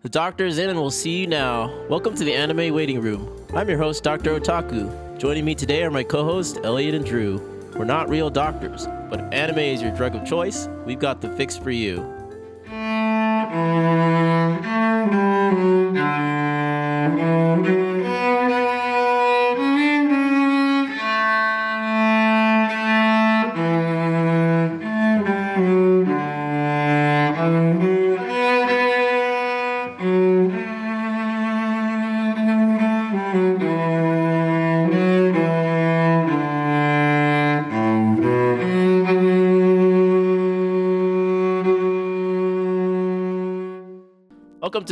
[0.00, 1.74] The doctor is in and we'll see you now.
[1.88, 3.44] Welcome to the anime waiting room.
[3.52, 4.38] I'm your host, Dr.
[4.38, 5.18] Otaku.
[5.18, 7.40] Joining me today are my co hosts, Elliot and Dru.
[7.76, 11.30] We're not real doctors, but if anime is your drug of choice, we've got the
[11.30, 11.96] fix for you.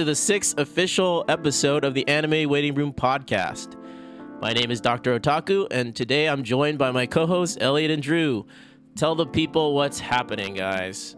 [0.06, 3.74] The sixth official episode of the Anime Waiting Room podcast.
[4.40, 5.18] My name is Dr.
[5.18, 8.46] Otaku, and today I'm joined by my co hosts, Elliot and Dru.
[8.94, 11.16] Tell the people what's happening, guys.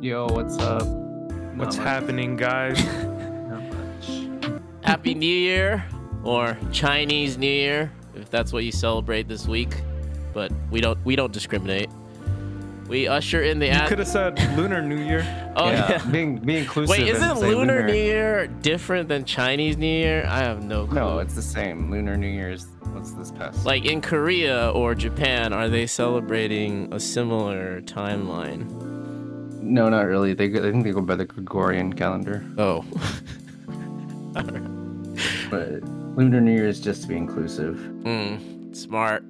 [0.00, 0.86] Yo, what's up?
[0.86, 1.76] What's Not much.
[1.76, 2.82] happening, guys?
[3.04, 4.62] Not much.
[4.82, 5.84] Happy New Year,
[6.24, 9.74] or Chinese New Year, if that's what you celebrate this week.
[10.32, 11.90] But we don't we don't discriminate.
[12.88, 15.20] We usher in the You ad- could have said Lunar New Year.
[15.56, 16.04] Oh yeah, yeah.
[16.10, 16.96] being being inclusive.
[16.96, 20.24] Wait, isn't say Lunar New Year different than Chinese New Year?
[20.28, 20.94] I have no clue.
[20.94, 21.90] No, it's the same.
[21.90, 22.66] Lunar New Year's.
[22.92, 23.66] What's this past?
[23.66, 28.66] Like in Korea or Japan, are they celebrating a similar timeline?
[29.60, 30.32] no, not really.
[30.32, 32.86] They go- I think they go by the Gregorian calendar, Oh.
[35.50, 35.82] but
[36.16, 37.76] Lunar New Year is just to be inclusive.
[38.04, 39.24] Hmm, smart.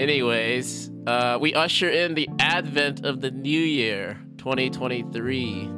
[0.00, 5.70] Anyways, uh, we usher in the advent of the new year, 2023.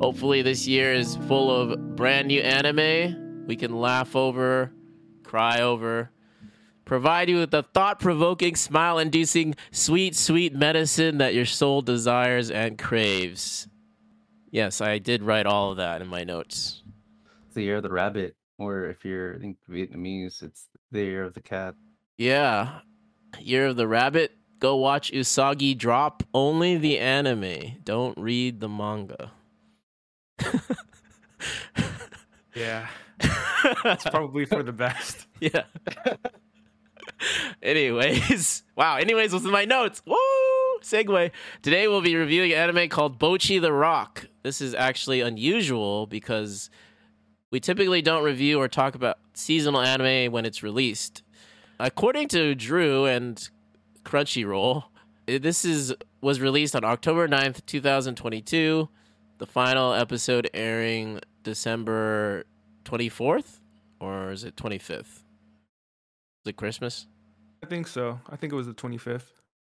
[0.00, 4.70] Hopefully, this year is full of brand new anime we can laugh over,
[5.24, 6.10] cry over,
[6.84, 12.50] provide you with the thought provoking, smile inducing, sweet, sweet medicine that your soul desires
[12.50, 13.66] and craves.
[14.50, 16.82] Yes, I did write all of that in my notes.
[17.46, 21.24] It's the year of the rabbit, or if you're I think Vietnamese, it's the year
[21.24, 21.74] of the cat.
[22.18, 22.80] Yeah.
[23.40, 24.32] Year of the Rabbit.
[24.60, 27.76] Go watch Usagi drop only the anime.
[27.84, 29.32] Don't read the manga.
[32.54, 32.88] Yeah,
[33.84, 35.28] That's probably for the best.
[35.38, 35.62] yeah.
[37.62, 38.96] Anyways, wow.
[38.96, 40.02] Anyways, what's in my notes?
[40.04, 40.16] Woo!
[40.82, 41.30] Segue.
[41.62, 44.26] Today we'll be reviewing an anime called Bocchi the Rock.
[44.42, 46.68] This is actually unusual because
[47.52, 51.22] we typically don't review or talk about seasonal anime when it's released.
[51.80, 53.48] According to Dru and
[54.04, 54.84] Crunchyroll,
[55.26, 58.88] this is was released on October 9th, 2022.
[59.38, 62.44] The final episode airing December
[62.84, 63.60] 24th
[64.00, 65.00] or is it 25th?
[65.00, 67.06] Is it Christmas?
[67.62, 68.18] I think so.
[68.28, 69.26] I think it was the 25th.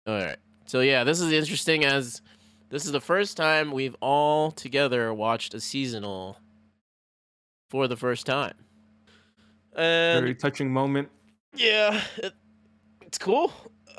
[0.08, 0.38] All right.
[0.66, 2.24] So yeah, this is interesting as
[2.70, 6.38] this is the first time we've all together watched a seasonal
[7.70, 8.54] for the first time.
[9.76, 11.10] And Very touching moment.
[11.56, 12.34] Yeah, it,
[13.02, 13.52] it's cool.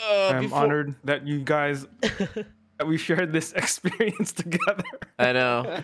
[0.03, 4.83] Uh, I'm before- honored that you guys that we shared this experience together.
[5.19, 5.83] I know.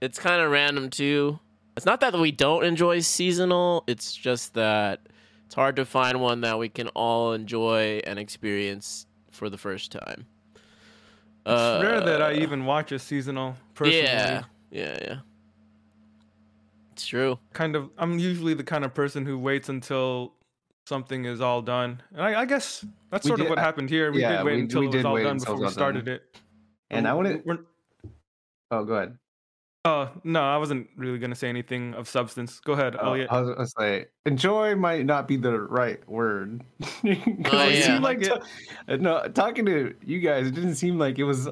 [0.00, 1.38] It's kind of random too.
[1.76, 5.00] It's not that we don't enjoy seasonal, it's just that
[5.46, 9.90] it's hard to find one that we can all enjoy and experience for the first
[9.92, 10.26] time.
[11.46, 14.02] It's rare that I Uh, even watch a seasonal personally.
[14.04, 15.16] Yeah, yeah, yeah.
[16.92, 17.38] It's true.
[17.52, 17.90] Kind of.
[17.98, 20.34] I'm usually the kind of person who waits until
[20.86, 23.88] something is all done, and I, I guess that's We sort of did- what happened
[23.90, 24.12] here.
[24.12, 25.56] We yeah, did wait we- until we it was did all wait done until before
[25.56, 26.02] we was all done.
[26.02, 26.36] started it.
[26.90, 27.46] And I wouldn't.
[27.46, 27.60] We're-
[28.70, 29.18] Oh, go ahead.
[29.84, 32.60] Oh no, I wasn't really gonna say anything of substance.
[32.60, 33.28] Go ahead, Oh, Elliot.
[33.30, 36.62] I was gonna say enjoy might not be the right word.
[36.82, 37.28] Oh, it
[37.74, 37.80] yeah.
[37.80, 38.20] seemed like
[38.86, 41.48] Like no, talking to you guys, it didn't seem like it was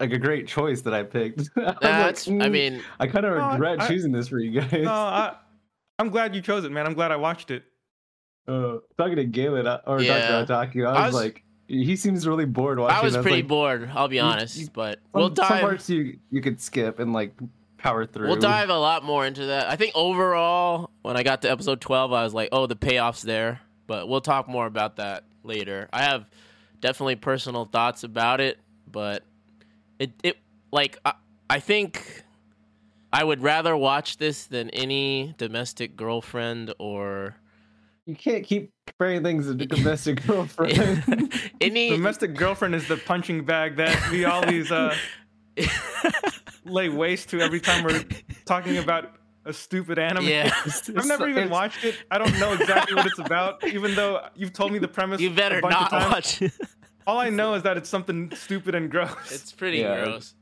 [0.00, 1.40] like a great choice that I picked.
[1.56, 2.26] I, was like, That's.
[2.26, 4.72] I "Mm, mean, I kind of No, I- regret I- choosing this for you guys.
[4.82, 5.36] no, I,
[5.98, 6.86] I'm glad you chose it, man.
[6.86, 7.64] I'm glad I watched it.
[8.46, 10.42] Uh, talking to Galen or Yeah.
[10.44, 10.52] Dr.
[10.80, 12.96] Otaku, I was, I was- like, he seems really bored watching.
[12.98, 13.22] I was it.
[13.22, 13.90] pretty like, bored.
[13.94, 15.60] I'll be honest, you- but Some, we'll some dive.
[15.62, 17.34] parts you you could skip and like
[17.78, 18.28] power through.
[18.28, 19.68] We'll dive a lot more into that.
[19.70, 23.22] I think overall, when I got to episode 12, I was like, oh, the payoff's
[23.22, 23.60] there.
[23.86, 25.88] But we'll talk more about that later.
[25.92, 26.26] I have
[26.80, 28.58] definitely personal thoughts about it,
[28.90, 29.22] but
[29.98, 30.36] it, it
[30.70, 31.14] like, I,
[31.48, 32.24] I think
[33.12, 37.36] I would rather watch this than any domestic girlfriend or
[38.06, 41.32] You can't keep comparing things to domestic girlfriend.
[41.60, 41.90] any.
[41.90, 44.94] Domestic girlfriend is the punching bag that we always uh,
[46.64, 48.04] lay waste to every time we're
[48.44, 49.12] talking about
[49.46, 50.26] a stupid anime.
[50.26, 50.50] yeah.
[50.64, 51.96] I've never even watched it.
[52.10, 55.20] I don't know exactly what it's about, even though you've told me the premise.
[55.20, 56.12] You better a bunch not of times.
[56.12, 56.52] watch it.
[57.06, 59.30] All I know is that it's something stupid and gross.
[59.30, 60.04] It's pretty Yeah.
[60.04, 60.34] gross.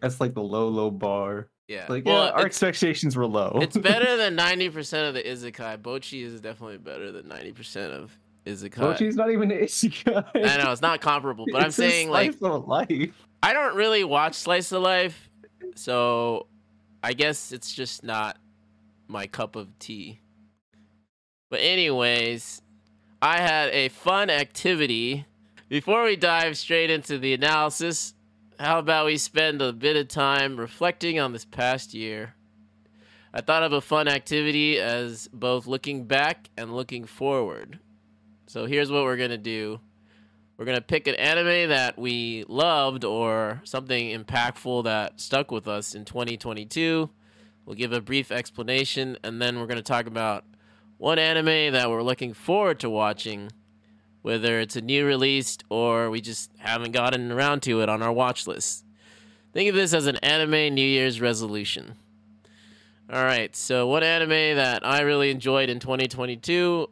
[0.00, 1.48] That's like the low, low bar.
[1.68, 1.84] Yeah.
[1.88, 3.58] Like, well, yeah, our expectations were low.
[3.60, 5.78] it's better than ninety percent of the isekai.
[5.78, 8.10] Bocchi is definitely better than ninety percent of
[8.46, 8.70] isekai.
[8.96, 10.24] Bocchi's not even an isekai.
[10.34, 13.26] I know it's not comparable, but I'm It's a saying like slice of life.
[13.42, 15.28] I don't really watch slice of life,
[15.74, 16.46] so
[17.04, 18.38] I guess it's just not
[19.06, 20.20] my cup of tea.
[21.50, 22.62] But anyways,
[23.22, 25.26] I had a fun activity.
[25.68, 28.14] Before we dive straight into the analysis,
[28.58, 32.34] how about we spend a bit of time reflecting on this past year?
[33.32, 37.78] I thought of a fun activity as both looking back and looking forward.
[38.46, 39.80] So here's what we're going to do.
[40.56, 45.68] We're going to pick an anime that we loved or something impactful that stuck with
[45.68, 47.08] us in 2022.
[47.64, 50.44] We'll give a brief explanation and then we're going to talk about
[50.96, 53.52] one anime that we're looking forward to watching,
[54.22, 58.12] whether it's a new release or we just haven't gotten around to it on our
[58.12, 58.84] watch list.
[59.52, 61.94] Think of this as an anime New Year's resolution.
[63.10, 66.88] All right, so one anime that I really enjoyed in 2022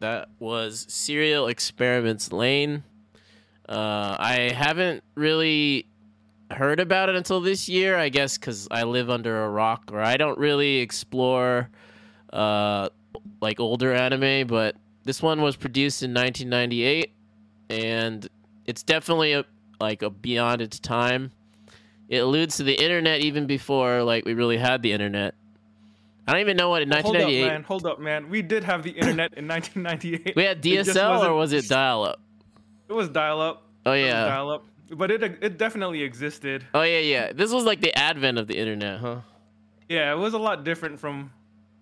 [0.00, 2.84] that was Serial Experiments Lain.
[3.66, 5.86] Uh, I haven't really
[6.50, 10.00] heard about it until this year, I guess, because I live under a rock, or
[10.00, 11.70] I don't really explore
[12.32, 12.90] uh,
[13.40, 14.46] like older anime.
[14.46, 17.12] But this one was produced in 1998,
[17.70, 18.28] and
[18.66, 19.44] it's definitely a,
[19.80, 21.32] like a beyond its time.
[22.08, 25.34] It alludes to the internet even before like we really had the internet.
[26.26, 27.40] I don't even know what in 1998.
[27.40, 27.64] Hold up, man.
[27.64, 28.30] Hold up, man.
[28.30, 30.36] We did have the internet in 1998.
[30.36, 32.20] we had DSL or was it dial up?
[32.88, 33.68] It was dial up.
[33.86, 34.26] Oh yeah.
[34.26, 34.64] Dial up.
[34.90, 36.64] But it it definitely existed.
[36.74, 37.32] Oh yeah, yeah.
[37.32, 39.20] This was like the advent of the internet, huh?
[39.88, 41.30] Yeah, it was a lot different from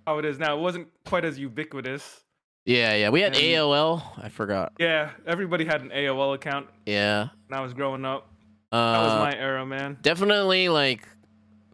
[0.06, 0.56] how it is now.
[0.56, 2.20] It wasn't quite as ubiquitous.
[2.64, 3.08] Yeah, yeah.
[3.10, 4.02] We had And- AOL.
[4.22, 4.72] I forgot.
[4.78, 7.28] Yeah, everybody had an AOL account Yeah.
[7.48, 8.28] when I was growing up.
[8.70, 9.98] Uh, That was my era, man.
[10.00, 11.06] definitely like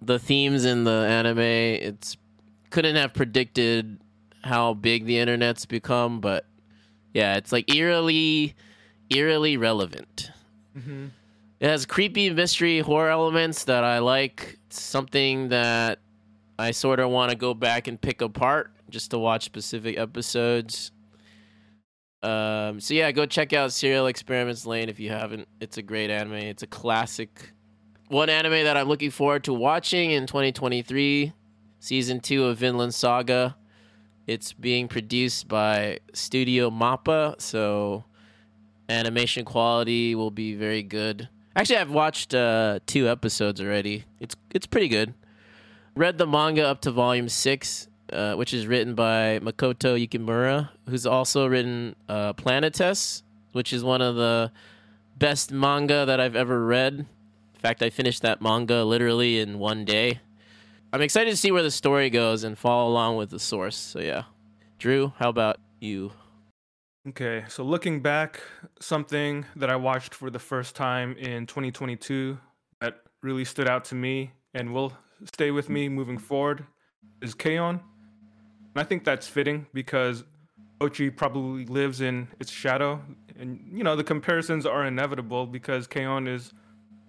[0.02, 1.38] the themes in the anime.
[1.38, 2.16] It's
[2.70, 3.98] couldn't have predicted
[4.42, 6.44] how big the internet's become, but
[7.14, 8.54] yeah, it's like eerily,
[9.10, 10.30] eerily relevant.
[10.74, 11.06] hmm
[11.60, 14.58] It has creepy mystery horror elements that I like.
[14.66, 15.98] It's something that
[16.58, 20.92] I sort of want to go back and pick apart just to watch specific episodes.
[22.22, 25.48] Um, so yeah, go check out Serial Experiments Lain if you haven't.
[25.60, 26.34] It's a great anime.
[26.34, 27.52] It's a classic.
[28.08, 31.32] One anime that I'm looking forward to watching in 2023,
[31.78, 33.56] season two of Vinland Saga.
[34.26, 38.04] It's being produced by Studio Mappa, so
[38.88, 41.28] animation quality will be very good.
[41.54, 44.04] Actually, I've watched uh, two episodes already.
[44.20, 45.14] It's it's pretty good.
[45.94, 51.06] Read the manga up to volume six, uh, which is written by Makoto Yukimura, who's
[51.06, 53.22] also written uh, Planetes,
[53.52, 54.52] which is one of the
[55.16, 56.94] best manga that I've ever read.
[56.94, 60.20] In fact, I finished that manga literally in one day.
[60.92, 63.76] I'm excited to see where the story goes and follow along with the source.
[63.76, 64.24] So yeah,
[64.78, 66.12] Dru, how about you?
[67.08, 68.40] Okay, so looking back,
[68.80, 72.38] something that I watched for the first time in 2022
[72.80, 74.92] that really stood out to me and will
[75.24, 76.64] stay with me moving forward
[77.22, 77.80] is K-On!
[78.74, 80.24] And I think that's fitting because
[80.80, 83.00] Bocchi probably lives in its shadow.
[83.38, 86.26] And, you know, the comparisons are inevitable because K-On!
[86.26, 86.52] is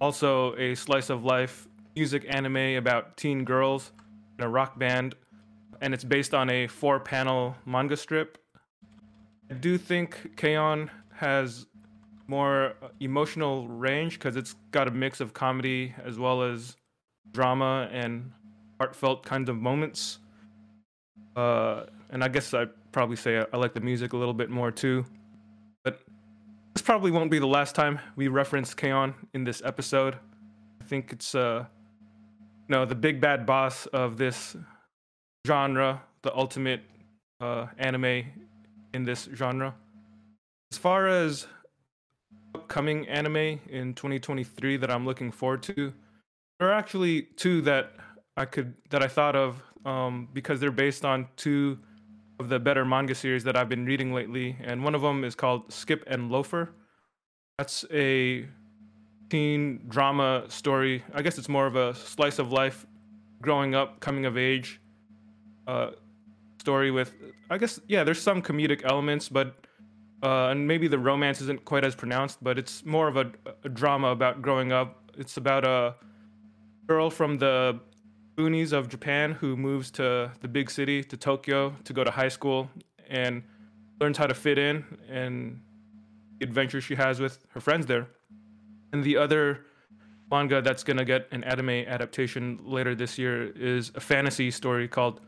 [0.01, 3.91] also a slice of life music anime about teen girls
[4.37, 5.15] in a rock band.
[5.81, 8.37] And it's based on a four panel manga strip
[9.51, 10.91] I do think K-On!
[11.15, 11.65] has
[12.27, 16.77] more emotional range because it's got a mix of comedy as well as
[17.31, 18.31] drama and
[18.79, 20.19] heartfelt kinds of moments.
[21.35, 24.49] Uh, and I guess I'd probably say I, I like the music a little bit
[24.49, 25.05] more too.
[25.83, 26.01] But
[26.73, 29.13] this probably won't be the last time we reference K-On!
[29.33, 30.15] in this episode.
[30.81, 31.65] I think it's uh,
[32.67, 34.55] no the big bad boss of this
[35.47, 36.81] genre, the ultimate
[37.41, 38.25] uh, anime
[38.93, 39.75] in this genre.
[40.71, 41.47] As far as
[42.55, 45.93] upcoming anime in 2023 that I'm looking forward to,
[46.59, 47.93] there are actually two that
[48.37, 51.79] I could that I thought of um, because they're based on two
[52.39, 55.35] of the better manga series that I've been reading lately, and one of them is
[55.35, 56.73] called Skip and Loafer.
[57.57, 58.47] That's a
[59.29, 61.03] teen drama story.
[61.13, 62.85] I guess it's more of a slice of life,
[63.41, 64.79] growing up, coming of age
[65.67, 65.91] uh,
[66.59, 67.13] story with
[67.49, 69.65] I guess yeah, there's some comedic elements, but
[70.21, 73.31] uh, and maybe the romance isn't quite as pronounced, but it's more of a,
[73.63, 75.11] a drama about growing up.
[75.17, 75.95] It's about a
[76.87, 77.79] girl from the
[78.39, 82.29] boonies of Japan who moves to the big city to Tokyo to go to high
[82.29, 82.69] school
[83.09, 83.43] and
[83.99, 85.59] learns how to fit in and
[86.39, 88.07] the adventure she has with her friends there.
[88.93, 89.65] And the other
[90.31, 95.19] manga that's gonna get an anime adaptation later this year is a fantasy story called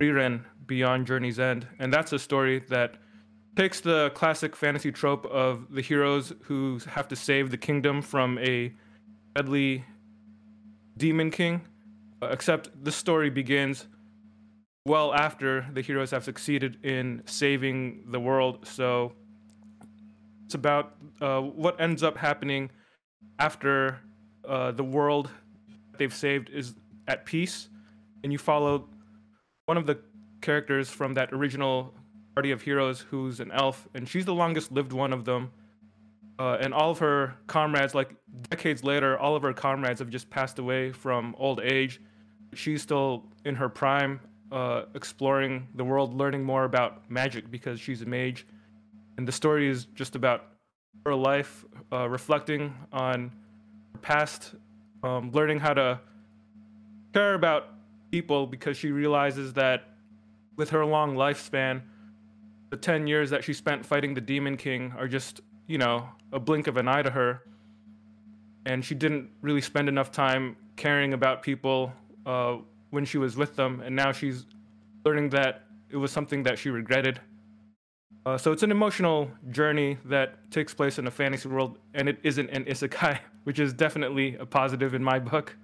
[0.00, 2.96] Frieren Beyond Journey's End, and that's a story that
[3.54, 8.36] takes the classic fantasy trope of the heroes who have to save the kingdom from
[8.38, 8.72] a
[9.36, 9.84] deadly
[10.96, 11.62] demon king,
[12.22, 13.86] except the story begins
[14.86, 18.66] well after the heroes have succeeded in saving the world.
[18.66, 19.12] So
[20.46, 22.70] it's about uh, what ends up happening
[23.38, 23.98] after
[24.48, 25.30] uh, the world
[25.98, 26.74] they've saved is
[27.06, 27.68] at peace,
[28.22, 28.88] and you follow
[29.66, 29.98] one of the
[30.40, 31.94] characters from that original
[32.34, 35.50] party of heroes who's an elf, and she's the longest lived one of them.
[36.38, 38.14] Uh, and all of her comrades, like
[38.48, 42.00] decades later, all of her comrades have just passed away from old age.
[42.54, 44.20] She's still in her prime,
[44.52, 48.46] uh, exploring the world, learning more about magic because she's a mage.
[49.16, 50.44] And the story is just about
[51.04, 53.32] her life, uh, reflecting on
[53.92, 54.54] her past,
[55.02, 56.00] um, learning how to
[57.12, 57.70] care about
[58.10, 59.84] people because she realizes that
[60.56, 61.82] with her long lifespan,
[62.70, 66.40] the 10 years that she spent fighting the Demon King are just, you know, a
[66.40, 67.42] blink of an eye to her.
[68.66, 71.92] And she didn't really spend enough time caring about people
[72.26, 72.56] uh,
[72.90, 73.80] when she was with them.
[73.84, 74.46] And now she's
[75.04, 77.20] learning that it was something that she regretted.
[78.26, 82.18] Uh, so it's an emotional journey that takes place in a fantasy world, and it
[82.22, 85.56] isn't an isekai, which is definitely a positive in my book.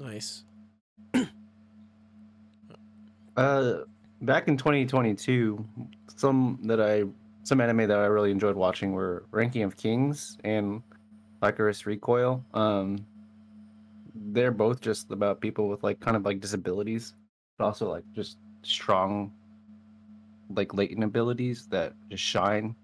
[0.00, 0.42] Nice.
[3.36, 3.78] Uh,
[4.22, 5.64] back in 2022,
[6.16, 7.04] some that I
[7.44, 10.82] some anime that I really enjoyed watching were Ranking of Kings and
[11.42, 12.42] Lycoris Recoil.
[12.54, 13.06] Um,
[14.14, 17.14] they're both just about people with like kind of like disabilities,
[17.58, 19.30] but also like just strong,
[20.56, 22.74] like latent abilities that just shine.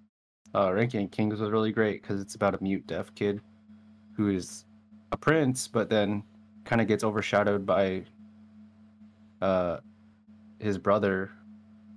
[0.54, 3.40] Uh, Ranking of Kings was really great because it's about a mute deaf kid
[4.14, 4.66] who is
[5.12, 6.22] a prince, but then
[6.64, 8.04] kind of gets overshadowed by
[9.40, 9.78] uh
[10.58, 11.30] his brother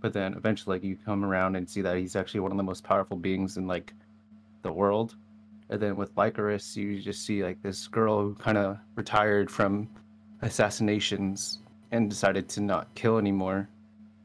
[0.03, 2.63] but then eventually like you come around and see that he's actually one of the
[2.63, 3.93] most powerful beings in like
[4.61, 5.15] the world.
[5.69, 9.87] And then with Lycoris you just see like this girl who kind of retired from
[10.41, 11.59] assassinations
[11.93, 13.69] and decided to not kill anymore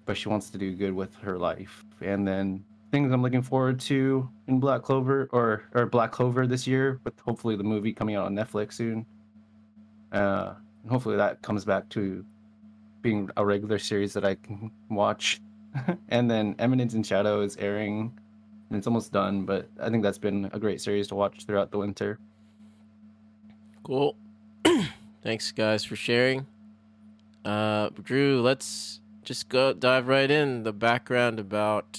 [0.04, 1.84] but she wants to do good with her life.
[2.00, 6.66] And then things I'm looking forward to in Black Clover or or Black Clover this
[6.66, 9.06] year with hopefully the movie coming out on Netflix soon.
[10.10, 12.24] Uh and hopefully that comes back to
[13.00, 15.40] being a regular series that I can watch.
[16.08, 18.18] and then Eminence in Shadow is airing
[18.68, 21.70] and it's almost done, but I think that's been a great series to watch throughout
[21.70, 22.18] the winter.
[23.82, 24.16] Cool.
[25.22, 26.46] Thanks, guys, for sharing.
[27.44, 31.98] Uh, Dru, let's just go dive right in the background about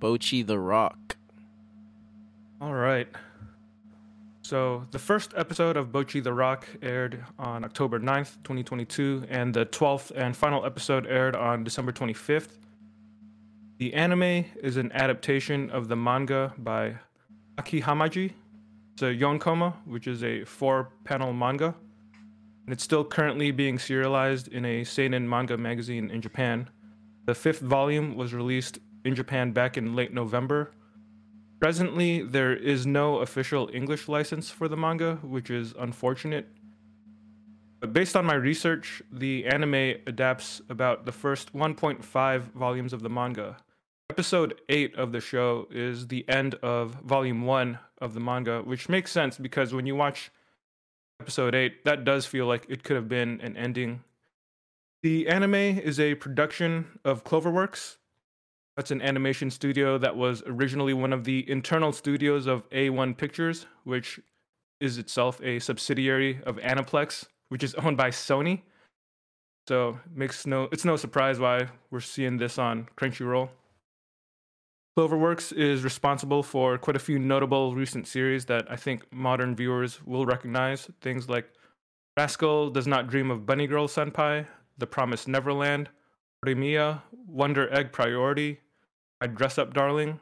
[0.00, 1.16] Bocchi the Rock.
[2.60, 3.08] All right.
[4.42, 9.66] So, the first episode of Bocchi the Rock aired on October 9th, 2022, and the
[9.66, 12.57] 12th and final episode aired on December 25th.
[13.78, 16.96] The anime is an adaptation of the manga by
[17.58, 18.32] Aki Hamaji.
[18.94, 21.76] It's a Yonkoma, which is a four panel manga.
[22.64, 26.68] And it's still currently being serialized in a seinen manga magazine in Japan.
[27.26, 30.72] The fifth volume was released in Japan back in late November.
[31.60, 36.48] Presently, there is no official English license for the manga, which is unfortunate.
[37.78, 43.08] But based on my research, the anime adapts about the first 1.5 volumes of the
[43.08, 43.56] manga.
[44.10, 48.88] Episode 8 of the show is the end of volume 1 of the manga, which
[48.88, 50.30] makes sense because when you watch
[51.20, 54.02] episode 8, that does feel like it could have been an ending.
[55.02, 57.96] The anime is a production of Cloverworks.
[58.76, 63.66] That's an animation studio that was originally one of the internal studios of A1 Pictures,
[63.84, 64.18] which
[64.80, 68.62] is itself a subsidiary of Aniplex, which is owned by Sony.
[69.68, 73.50] So makes no it's no surprise why we're seeing this on Crunchyroll.
[74.98, 80.04] Cloverworks is responsible for quite a few notable recent series that I think modern viewers
[80.04, 80.90] will recognize.
[81.00, 81.48] Things like
[82.16, 84.44] Rascal Does Not Dream of Bunny Girl Senpai,
[84.76, 85.88] The Promised Neverland,
[86.44, 88.58] Remiya, Wonder Egg Priority,
[89.20, 90.18] My Dress Up Darling,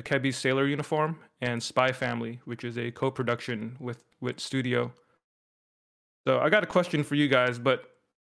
[0.00, 4.92] Akebi's Sailor Uniform, and Spy Family, which is a co production with Wit Studio.
[6.24, 7.82] So I got a question for you guys, but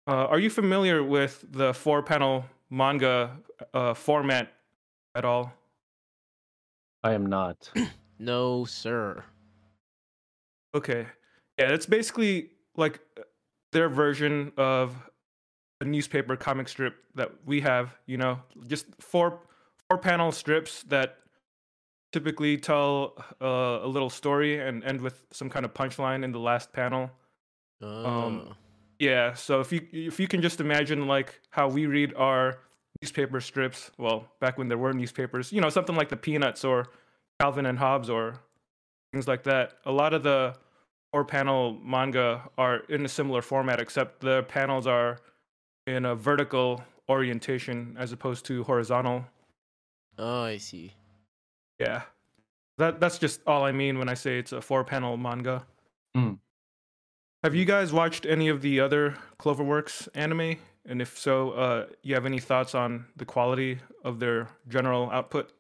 [0.07, 3.37] uh, are you familiar with the four panel manga
[3.75, 4.55] uh, format
[5.15, 5.53] at all?
[7.03, 7.71] I am not.
[8.19, 9.25] No, sir.
[10.77, 11.07] Okay.
[11.59, 13.23] Yeah, it's basically like uh,
[13.73, 14.95] their version of
[15.81, 19.41] a newspaper comic strip that we have, you know, just four
[19.89, 21.17] four panel strips that
[22.13, 26.39] typically tell uh, a little story and end with some kind of punchline in the
[26.39, 27.11] last panel.
[27.83, 28.55] Oh.
[29.01, 32.61] Yeah, so if you if you can just imagine like how we read our
[33.03, 36.87] newspaper strips, well, back when there were newspapers, you know, something like the Peanuts or
[37.41, 38.39] Calvin and Hobbes or
[39.13, 39.75] things like that.
[39.85, 40.55] A lot of the
[41.13, 45.19] four panel manga are in a similar format, except the panels are
[45.87, 49.25] in a vertical orientation as opposed to horizontal.
[50.19, 50.95] oh, I see.
[51.81, 52.03] Yeah.
[52.79, 55.67] That that's just all I mean when I say it's a four panel manga.
[56.15, 56.35] Hmm.
[57.43, 60.57] Have you guys watched any of the other Cloverworks anime?
[60.87, 65.53] And if so, uh, you have any thoughts on the quality of their general output?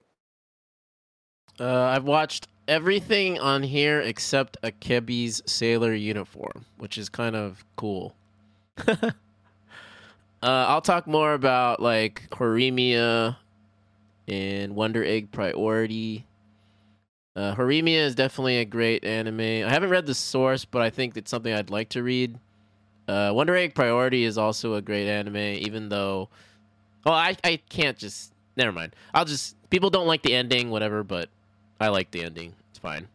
[1.60, 8.14] Uh, I've watched everything on here except Akebi's sailor uniform, which is kind of cool.
[8.88, 9.12] uh,
[10.42, 13.36] I'll talk more about like Horimiya
[14.26, 16.26] and Wonder Egg Priority.
[17.34, 19.40] Uh, Horimiya is definitely a great anime.
[19.40, 22.38] I haven't read the source, but I think it's something I'd like to read.
[23.12, 26.30] Uh, Wonder Egg Priority is also a great anime, even though,
[27.04, 28.96] well, I I can't just never mind.
[29.12, 31.28] I'll just people don't like the ending, whatever, but
[31.78, 32.54] I like the ending.
[32.70, 33.08] It's fine.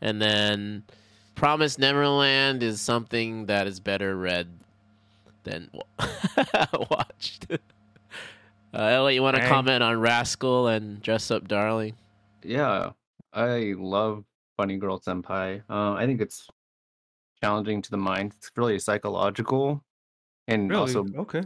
[0.00, 0.84] And then
[1.34, 4.48] Promise Neverland is something that is better read
[5.42, 5.68] than
[6.90, 7.46] watched.
[7.52, 7.58] uh,
[8.72, 11.96] Elliot, you want to comment on Rascal and Dress Up Darling?
[12.42, 12.92] Yeah,
[13.34, 14.24] I love
[14.56, 15.62] Bunny Girl Senpai.
[15.68, 16.48] Uh, I think it's
[17.44, 18.32] challenging to the mind.
[18.36, 19.84] It's really psychological,
[20.48, 20.80] and Really?
[20.80, 21.42] also okay.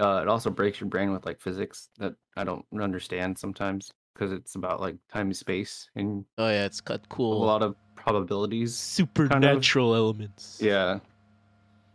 [0.00, 4.32] uh, it also breaks your brain with like physics that I don't understand sometimes because
[4.32, 7.74] it's about like time and space and Oh yeah, it's got cool a lot of
[7.96, 8.74] probabilities.
[8.74, 10.58] supernatural elements.
[10.62, 11.00] Yeah,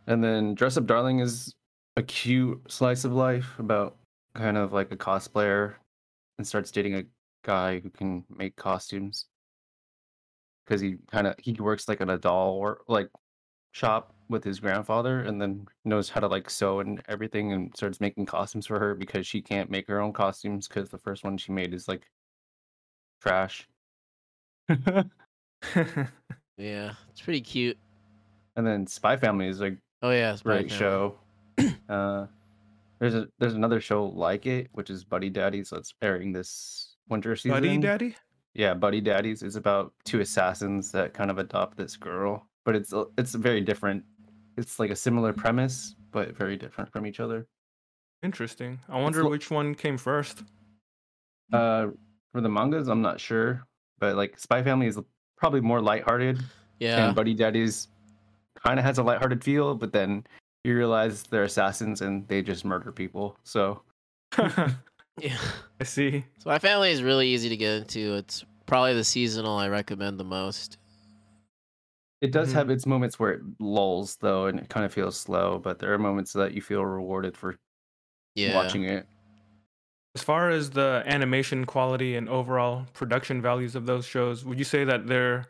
[0.08, 1.56] and then Dress Up Darling is
[1.98, 3.98] a cute slice of life about
[4.36, 5.74] kind of like a cosplayer
[6.38, 7.04] and starts dating a
[7.44, 9.26] guy who can make costumes
[10.66, 13.10] because he kind of he works like in a doll or like
[13.72, 18.00] shop with his grandfather and then knows how to like sew and everything and starts
[18.00, 21.38] making costumes for her because she can't make her own costumes because the first one
[21.38, 22.08] she made is like
[23.22, 23.68] trash.
[26.58, 27.78] Yeah, it's pretty cute.
[28.58, 31.16] and then spy family is like Oh yeah, it's great show.
[31.90, 32.28] Uh
[33.00, 37.36] there's a there's another show like it which is buddy daddies that's airing this winter
[37.36, 37.52] season.
[37.52, 38.16] Buddy Daddy?
[38.54, 42.94] Yeah, Buddy Daddies is about two assassins that kind of adopt this girl, but it's
[43.18, 44.04] it's very different.
[44.56, 47.48] It's like a similar premise, but very different from each other.
[48.22, 48.80] Interesting.
[48.88, 50.44] I wonder lo- which one came first.
[51.52, 51.88] Uh,
[52.32, 53.66] for the mangas, I'm not sure,
[53.98, 55.00] but like Spy Family is
[55.36, 56.44] probably more lighthearted,
[56.78, 57.88] Yeah, and Buddy Daddies
[58.64, 60.28] kind of has a lighthearted feel, but then
[60.64, 63.36] you realize they're assassins and they just murder people.
[63.44, 63.82] So
[64.38, 65.40] yeah.
[65.82, 66.24] I see.
[66.38, 68.14] So my family is really easy to get into.
[68.14, 70.78] It's probably the seasonal I recommend the most.
[72.22, 72.54] It does Mhm.
[72.54, 75.94] have its moments where it lulls though, and it kind of feels slow, but there
[75.94, 77.58] are moments that you feel rewarded for
[78.36, 78.56] Yeah.
[78.56, 79.08] watching it.
[80.16, 84.66] As far as the animation quality and overall production values of those shows, would you
[84.66, 85.46] say that they're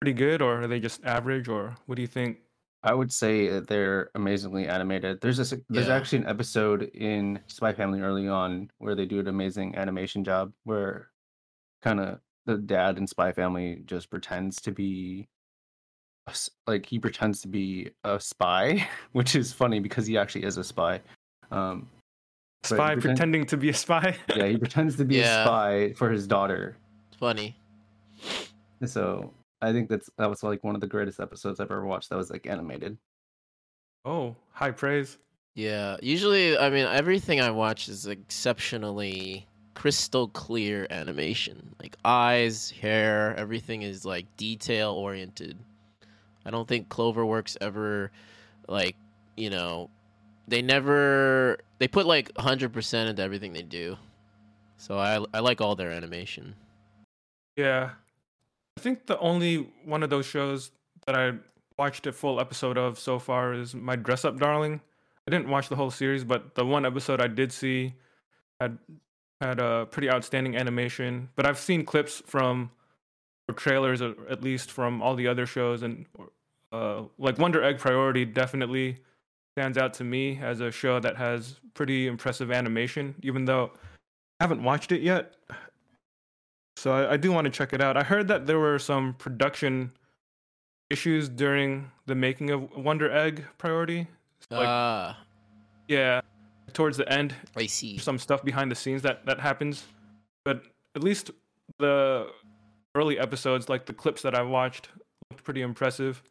[0.00, 2.40] pretty good or are they just average or what do you think?
[2.84, 5.20] I would say that they're amazingly animated.
[5.20, 5.94] There's this there's Yeah.
[5.94, 10.52] actually an episode in Spy Family early on where they do an amazing animation job
[10.64, 11.12] where
[11.82, 15.31] kind of the dad in Spy Family just pretends to be a s-
[16.66, 20.64] like he pretends to be a spy, which is funny because he actually is a
[20.64, 21.00] spy.
[21.50, 21.88] Um
[22.64, 24.16] Spy pretend- pretending to be a spy?
[24.36, 25.42] yeah, he pretends to be Yeah.
[25.42, 26.76] a spy for his daughter.
[27.08, 27.56] It's funny.
[28.86, 32.10] So I think that's that was like one of the greatest episodes I've ever watched
[32.10, 32.96] that was like animated.
[34.04, 35.18] oh, high praise.
[35.54, 35.96] Yeah.
[36.02, 41.74] Usually, I mean, everything I watch is exceptionally crystal clear animation.
[41.80, 45.58] Like eyes, hair, everything is like detail oriented.
[46.44, 48.10] I don't think Cloverworks ever,
[48.68, 48.96] like,
[49.36, 49.90] you know,
[50.48, 53.96] they never they put like 100% into everything they do.
[54.76, 56.54] So I I like all their animation.
[57.56, 57.90] Yeah.
[58.76, 60.70] I think the only one of those shows
[61.06, 61.34] that I
[61.78, 64.80] watched a full episode of so far is My Dress Up Darling.
[65.26, 67.94] I didn't watch the whole series, but the one episode I did see
[68.60, 68.78] had
[69.40, 71.28] had a pretty outstanding animation.
[71.36, 72.70] But I've seen clips from
[73.48, 76.06] or trailers, at least from all the other shows, and
[76.72, 78.96] uh, like Wonder Egg Priority definitely
[79.56, 83.70] stands out to me as a show that has pretty impressive animation, even though
[84.40, 85.34] I haven't watched it yet.
[86.76, 87.96] So I, I do want to check it out.
[87.96, 89.92] I heard that there were some production
[90.90, 94.06] issues during the making of Wonder Egg Priority.
[94.50, 95.18] Like- Ah,
[95.88, 96.20] Yeah,
[96.72, 97.98] towards the end, I see.
[97.98, 99.84] some stuff behind the scenes that that happens.
[100.44, 100.62] But
[100.96, 101.30] at least
[101.78, 102.28] the
[102.94, 104.88] early episodes, like the clips that I watched,
[105.30, 106.22] looked pretty impressive.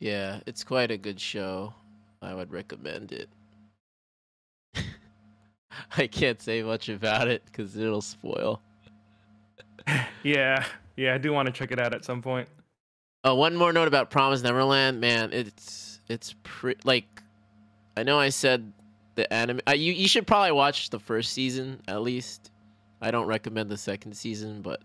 [0.00, 1.74] Yeah, it's quite a good show.
[2.22, 3.28] I would recommend it.
[5.96, 8.60] I can't say much about it because it'll spoil.
[10.22, 12.48] Yeah, yeah, I do want to check it out at some point.
[13.24, 15.32] Oh, one more note about Promise Neverland, man.
[15.32, 17.22] It's it's pre- like
[17.96, 18.70] I know I said
[19.14, 19.60] the anime.
[19.66, 22.50] Uh, you you should probably watch the first season at least.
[23.00, 24.82] I don't recommend the second season, but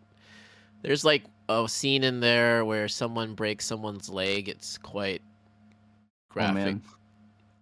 [0.83, 4.47] there's like a scene in there where someone breaks someone's leg.
[4.49, 6.77] It's quite Oh, graphic.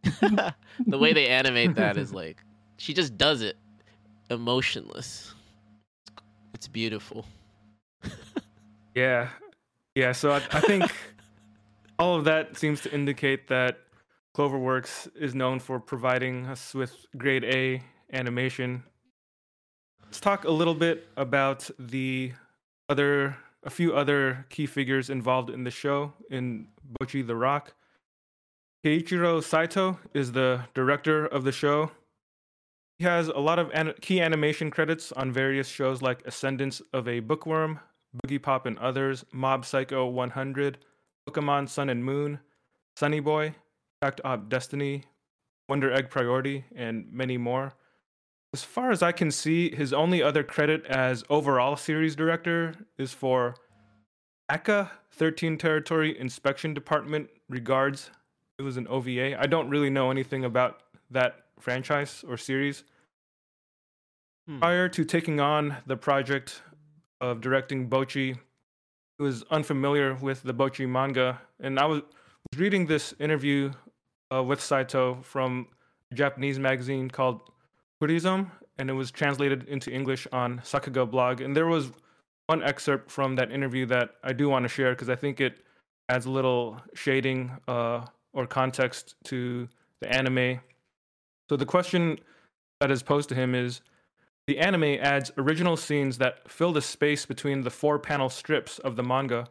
[0.03, 0.53] man.
[0.88, 2.38] the way they animate that is like
[2.77, 3.57] she just does it
[4.29, 5.34] emotionless.
[6.53, 7.25] It's beautiful.
[8.93, 9.29] Yeah,
[9.95, 10.12] yeah.
[10.12, 10.84] So I, I think
[11.99, 13.77] all of that seems to indicate that
[14.36, 17.81] CloverWorks is known for providing us with grade A
[18.12, 18.84] animation.
[20.03, 22.34] Let's talk a little bit about the
[22.91, 26.67] other, a few other key figures involved in the show in
[26.99, 27.73] Bocchi the Rock.
[28.86, 31.91] Keiichiro Saito is the director of the show.
[32.99, 37.08] He has a lot of an- key animation credits on various shows like Ascendance of
[37.08, 37.80] a Bookworm,
[38.17, 40.80] Boogiepop and Others, Mob Psycho 100,
[41.30, 42.39] Pokemon Sun and Moon,
[42.97, 43.56] Sunny Boy,
[44.01, 45.06] Fact Op Destiny,
[45.69, 47.73] Wonder Egg Priority, and many more.
[48.53, 53.13] As far as I can see, his only other credit as overall series director is
[53.13, 53.55] for
[54.51, 58.11] ACCA 13 Territory Inspection Department Regards.
[58.59, 59.39] It was an OVA.
[59.41, 62.83] I don't really know anything about that franchise or series.
[64.47, 64.59] Hmm.
[64.59, 66.61] Prior to taking on the project
[67.21, 68.37] of directing Bocchi,
[69.17, 72.01] I was unfamiliar with the Bocchi manga, and I was,
[72.51, 73.71] was reading this interview
[74.33, 75.67] uh, with Saito from
[76.11, 77.50] a Japanese magazine called
[78.01, 81.39] Purism, and it was translated into English on Sakuga blog.
[81.39, 81.91] And there was
[82.47, 85.59] one excerpt from that interview that I do want to share because I think it
[86.09, 90.61] adds a little shading uh, or context to the anime.
[91.47, 92.19] So the question
[92.79, 93.81] that is posed to him is
[94.47, 98.95] the anime adds original scenes that fill the space between the four panel strips of
[98.95, 99.47] the manga,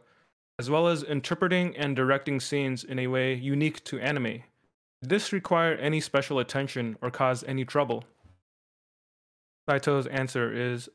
[0.59, 4.43] as well as interpreting and directing scenes in a way unique to anime.
[5.01, 8.03] Did this require any special attention or cause any trouble?
[9.71, 10.89] Saito's answer is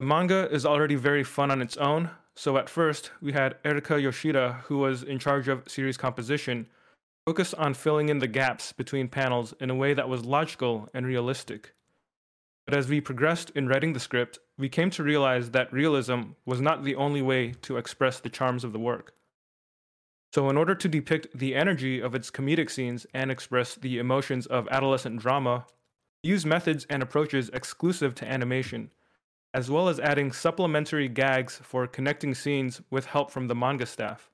[0.00, 4.00] the manga is already very fun on its own, so at first we had Erika
[4.00, 6.66] Yoshida, who was in charge of series composition,
[7.26, 11.06] focus on filling in the gaps between panels in a way that was logical and
[11.06, 11.74] realistic.
[12.66, 16.62] But as we progressed in writing the script, we came to realize that realism was
[16.62, 19.12] not the only way to express the charms of the work.
[20.32, 24.46] So, in order to depict the energy of its comedic scenes and express the emotions
[24.46, 25.66] of adolescent drama,
[26.24, 28.90] use methods and approaches exclusive to animation,
[29.52, 34.30] as well as adding supplementary gags for connecting scenes with help from the manga staff.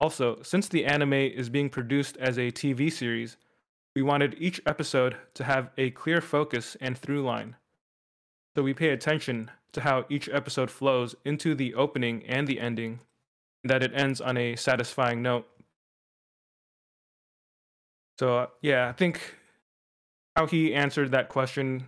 [0.00, 3.36] Also, since the anime is being produced as a TV series,
[3.94, 7.56] we wanted each episode to have a clear focus and through line.
[8.56, 13.00] So we pay attention to how each episode flows into the opening and the ending,
[13.62, 15.46] and that it ends on a satisfying note.
[18.18, 19.34] So, uh, yeah, I think
[20.40, 21.86] how he answered that question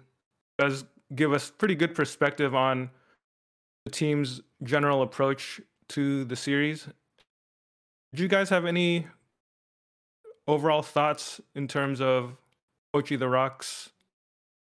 [0.59, 0.85] does
[1.15, 2.91] give us pretty good perspective on
[3.87, 6.87] the team's general approach to the series.
[8.15, 9.07] Do you guys have any
[10.47, 12.37] overall thoughts in terms of
[12.95, 13.89] Bocchi the Rock's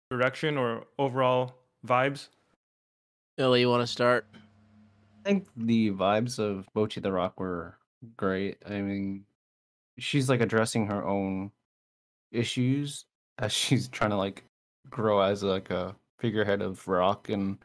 [0.10, 2.30] direction or overall vibes?
[3.38, 4.26] Ellie, you want to start?
[4.34, 7.76] I think the vibes of Bocchi the Rock were
[8.16, 8.56] great.
[8.66, 9.26] I mean,
[10.00, 11.52] she's like addressing her own
[12.32, 13.04] issues
[13.42, 14.46] as she's trying to like
[14.90, 17.58] grow as like a figurehead of rock and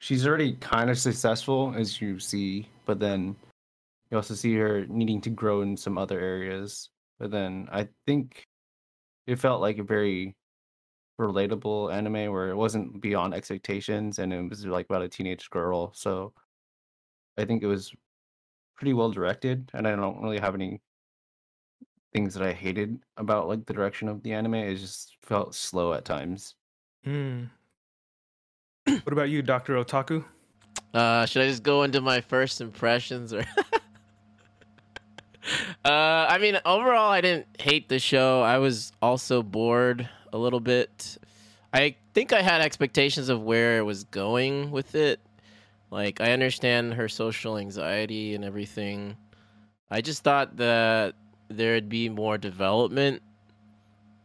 [0.00, 3.36] she's already kind of successful as you see, but then
[4.10, 6.88] you also see her needing to grow in some other areas.
[7.18, 8.42] But then I think
[9.26, 10.34] it felt like a very
[11.20, 15.92] relatable anime where it wasn't beyond expectations and it was like about a teenage girl.
[15.94, 16.32] So
[17.36, 17.92] I think it was
[18.76, 20.80] pretty well directed, and I don't really have any
[22.12, 24.54] things that I hated about like the direction of the anime.
[24.54, 26.54] It just felt slow at times.
[27.04, 27.44] Hmm.
[28.86, 29.74] what about you, Dr.
[29.74, 30.24] Otaku?
[30.94, 33.40] Uh, should I just go into my first impressions or?
[35.84, 38.42] uh, I mean, overall, I didn't hate the show.
[38.42, 41.18] I was also bored a little bit.
[41.72, 45.20] I think I had expectations of where it was going with it.
[45.90, 49.16] Like, I understand her social anxiety and everything.
[49.90, 51.14] I just thought that
[51.48, 53.22] there'd be more development.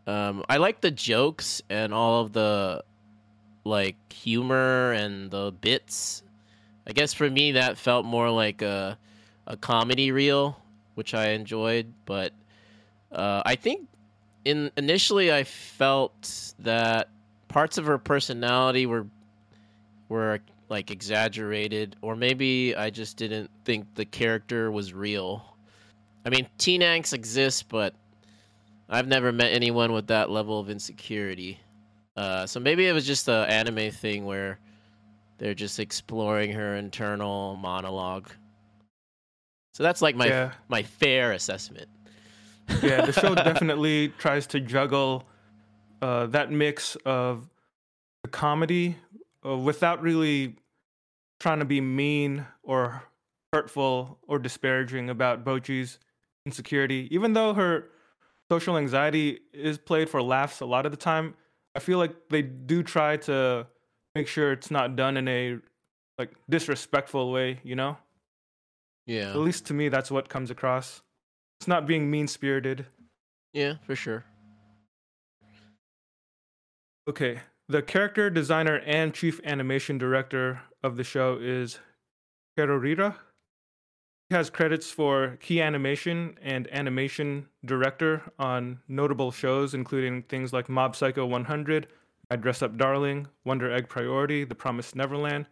[0.06, 2.84] Um, I like the jokes and all of the
[3.64, 6.24] like humor and the bits
[6.86, 8.98] I guess for me that felt more like a
[9.48, 10.58] a comedy reel,
[10.96, 11.94] which I enjoyed.
[12.06, 12.34] But
[13.12, 13.88] uh, I think
[14.46, 17.10] in initially I felt that
[17.48, 19.08] parts of her personality were
[20.10, 25.53] were like exaggerated, or maybe I just didn't think the character was real.
[26.26, 27.94] I mean, teen angst exists, but
[28.90, 31.60] I've never met anyone with that level of insecurity.
[32.16, 34.60] Uh, so maybe it was just an anime thing where
[35.38, 38.30] they're just exploring her internal monologue.
[39.74, 40.52] So that's like my Yeah.
[40.70, 41.88] my fair assessment.
[42.82, 45.28] yeah, the show definitely tries to juggle
[46.02, 47.50] uh, that mix of
[48.24, 48.96] the comedy
[49.46, 50.56] uh, without really
[51.40, 53.04] trying to be mean or
[53.52, 56.00] hurtful or disparaging about Bocchi's
[56.46, 57.08] insecurity.
[57.12, 57.90] Even though her
[58.52, 61.36] social anxiety is played for laughs a lot of the time,
[61.76, 63.68] I feel like they do try to
[64.16, 65.58] make sure it's not done in a
[66.20, 67.98] like disrespectful way, you know?
[69.08, 69.32] Yeah.
[69.32, 71.02] At least to me that's what comes across.
[71.60, 72.86] It's not being mean-spirited.
[73.54, 74.24] Yeah, for sure.
[77.08, 77.40] Okay.
[77.70, 81.80] The character designer and chief animation director of the show is
[82.58, 83.16] Kerorira.
[84.34, 90.96] Has credits for key animation and animation director on notable shows, including things like Mob
[90.96, 91.86] Psycho 100,
[92.32, 95.46] I Dress Up Darling, Wonder Egg Priority, The Promised Neverland,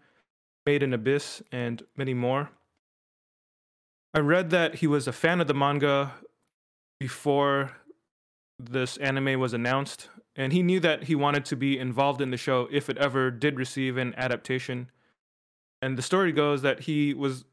[0.65, 2.49] Made in Abyss, and many more.
[4.15, 6.13] I read that he was a fan of the manga
[6.99, 7.73] before
[8.57, 12.35] this anime was announced, and he knew that he wanted to be involved in the
[12.35, 14.89] show if it ever did receive an adaptation.
[15.83, 17.45] And the story goes that he was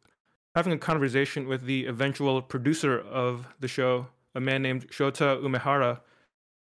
[0.59, 6.01] having a conversation with the eventual producer of the show, a man named Shota Umehara.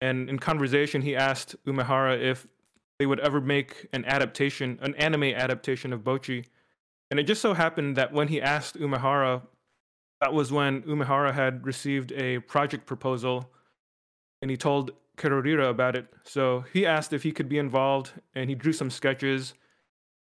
[0.00, 2.46] And in conversation, he asked Umehara if
[3.00, 6.44] they would ever make an adaptation, an anime adaptation of Bocchi.
[7.10, 9.42] And it just so happened that when he asked Umehara,
[10.20, 13.50] that was when Umehara had received a project proposal
[14.40, 16.06] and he told Kerorira about it.
[16.22, 19.54] So he asked if he could be involved, and he drew some sketches.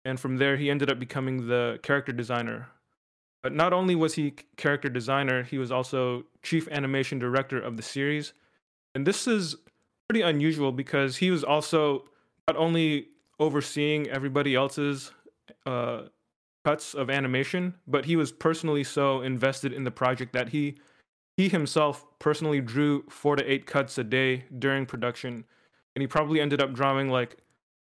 [0.05, 2.69] And from there, he ended up becoming the character designer.
[3.45, 7.83] But not only was he character designer, he was also chief animation director of the
[7.83, 8.33] series.
[8.95, 9.55] And this is
[10.09, 12.07] pretty unusual because he was also
[12.49, 15.13] not only overseeing everybody else's
[15.67, 16.05] uh,
[16.65, 20.79] cuts of animation, but he was personally so invested in the project that he
[21.37, 25.45] he himself personally drew four to eight cuts a day during production,
[25.95, 27.37] and he probably ended up drawing like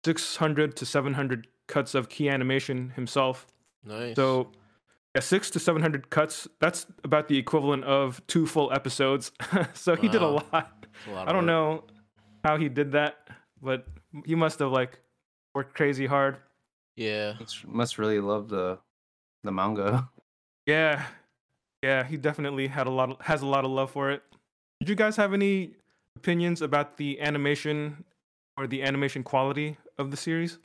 [0.05, 3.47] 600 to 700 cuts of key animation himself.
[3.85, 4.17] Nice.
[4.17, 4.51] So,
[5.17, 9.33] yeah, six to 700 cuts, that's about the equivalent of two full episodes.
[9.73, 10.87] so he did a lot.
[11.09, 11.47] A lot I don't work.
[11.47, 11.85] know
[12.45, 13.17] how he did that,
[13.63, 13.87] but
[14.27, 15.01] he must have like
[15.55, 16.37] worked crazy hard.
[16.97, 17.35] Yeah.
[17.41, 18.79] Must- Must really love the
[19.45, 20.09] the manga.
[20.67, 21.07] Yeah,
[21.81, 24.21] yeah, he definitely had a lot of, has a lot of love for it.
[24.81, 25.77] Did you guys have any
[26.17, 28.05] opinions about the animation
[28.59, 30.59] or the animation quality of the series?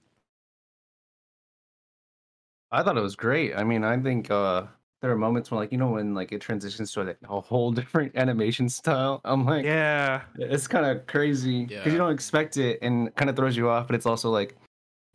[2.72, 3.56] I thought it was great.
[3.56, 4.64] I mean, I think uh
[5.02, 7.72] there are moments when like you know when like it transitions to like, a whole
[7.82, 9.22] different animation style.
[9.26, 11.92] I'm like, Yeah, it's kind of crazy because Yeah.
[11.92, 13.88] you don't expect it and kind of throws you off.
[13.88, 14.56] But it's also like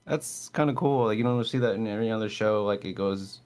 [0.04, 1.06] that's kind of cool.
[1.06, 2.64] Like you don't see that in every other show.
[2.64, 3.40] Like it goes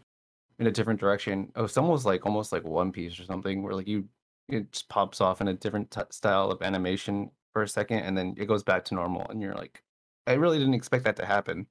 [0.59, 1.51] in a different direction.
[1.57, 4.07] Oh, it's almost like almost like One Piece or something, where like you
[4.49, 8.17] it just pops off in a different t- style of animation for a second, and
[8.19, 9.83] then it goes back to normal, and you're like,
[10.27, 11.67] I really didn't expect that to happen.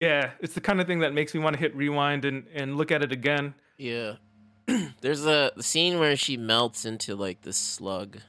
[0.00, 2.76] Yeah, it's the kind of thing that makes me want to hit rewind and, and
[2.76, 3.54] look at it again.
[3.76, 4.14] Yeah.
[5.00, 8.18] There's a scene where she melts into like this slug.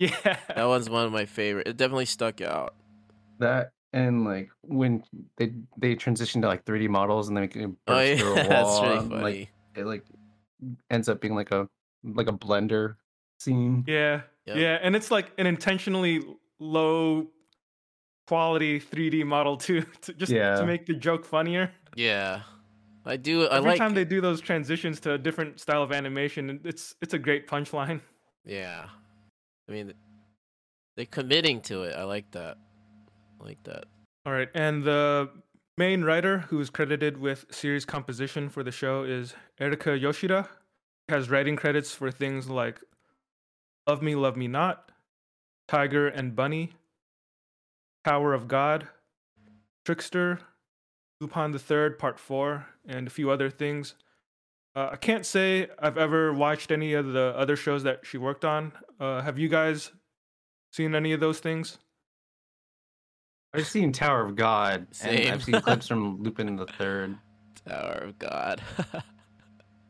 [0.00, 1.68] Yeah, That one's one of my favorite.
[1.68, 2.74] It definitely stuck out.
[3.38, 5.04] That and like when
[5.36, 8.32] they they transition to like 3D models and then it oh, burst Oh yeah, through
[8.32, 9.22] a that's wall, really and, funny.
[9.22, 10.04] like it like
[10.90, 11.68] ends up being like a
[12.02, 12.96] like a blender
[13.38, 13.84] scene.
[13.86, 14.56] yeah, Yep.
[14.56, 16.22] yeah, and it's like an intentionally
[16.58, 17.28] low
[18.26, 20.56] quality 3D model too, to just Yeah.
[20.56, 21.72] to make the joke funnier.
[21.96, 22.42] yeah,
[23.04, 23.46] I do.
[23.46, 23.78] I Every like.
[23.78, 27.46] time they do those transitions to a different style of animation, it's it's a great
[27.46, 28.00] punchline.
[28.46, 28.86] Yeah,
[29.68, 29.92] I mean,
[30.96, 31.94] they're committing to it.
[31.96, 32.56] I like that.
[33.40, 33.84] I like that.
[34.26, 35.30] All right, and the
[35.76, 40.48] main writer who is credited with series composition for the show is Erika Yoshida.
[41.10, 42.80] Has writing credits for things like
[43.86, 44.90] Love Me, Love Me Not,
[45.68, 46.72] Tiger and Bunny,
[48.04, 48.88] Tower of God,
[49.84, 50.40] Trickster,
[51.20, 53.94] Lupin the Third Part Four, and a few other things.
[54.76, 58.44] Uh, I can't say I've ever watched any of the other shows that she worked
[58.44, 58.72] on.
[58.98, 59.92] Uh, have you guys
[60.72, 61.78] seen any of those things?
[63.54, 67.16] I've seen Tower of God and I've seen clips from Lupin the Third.
[67.68, 68.60] Tower of God.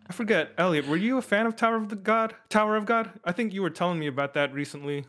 [0.07, 0.87] I forget, Elliot.
[0.87, 2.35] Were you a fan of Tower of the God?
[2.51, 3.11] Tower of God?
[3.25, 5.07] I think you were telling me about that recently.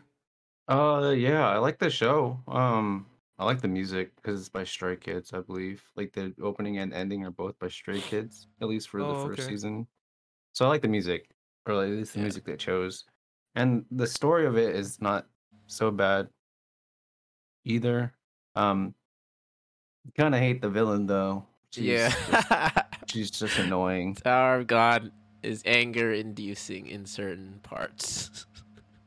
[0.68, 2.40] Uh, yeah, I like the show.
[2.48, 3.06] Um,
[3.38, 5.82] I like the music because it's by Stray Kids, I believe.
[5.94, 9.28] Like the opening and ending are both by Stray Kids, at least for Oh, the
[9.28, 9.50] first okay.
[9.50, 9.86] season.
[10.52, 11.28] So I like the music,
[11.66, 12.24] or at least the Yeah.
[12.24, 13.04] music they chose.
[13.54, 15.26] And the story of it is not
[15.66, 16.28] so bad
[17.64, 18.12] either.
[18.54, 18.94] Um,
[20.16, 21.44] kind of hate the villain though.
[21.70, 22.08] She's yeah.
[22.30, 22.78] just-
[23.10, 24.14] she's just annoying.
[24.16, 28.46] Tower of God is anger inducing in certain parts.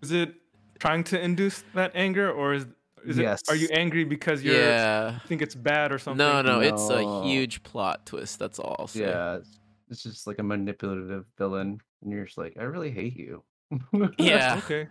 [0.02, 0.36] Is it
[0.80, 2.68] trying to induce that anger, or is
[3.06, 3.42] is it?
[3.48, 5.20] Are you angry because you yeah.
[5.28, 6.18] think it's bad or something?
[6.18, 8.39] No, no, no, it's a huge plot twist.
[8.39, 8.76] That's all.
[8.80, 8.89] I'll.
[8.94, 13.15] Yeah, it's, it's just like a manipulative villain, and you're just like, I really hate
[13.15, 13.44] you.
[14.18, 14.58] Yeah.
[14.65, 14.88] Okay.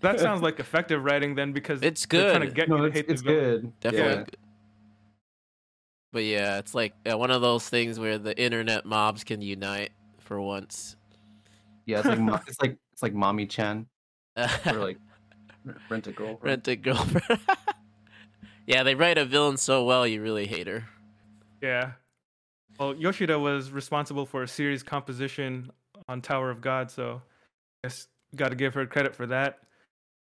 [0.00, 2.54] That sounds like effective writing then, because It's they're trying to good.
[2.54, 3.60] get no, you to it's, hate the it's villain.
[3.60, 3.80] good.
[3.80, 4.10] Definitely.
[4.10, 4.16] Yeah.
[4.16, 4.36] good.
[6.12, 9.90] But yeah, it's like uh, one of those things where the internet mobs can unite
[10.18, 10.96] for once.
[11.84, 13.86] Yeah, it's like it's like it's like mommy Chan
[14.36, 14.98] or like
[15.88, 16.42] rent a girlfriend.
[16.42, 17.40] Rent a girlfriend.
[18.66, 20.84] yeah, they write a villain so well, you really hate her.
[21.62, 21.92] Yeah.
[22.78, 25.70] Well, Yoshida was responsible for a series composition
[26.08, 27.20] on Tower of God, so
[27.84, 29.58] I guess got to give her credit for that.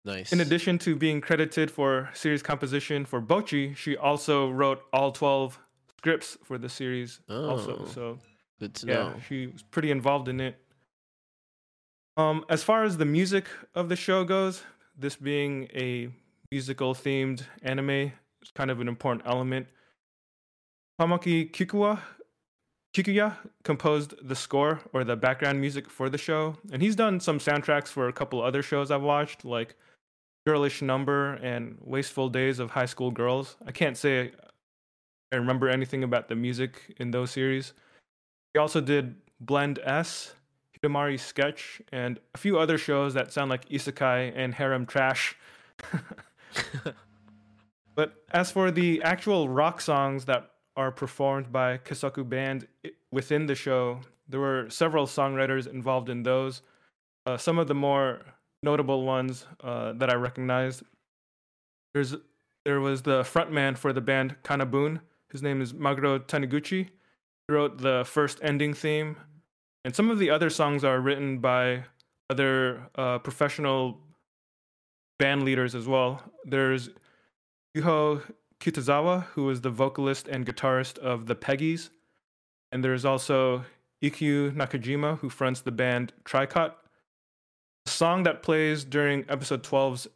[0.04, 0.32] Nice.
[0.32, 5.58] In addition to being credited for series composition for Bocchi, she also wrote all 12
[5.98, 7.82] scripts for the series also.
[7.82, 7.90] Oh.
[7.92, 8.18] So,
[8.60, 9.14] good to yeah, know.
[9.28, 10.56] she was pretty involved in it.
[12.16, 14.62] Um as far as the music of the show goes,
[14.98, 16.08] this being a
[16.50, 19.66] musical themed anime is kind of an important element.
[21.00, 27.20] Tomoki Kikuya composed the score or the background music for the show, and he's done
[27.20, 29.74] some soundtracks for a couple other shows I've watched, like
[30.46, 33.56] Girlish Number and Wasteful Days of High School Girls.
[33.66, 34.32] I can't say
[35.32, 37.72] I remember anything about the music in those series.
[38.54, 40.35] He also did Blend S,
[40.86, 45.36] Hidamari Sketch, and a few other shows that sound like isekai and harem trash.
[47.94, 52.66] but as for the actual rock songs that are performed by Kessoku Band
[53.10, 56.62] within the show, there were several songwriters involved in those.
[57.24, 58.20] Uh, some of the more
[58.62, 60.82] notable ones uh, that I recognized.
[61.94, 62.14] There's
[62.64, 65.00] there was the frontman for the band KANA-BOON.
[65.30, 66.88] His name is Maguro Taniguchi.
[66.88, 69.16] He wrote the first ending theme,
[69.86, 71.84] and some of the other songs are written by
[72.28, 74.00] other uh, professional
[75.16, 76.20] band leaders as well.
[76.44, 76.90] There's
[77.76, 78.20] Yuho
[78.58, 81.90] Kitazawa, who is the vocalist and guitarist of the Peggies,
[82.72, 83.64] and there's also
[84.02, 86.72] Ikkyu Nakajima, who fronts the band Tricot.
[87.84, 90.08] The song that plays during episode 12's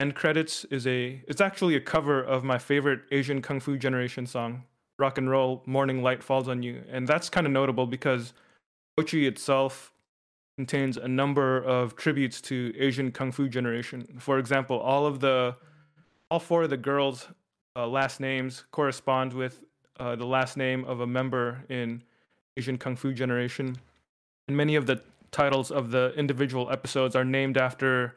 [0.00, 4.26] end credits is a it's actually a cover of my favorite Asian Kung Fu Generation
[4.26, 4.64] song,
[4.98, 6.82] Rock and Roll Morning Light Falls on You.
[6.90, 8.34] And that's kind of notable because
[8.98, 9.92] Bocchi itself
[10.56, 14.18] contains a number of tributes to Asian Kung Fu Generation.
[14.18, 15.54] For example, all of the
[16.32, 17.28] all four of the girls'
[17.76, 19.64] uh, last names correspond with
[20.00, 22.02] uh, the last name of a member in
[22.56, 23.76] Asian Kung Fu Generation.
[24.48, 28.16] And many of the titles of the individual episodes are named after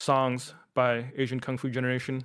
[0.00, 2.24] songs by Asian Kung Fu Generation.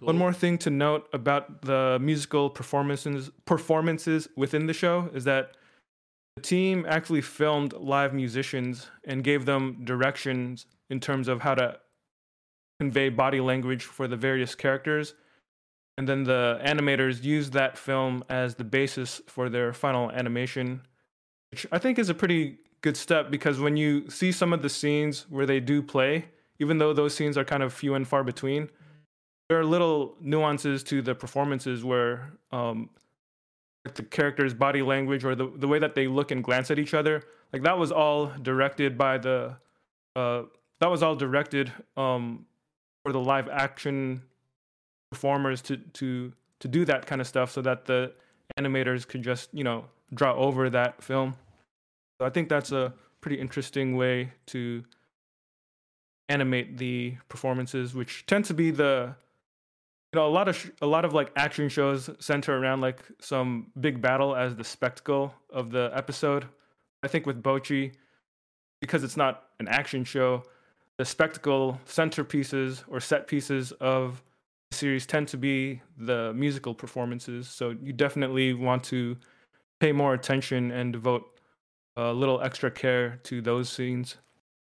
[0.00, 5.56] One more thing to note about the musical performances performances within the show is that
[6.36, 11.78] the team actually filmed live musicians and gave them directions in terms of how to
[12.78, 15.14] convey body language for the various characters.
[15.98, 20.82] And then the animators used that film as the basis for their final animation,
[21.50, 24.68] which I think is a pretty good step because when you see some of the
[24.68, 26.26] scenes where they do play,
[26.58, 28.68] even though those scenes are kind of few and far between,
[29.48, 32.90] there are little nuances to the performances where um,
[33.94, 36.94] the characters' body language or the, the way that they look and glance at each
[36.94, 37.22] other,
[37.52, 39.56] like that was all directed by the
[40.14, 40.42] uh,
[40.80, 42.46] that was all directed um,
[43.04, 44.22] for the live action
[45.10, 48.12] performers to to to do that kind of stuff so that the
[48.58, 51.34] animators could just you know draw over that film.
[52.20, 54.84] So I think that's a pretty interesting way to
[56.28, 59.14] animate the performances, which tend to be the
[60.16, 63.68] know a lot of sh- a lot of like action shows center around like some
[63.80, 66.46] big battle as the spectacle of the episode.
[67.02, 67.92] I think with Bocchi,
[68.80, 70.42] because it's not an action show,
[70.98, 74.22] the spectacle centerpieces or set pieces of
[74.70, 77.48] the series tend to be the musical performances.
[77.48, 79.16] So you definitely want to
[79.78, 81.40] pay more attention and devote
[81.96, 84.16] a little extra care to those scenes.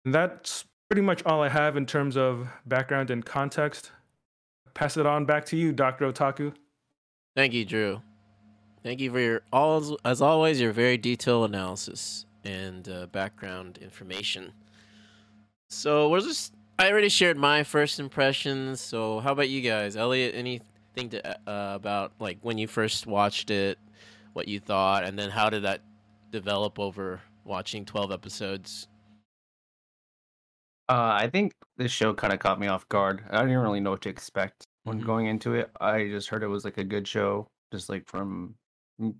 [0.04, 3.92] And that's pretty much all I have in terms of background and context.
[4.74, 6.10] Pass it on back to you, Dr.
[6.10, 6.54] Otaku.
[7.34, 8.00] Thank you, Dru.
[8.82, 14.52] Thank you for your all as always your very detailed analysis and uh, background information.
[15.68, 18.80] So we're just I already shared my first impressions.
[18.80, 20.34] So how about you guys, Elliot?
[20.34, 23.78] Anything to uh, about like when you first watched it,
[24.32, 25.80] what you thought, and then how did that
[26.30, 28.88] develop over watching twelve episodes?
[30.92, 33.24] Uh, I think this show kind of caught me off guard.
[33.30, 35.06] I didn't really know what to expect when Mhm.
[35.06, 35.70] going into it.
[35.80, 38.54] I just heard it was like a good show, just like from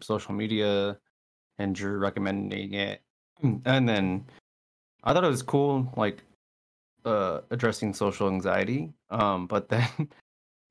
[0.03, 1.01] social media
[1.59, 3.01] and Dru recommending it.
[3.43, 4.27] And then
[5.03, 6.23] I thought it was cool, like
[7.07, 8.93] uh addressing social anxiety.
[9.09, 9.89] Um, but then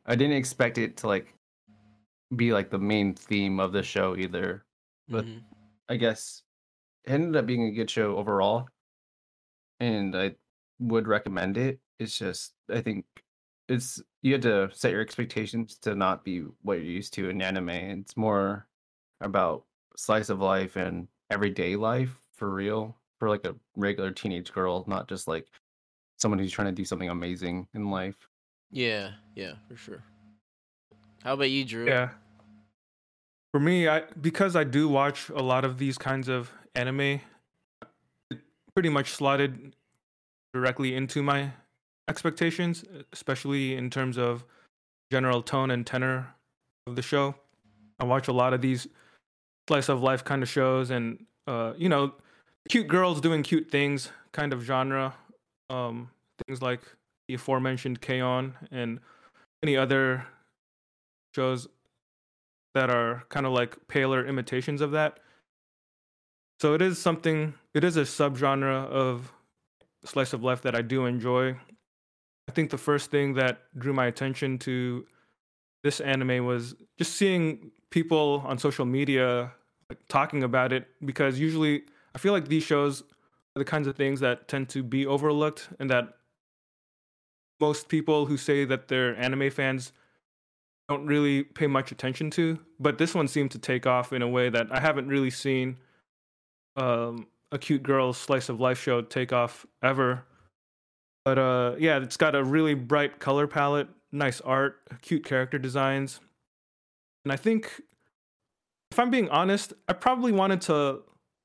[0.06, 1.34] I didn't expect it to like
[2.36, 4.66] be like the main theme of the show either.
[5.10, 5.44] But- Mhm.
[5.90, 6.44] I guess
[7.06, 8.70] it ended up being a good show overall,
[9.80, 10.36] and I
[10.82, 11.80] would recommend it.
[12.00, 13.06] It's just I think
[13.70, 17.42] it's you had to set your expectations to not be what you're used to in
[17.42, 17.70] anime.
[17.70, 18.68] It's more
[19.22, 19.64] about
[19.96, 25.08] slice of life and everyday life for real for like a regular teenage girl, not
[25.08, 25.48] just like
[26.18, 28.16] someone who's trying to do something amazing in life.
[28.72, 30.04] yeah, yeah, for sure.
[31.24, 31.86] How about you, Dru?
[31.86, 32.10] Yeah.
[33.52, 37.22] For me, I because I do watch a lot of these kinds of anime,
[38.32, 38.40] it
[38.74, 39.76] pretty much slotted
[40.54, 41.52] directly into my
[42.10, 42.84] expectations,
[43.14, 44.44] especially in terms of
[45.12, 46.28] general tone and tenor
[46.88, 47.36] of the show.
[48.00, 48.88] I watch a lot of these
[49.68, 52.14] slice of life kind of shows and uh, you know,
[52.70, 55.14] cute girls doing cute things kind of genre.
[55.70, 56.10] Um,
[56.46, 56.82] things like
[57.28, 58.54] the aforementioned K-On!
[58.72, 59.00] and
[59.64, 60.26] any other
[61.36, 61.68] shows
[62.74, 65.20] that are kind of like paler imitations of that.
[66.60, 69.32] So it is something, it is a subgenre of
[70.06, 71.56] slice of life that I do enjoy.
[72.48, 75.06] I think the first thing that drew my attention to
[75.84, 79.52] this anime was just seeing people on social media
[79.90, 81.84] like, talking about it because usually
[82.16, 83.02] I feel like these shows
[83.56, 86.14] are the kinds of things that tend to be overlooked and that
[87.60, 89.92] most people who say that they're anime fans
[90.90, 92.60] don't really pay much attention to.
[92.80, 95.78] But this one seemed to take off in a way that I haven't really seen
[96.76, 100.24] um, a cute girl slice of life show take off ever.
[101.26, 106.20] But uh, yeah, it's got a really bright color palette, nice art, cute character designs.
[107.26, 107.82] And I think,
[108.92, 111.02] if I'm being honest, I probably wanted to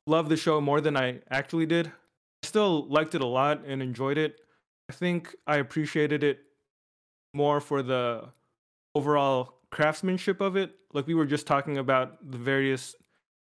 [0.07, 1.88] love the show more than I actually did.
[1.88, 4.40] I still liked it a lot and enjoyed it.
[4.88, 6.38] I think I appreciated it
[7.34, 8.28] more for the
[8.94, 10.74] overall craftsmanship of it.
[10.92, 12.94] Like we were just talking about the various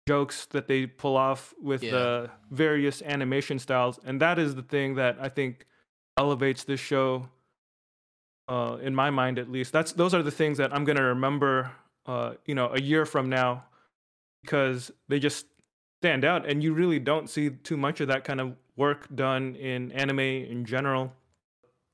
[0.07, 1.91] jokes that they pull off with Yeah.
[1.93, 5.67] the various animation styles, and that is the thing that I think
[6.17, 7.29] elevates this show.
[8.47, 11.73] Uh, in my mind, at least, that's those are the things that I'm gonna remember.
[12.07, 13.65] Uh, you know, a year from now,
[14.43, 15.47] because they just
[16.03, 19.55] stand out, and you really don't see too much of that kind of work done
[19.57, 21.15] in anime in general.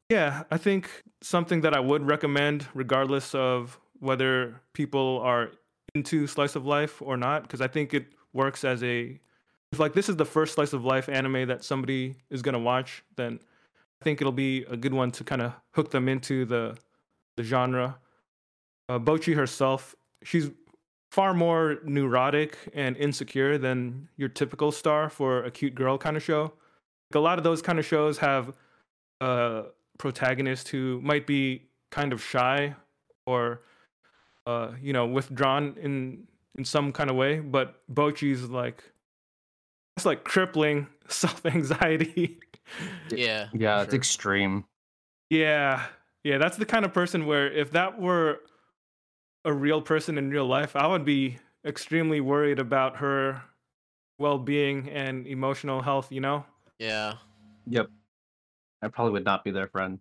[0.08, 0.90] Yeah, I think
[1.22, 5.52] something that I would recommend, regardless of whether people are
[5.94, 9.18] into slice of life or not, because I think it works as a
[9.72, 13.04] if like this is the first slice of life anime that somebody is gonna watch,
[13.16, 13.38] then
[14.00, 16.76] I think it'll be a good one to kind of hook them into the
[17.36, 17.98] the genre.
[18.88, 20.50] Uh, Bocchi herself, she's
[21.12, 26.22] far more neurotic and insecure than your typical star for a cute girl kind of
[26.22, 26.42] show.
[27.10, 28.52] Like, a lot of those kind of shows have
[29.20, 29.64] a
[29.98, 32.74] protagonist who might be kind of shy
[33.26, 33.62] or
[34.46, 36.26] uh, you know withdrawn in
[36.56, 38.82] in some kind of way, but Bocchi's like
[39.96, 42.38] it's like crippling self anxiety.
[43.10, 43.48] Yeah.
[43.52, 44.64] Yeah, for it's extreme.
[45.28, 45.86] Yeah.
[46.24, 48.40] Yeah, that's the kind of person where if that were
[49.44, 53.42] a real person in real life, I would be extremely worried about her
[54.18, 56.44] well-being and emotional health, you know?
[56.78, 57.14] Yeah.
[57.66, 57.88] Yep.
[58.82, 59.98] I probably would not be their friend.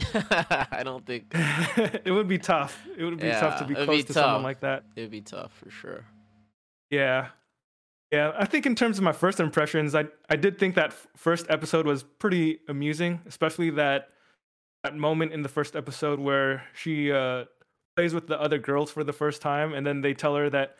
[0.14, 2.86] I don't think it would be tough.
[2.96, 4.84] It would be tough to be close be to someone like that.
[4.96, 6.04] it'd be tough for sure.
[6.90, 7.28] Yeah.
[8.10, 11.46] Yeah, I think in terms of my first impressions, I I did think that first
[11.50, 14.08] episode was pretty amusing, especially that
[14.82, 17.44] that moment in the first episode where she uh,
[17.96, 20.76] plays with the other girls for the first time, and then they tell her that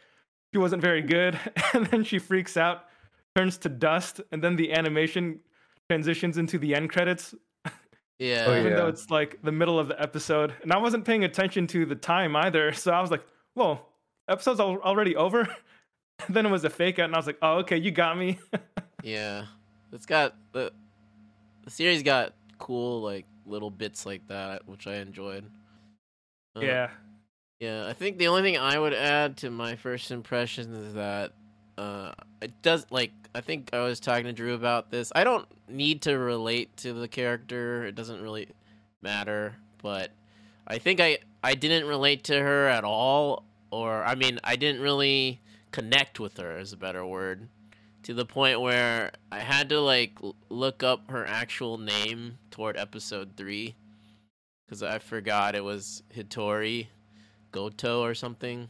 [0.52, 1.38] she wasn't very good,
[1.74, 2.84] and then she freaks out,
[3.36, 5.40] turns to dust, and then the animation
[5.90, 7.34] transitions into the end credits,
[8.18, 8.46] Yeah.
[8.48, 11.66] Oh, even though it's like the middle of the episode, and I wasn't paying attention
[11.68, 13.22] to the time either, so I was like,
[13.54, 13.80] "Whoa,
[14.28, 15.48] episode's al- already over."
[16.28, 18.38] then it was a fake out, and I was like, "Oh, okay, you got me."
[19.04, 19.44] Yeah.
[19.92, 20.72] It's got the
[21.62, 25.44] the series got cool like little bits like that, which I enjoyed.
[26.56, 26.90] Uh, yeah,
[27.60, 31.32] Yeah, I think the only thing I would add to my first impressions is that
[31.78, 32.12] uh,
[32.42, 35.12] it does like I think I was talking to Dru about this.
[35.14, 38.48] I don't need to relate to the character; it doesn't really
[39.00, 39.54] matter.
[39.80, 40.10] But
[40.66, 44.82] I think I I didn't relate to her at all, or I mean, I didn't
[44.82, 47.48] really connect with her is a better word,
[48.02, 50.18] to the point where I had to like
[50.48, 53.76] look up her actual name toward episode three,
[54.66, 56.88] because I forgot it was Hitori
[57.52, 58.68] Goto or something.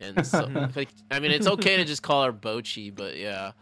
[0.00, 3.52] And so, like, I mean, it's okay to just call her Bocchi, but yeah,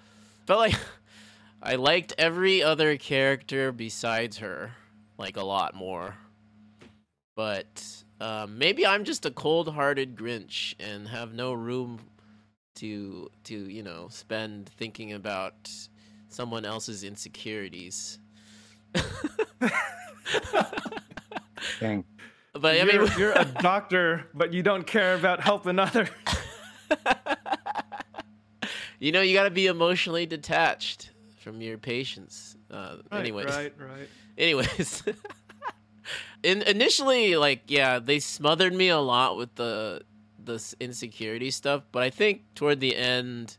[0.46, 0.74] felt like
[1.62, 4.72] I liked every other character besides her
[5.18, 6.16] like a lot more.
[7.36, 12.00] But um, maybe I'm just a cold-hearted Grinch and have no room
[12.74, 15.70] to to you know spend thinking about
[16.28, 18.18] someone else's insecurities.
[21.80, 22.04] Dang.
[22.52, 26.08] But I you're, mean, you're a doctor, but you don't care about helping others.
[28.98, 32.56] you know, you got to be emotionally detached from your patients.
[32.70, 34.08] Uh, anyways, right, right.
[34.38, 35.02] anyways,
[36.42, 40.02] in initially, like, yeah, they smothered me a lot with the
[40.44, 43.56] the insecurity stuff, but I think toward the end,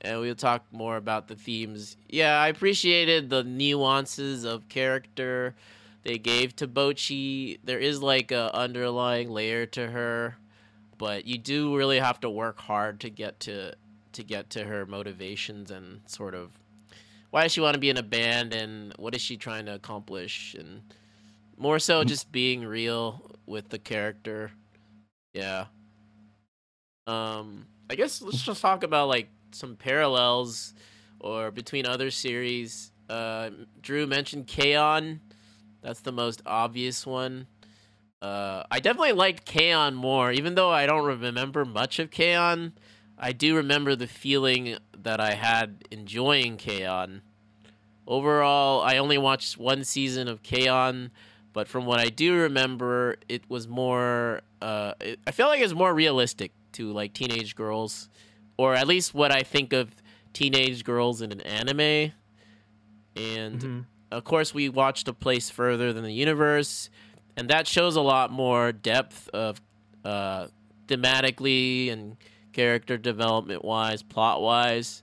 [0.00, 1.96] and we'll talk more about the themes.
[2.08, 5.54] Yeah, I appreciated the nuances of character
[6.04, 7.58] they gave to Bocchi.
[7.64, 10.36] There is like a underlying layer to her,
[10.96, 13.74] but you do really have to work hard to get to
[14.12, 16.50] to get to her motivations and sort of
[17.30, 19.74] why does she want to be in a band and what is she trying to
[19.74, 20.82] accomplish and
[21.56, 24.52] more so just being real with the character.
[25.34, 25.66] Yeah.
[27.06, 30.74] Um I guess let's just talk about like some parallels
[31.20, 32.92] or between other series.
[33.08, 33.50] Uh
[33.82, 35.20] Dru mentioned K-On!
[35.82, 37.46] That's the most obvious one.
[38.20, 39.94] Uh, I definitely liked K-On!
[39.94, 42.72] more, even though I don't remember much of K-On!
[43.16, 47.22] I do remember the feeling that I had enjoying K-On!
[48.06, 51.10] Overall, I only watched one season of K-On!,
[51.52, 54.40] but from what I do remember, it was more.
[54.60, 58.08] Uh, it, I feel like it was more realistic to like teenage girls,
[58.56, 59.94] or at least what I think of
[60.32, 62.12] teenage girls in an anime.
[63.16, 63.84] And Mhm.
[64.10, 66.88] Of course, we watched A Place Further Than the Universe,
[67.36, 69.60] and that shows a lot more depth of
[70.04, 70.46] uh,
[70.86, 72.16] thematically and
[72.52, 75.02] character development wise, plot wise.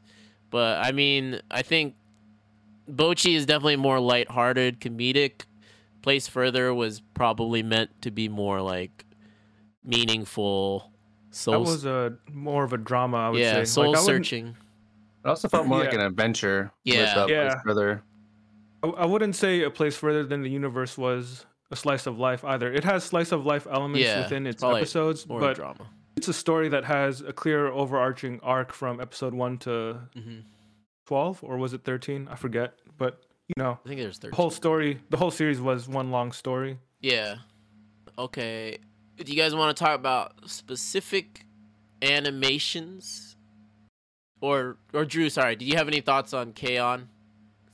[0.50, 1.96] But I mean, I think
[2.90, 5.42] Bocchi is definitely more lighthearted, comedic.
[6.02, 9.06] Place Further was probably meant to be more like
[9.84, 10.92] meaningful,
[11.30, 13.66] That soul, was a more of a drama, I would yeah, say.
[13.66, 14.48] soul Like, I wouldn't- searching.
[15.24, 16.72] It also felt more like an adventure.
[16.84, 17.24] Yeah.
[17.24, 17.50] With, uh, Yeah.
[17.50, 18.04] Place Further.
[18.86, 22.44] I, I wouldn't say a place further than the universe was a slice of life
[22.46, 22.72] either.
[22.72, 25.90] It has slice of life elements Yeah, within its episodes, More but drama.
[26.16, 30.40] it's a story that has a clear overarching arc from episode one to hmm
[31.08, 32.28] twelve, or was it thirteen?
[32.32, 32.74] I forget.
[32.98, 34.36] But you know, I think there's the 13.
[34.36, 36.80] whole story, the whole series was one long story.
[37.00, 37.36] Yeah.
[38.18, 38.80] Okay.
[39.18, 41.46] Do you guys want to talk about specific
[42.02, 43.36] animations?
[44.42, 47.08] Or or Dru, sorry, do you have any thoughts on K-On?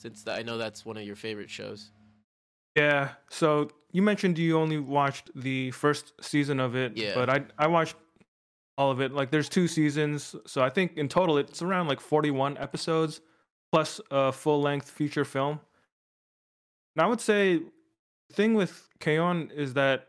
[0.01, 1.91] Since I know that's one of your favorite shows.
[2.75, 3.09] Yeah.
[3.29, 7.13] So you mentioned you only watched the first season of it, Yeah.
[7.13, 7.95] but I I watched
[8.77, 9.11] all of it.
[9.13, 13.21] Like there's two seasons, so I think in total it's around like 41 episodes
[13.71, 15.59] plus a full length feature film.
[16.95, 17.59] And I would say
[18.29, 19.51] the thing with K-On!
[19.53, 20.07] is that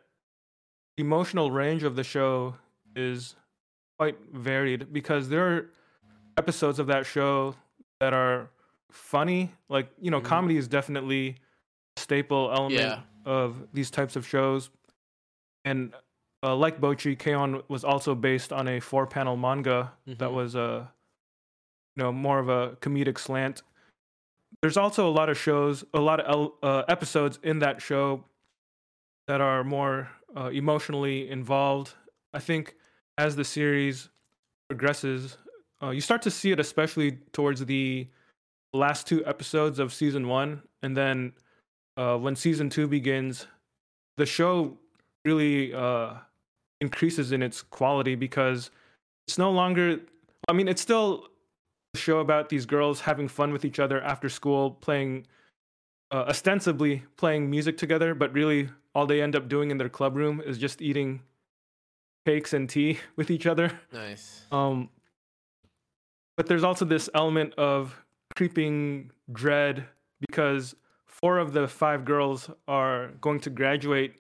[0.97, 2.57] the emotional range of the show
[2.97, 3.37] is
[3.99, 5.71] quite varied because there are
[6.39, 7.55] episodes of that show
[8.01, 8.51] that are
[8.93, 9.53] funny.
[9.69, 10.25] Like, you know, Mhm.
[10.25, 11.37] comedy is definitely
[11.97, 13.03] a staple element Yeah.
[13.25, 14.71] of these types of shows.
[15.65, 15.95] And
[16.45, 17.63] uh, like Bochi, K-On!
[17.69, 20.35] was also based on a four panel manga that Mhm.
[20.35, 20.87] was uh,
[21.97, 23.63] you know, more of a comedic slant.
[24.61, 28.25] There's also a lot of shows, a lot of uh, episodes in that show
[29.29, 31.95] that are more uh, emotionally involved.
[32.33, 32.75] I think
[33.19, 34.09] as the series
[34.69, 35.37] progresses,
[35.83, 38.09] uh, you start to see it, especially towards the
[38.73, 41.33] last two episodes of season one, and then
[41.97, 43.47] uh, when season two begins,
[44.17, 44.79] the show
[45.25, 46.15] really uh,
[46.81, 48.71] increases in its quality because
[49.27, 50.01] it's no longer.
[50.49, 51.29] I mean, it's still
[51.95, 55.27] a show about these girls having fun with each other after school, playing
[56.13, 60.17] uh, ostensibly playing music together, but really all they end up doing in their club
[60.17, 61.23] room is just eating
[62.27, 63.81] cakes and tea with each other.
[63.93, 64.43] Nice.
[64.53, 64.91] Um,
[66.37, 68.03] but there's also this element of
[68.37, 69.87] creeping dread
[70.21, 70.75] because
[71.07, 74.15] four of the five girls are going to graduate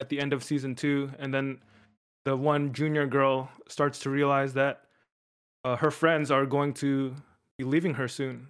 [0.00, 1.58] at the end of season two, and then
[2.24, 4.82] the one junior girl starts to realize that
[5.64, 7.14] uh, her friends are going to
[7.58, 8.48] be leaving her soon.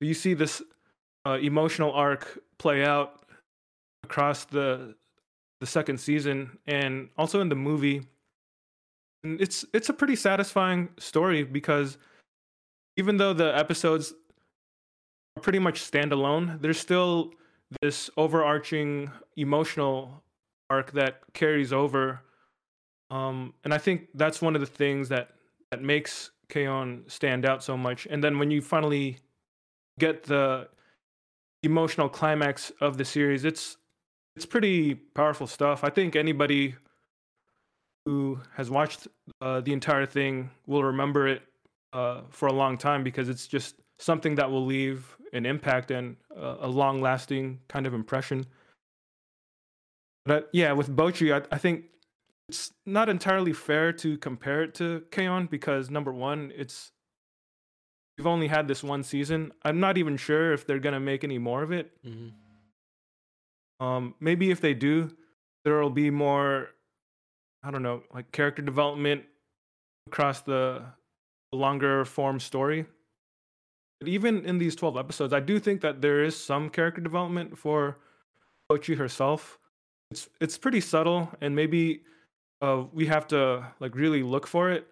[0.00, 0.62] You see this
[1.26, 3.22] uh, emotional arc play out
[4.04, 4.94] across the
[5.60, 8.02] the second season and also in the movie.
[9.22, 11.98] And it's it's a pretty satisfying story because
[12.96, 14.12] even though the episodes
[15.40, 17.32] pretty much standalone, there's still
[17.80, 20.22] this overarching emotional
[20.68, 22.20] arc that carries over.
[23.10, 25.30] Um, and I think that's one of the things that
[25.70, 27.04] that makes K-On!
[27.06, 28.06] stand out so much.
[28.10, 29.18] And then when you finally
[29.98, 30.68] get the
[31.62, 33.78] emotional climax of the series, it's
[34.36, 35.84] it's pretty powerful stuff.
[35.84, 36.74] I think anybody
[38.06, 39.08] who has watched
[39.40, 41.42] uh, the entire thing will remember it
[41.92, 46.16] uh, for a long time because it's just something that will leave an impact and
[46.36, 48.46] uh, a long lasting kind of impression.
[50.24, 51.84] But yeah, with Bocchi, I, I, think
[52.48, 55.46] it's not entirely fair to compare it to K-On!
[55.46, 56.92] because number one, it's
[58.16, 59.52] we've only had this one season.
[59.64, 61.90] I'm not even sure if they're gonna make any more of it.
[62.06, 63.84] Mm-hmm.
[63.84, 65.10] Um, maybe if they do,
[65.64, 66.68] there will be more.
[67.64, 69.24] I don't know, like character development
[70.08, 70.82] across the
[71.52, 72.86] longer form story.
[74.08, 77.98] Even in these 12 episodes, I do think that there is some character development for
[78.70, 79.58] Bocchi herself.
[80.10, 82.02] It's it's pretty subtle, and maybe
[82.60, 84.86] uh, we have to like really look for it.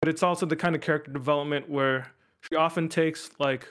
[0.00, 3.66] But it's also the kind of character development where she often takes like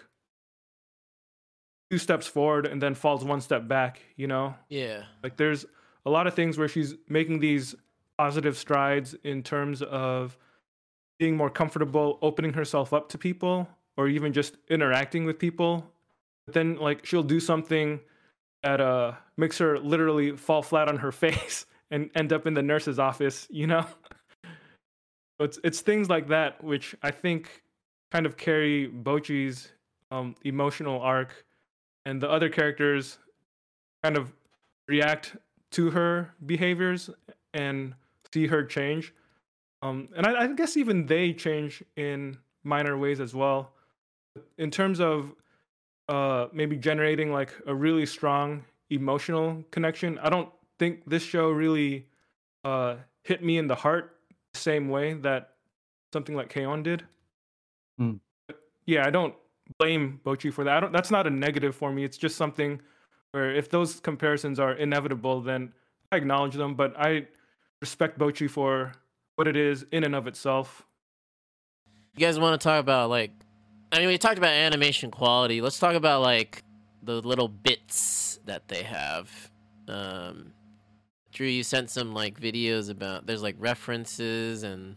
[1.91, 4.01] two steps forward and then falls one step back.
[4.15, 4.55] You know?
[4.69, 5.03] Yeah.
[5.21, 5.65] Like there's
[6.05, 7.75] a lot of things where she's making these
[8.17, 10.37] positive strides in terms of
[11.19, 13.67] being more comfortable opening herself up to people
[13.97, 15.91] or even just interacting with people.
[16.45, 17.99] But then like she'll do something
[18.63, 22.63] that uh makes her literally fall flat on her face and end up in the
[22.63, 23.85] nurse's office, you know?
[25.39, 27.63] it's it's things like that which I think
[28.11, 29.71] kind of carry Bocchi's
[30.11, 31.45] um, emotional arc,
[32.05, 33.17] and the other characters
[34.03, 34.31] kind of
[34.87, 35.35] react
[35.71, 37.09] to her behaviors
[37.55, 37.95] and
[38.31, 39.13] see her change.
[39.81, 43.73] Um, and I, I guess even they change in minor ways as well
[44.57, 45.33] in terms of
[46.09, 50.19] uh, maybe generating like a really strong emotional connection.
[50.19, 52.07] I don't think this show really
[52.63, 54.17] uh, hit me in the heart
[54.53, 55.51] the same way that
[56.11, 56.83] something like K-On!
[56.83, 57.03] did.
[57.99, 58.19] Mm.
[58.85, 59.33] Yeah, I don't
[59.79, 60.91] blame Bocchi for that.
[60.91, 62.03] that's not a negative for me.
[62.03, 62.81] It's just something
[63.31, 65.73] where if those comparisons are inevitable, then
[66.11, 66.75] I acknowledge them.
[66.75, 67.27] But I
[67.81, 68.93] respect Bocchi for
[69.35, 70.85] what it is in and of itself.
[72.15, 73.31] You guys want to talk about like
[73.93, 75.61] I mean, we talked about animation quality.
[75.61, 76.63] Let's talk about like
[77.03, 79.29] the little bits that they have.
[79.87, 80.53] Um,
[81.31, 83.27] Dru, you sent some like videos about.
[83.27, 84.95] There's like references and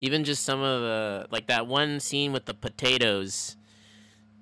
[0.00, 3.56] even just some of the like that one scene with the potatoes,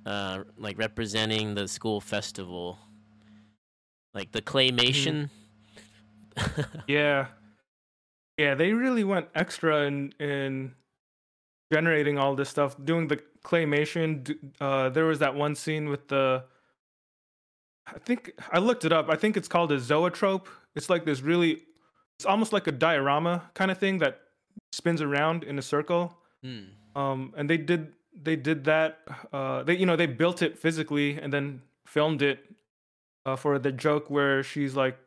[0.07, 2.79] uh, like representing the school festival,
[4.15, 5.29] like the claymation.
[6.37, 6.67] Mm.
[6.87, 7.27] yeah,
[8.39, 10.75] yeah, they really went extra in in
[11.73, 14.37] generating all this stuff, doing the claymation.
[14.61, 16.45] Uh, there was that one scene with the.
[17.87, 19.09] I think I looked it up.
[19.09, 20.49] I think it's called a zoetrope.
[20.77, 21.63] It's like this really,
[22.17, 24.21] it's almost like a diorama kind of thing that
[24.71, 26.17] spins around in a circle.
[26.45, 26.67] Mm.
[26.95, 27.93] Um, and they did
[28.23, 28.99] they did that.
[29.33, 32.39] Uh, they you know they built it physically and then filmed it
[33.25, 34.99] uh, for the joke where she's like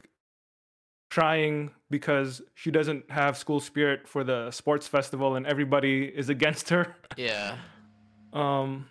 [1.12, 6.68] crying because she doesn't have school spirit for the sports festival and everybody is against
[6.68, 6.94] her.
[7.16, 7.56] Yeah.
[8.34, 8.90] Um,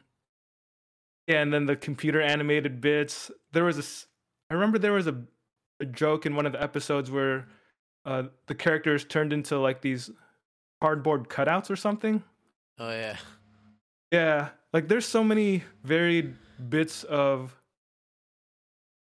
[1.26, 3.30] yeah, and then the computer animated bits.
[3.52, 3.84] There was a,
[4.50, 5.20] I remember there was a,
[5.80, 7.46] a joke in one of the episodes where
[8.06, 10.10] uh, the characters turned into like these
[10.80, 12.22] cardboard cutouts or something.
[12.78, 13.16] Oh yeah.
[14.10, 16.34] Yeah, like there's so many varied
[16.70, 17.54] bits of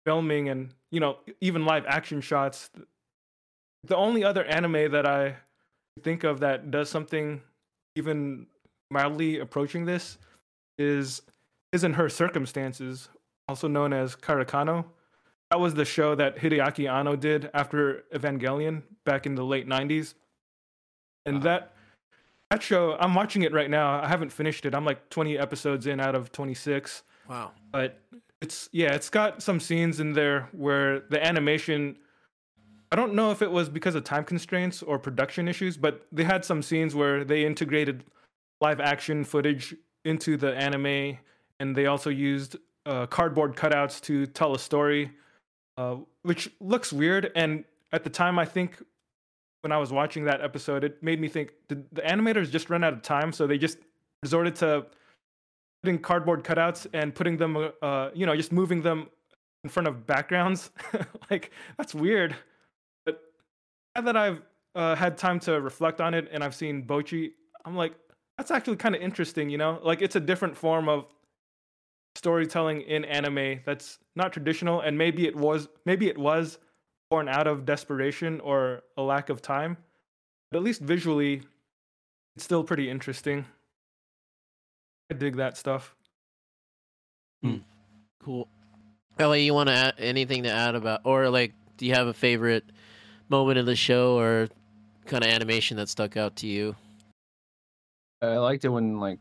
[0.06, 2.70] filming and you know even live action shots.
[3.84, 5.36] The only other anime that I
[6.02, 7.42] think of that does something
[7.96, 8.46] even
[8.90, 10.18] mildly approaching this
[10.78, 11.22] is
[11.72, 13.08] is in her circumstances,
[13.46, 14.86] also known as KareKano.
[15.50, 20.14] That was the show that Hideaki Anno did after Evangelion back in the late '90s,
[21.26, 21.40] and ah.
[21.40, 21.72] that
[22.50, 24.00] that show I'm watching it right now.
[24.00, 24.74] I haven't finished it.
[24.74, 27.02] I'm like 20 episodes in out of 26.
[27.28, 27.52] Wow!
[27.70, 28.00] But
[28.40, 31.98] it's yeah, it's got some scenes in there where the animation.
[32.90, 36.24] I don't know if it was because of time constraints or production issues, but they
[36.24, 38.04] had some scenes where they integrated
[38.60, 39.74] live action footage
[40.04, 41.18] into the anime,
[41.60, 45.12] and they also used uh, cardboard cutouts to tell a story,
[45.76, 47.30] uh, which looks weird.
[47.36, 48.82] And at the time, I think
[49.60, 52.82] when I was watching that episode, it made me think: did the animators just run
[52.82, 53.78] out of time, so they just
[54.22, 54.86] resorted to
[55.82, 59.08] putting cardboard cutouts and putting them, uh, you know, just moving them
[59.62, 60.70] in front of backgrounds?
[61.30, 62.34] like that's weird.
[63.98, 64.42] But now that I've
[64.74, 67.32] uh, had time to reflect on it and I've seen Bocchi,
[67.64, 67.94] I'm like,
[68.36, 69.50] that's actually kind of interesting.
[69.50, 71.06] You know, like it's a different form of
[72.14, 76.58] storytelling in anime that's not traditional, and maybe it was, maybe it was
[77.10, 79.76] born out of desperation or a lack of time.
[80.50, 81.42] But at least visually,
[82.36, 83.46] it's still pretty interesting.
[85.10, 85.96] I dig that stuff.
[88.22, 88.48] Cool.
[89.18, 92.14] Ellie, you want to add anything to add about, or like, do you have a
[92.14, 92.64] favorite
[93.28, 94.48] moment in the show or
[95.06, 96.76] kind of animation that stuck out to you?
[98.22, 99.18] I liked it when like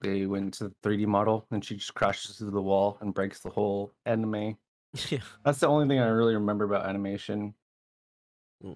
[0.00, 3.40] they went to the 3D model and she just crashes through the wall and breaks
[3.40, 4.56] the whole anime.
[5.08, 5.18] yeah.
[5.44, 7.54] That's the only thing I really remember about animation.
[8.62, 8.74] Hmm.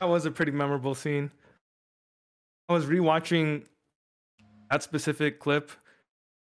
[0.00, 1.30] That was a pretty memorable scene.
[2.68, 3.66] I was rewatching
[4.70, 5.70] that specific clip,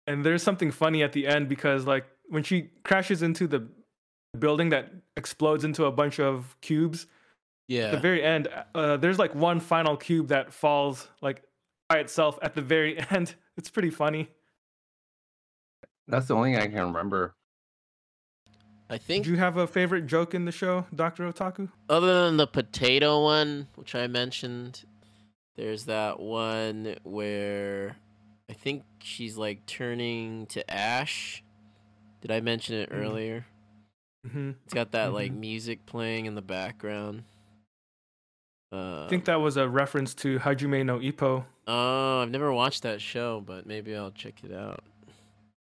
[0.08, 3.68] and there's something funny at the end because, like, when she crashes into the
[4.36, 7.10] building that explodes into a bunch of cubes, at
[7.68, 7.92] Yeah.
[7.92, 11.42] the very end, uh, there's like one final cube that falls like
[11.90, 13.36] by itself at the very end.
[13.58, 14.30] It's pretty funny.
[16.08, 17.34] That's the only thing I can remember.
[18.90, 19.26] I think.
[19.26, 21.70] Do you have a favorite joke in the show, Doctor Otaku?
[21.90, 24.84] other than the potato one, which I mentioned,
[25.56, 27.96] there's that one where
[28.48, 31.44] I think she's like turning to ash.
[32.22, 32.96] Did I mention it Mm.
[33.02, 33.46] earlier?
[34.32, 35.40] Hmm It's got that like Mhm.
[35.40, 37.24] music playing in the background.
[38.72, 41.46] Uh, I think that was a reference to Hajime no Ippo.
[41.68, 44.84] Oh, I've never watched that show, but maybe I'll check it out.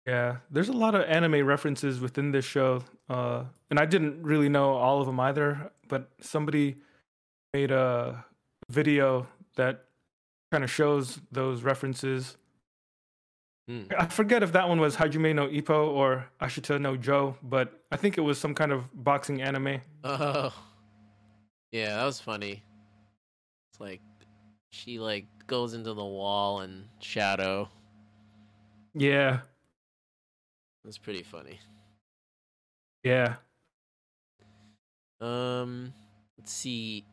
[0.07, 4.49] Yeah, there's a lot of anime references within this show, uh, and I didn't really
[4.49, 5.71] know all of them either.
[5.89, 6.77] But somebody
[7.53, 8.25] made a
[8.69, 9.27] video
[9.57, 9.85] that
[10.51, 12.37] kind of shows those references.
[13.73, 13.85] Hmm.
[13.99, 17.97] I forget if that one was Hajime no Ippo or Ashita no Joe, but I
[17.97, 19.81] think it was some kind of boxing anime.
[20.05, 20.53] Oh,
[21.71, 22.63] yeah, that was funny.
[23.73, 24.03] It's like
[24.73, 27.71] she like goes into the wall and shadow.
[28.93, 29.41] Yeah,
[30.85, 31.59] that's pretty funny.
[33.03, 33.37] yeah.
[35.19, 35.95] Um,
[36.37, 37.07] let's see.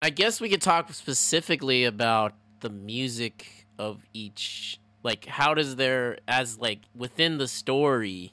[0.00, 4.79] I guess we could talk specifically about the music of each.
[5.02, 8.32] Like, how does their as like within the story,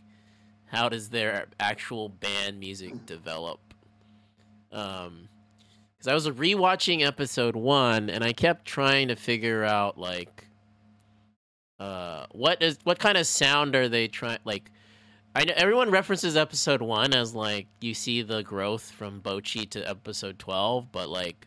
[0.65, 3.59] how does their actual band music develop?
[4.71, 5.29] Um,
[5.97, 10.45] because I was rewatching episode one and I kept trying to figure out like,
[11.79, 14.71] uh, what is what kind of sound are they trying like.
[15.35, 19.87] I know everyone references episode one as like you see the growth from Bocchi to
[19.87, 21.46] episode twelve, but like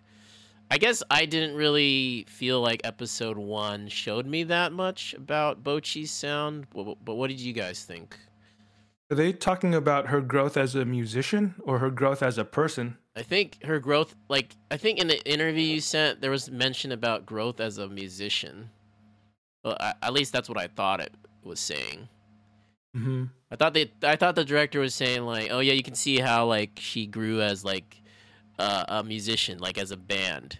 [0.72, 6.12] I guess I didn't really feel like episode one showed me that much about Bocchi's
[6.12, 6.66] sound.
[6.72, 8.16] But, but what did you guys think?
[9.10, 12.96] Are they talking about her growth as a musician or her growth as a person?
[13.16, 16.92] I think her growth, like I think in the interview you sent, there was mention
[16.92, 18.70] about growth as a musician.
[19.64, 21.12] Well, I, at least that's what I thought it
[21.42, 22.08] was saying.
[22.96, 23.24] Mm-hmm.
[23.50, 26.20] I thought they, I thought the director was saying like, oh yeah, you can see
[26.20, 27.99] how like she grew as like
[28.60, 30.58] uh, a musician, like as a band.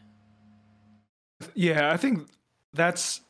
[1.54, 2.28] Yeah, I think
[2.74, 3.20] that's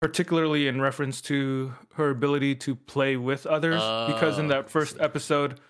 [0.00, 3.82] particularly in reference to her ability to play with others
[4.12, 5.60] because in Oh, that first episode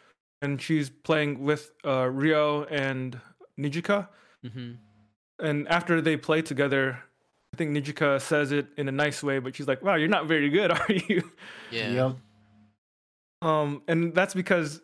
[0.43, 3.18] and she's playing with uh, Ryo and
[3.59, 4.09] Nijika
[4.47, 4.72] Mm-hmm.
[5.41, 6.99] and after they play together
[7.53, 10.26] I think Nijika says it in a nice way but she's like wow you're not
[10.26, 11.31] very good are you
[11.70, 11.91] Yeah.
[11.93, 12.16] Yep.
[13.43, 14.81] um and that's because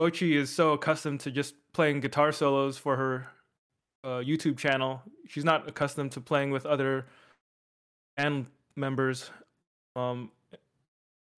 [0.00, 3.26] Bocchi is so accustomed to just playing guitar solos for her
[4.02, 5.02] uh, YouTube channel.
[5.28, 7.06] She's not accustomed to playing with other
[8.16, 9.30] band members.
[9.96, 10.30] Um,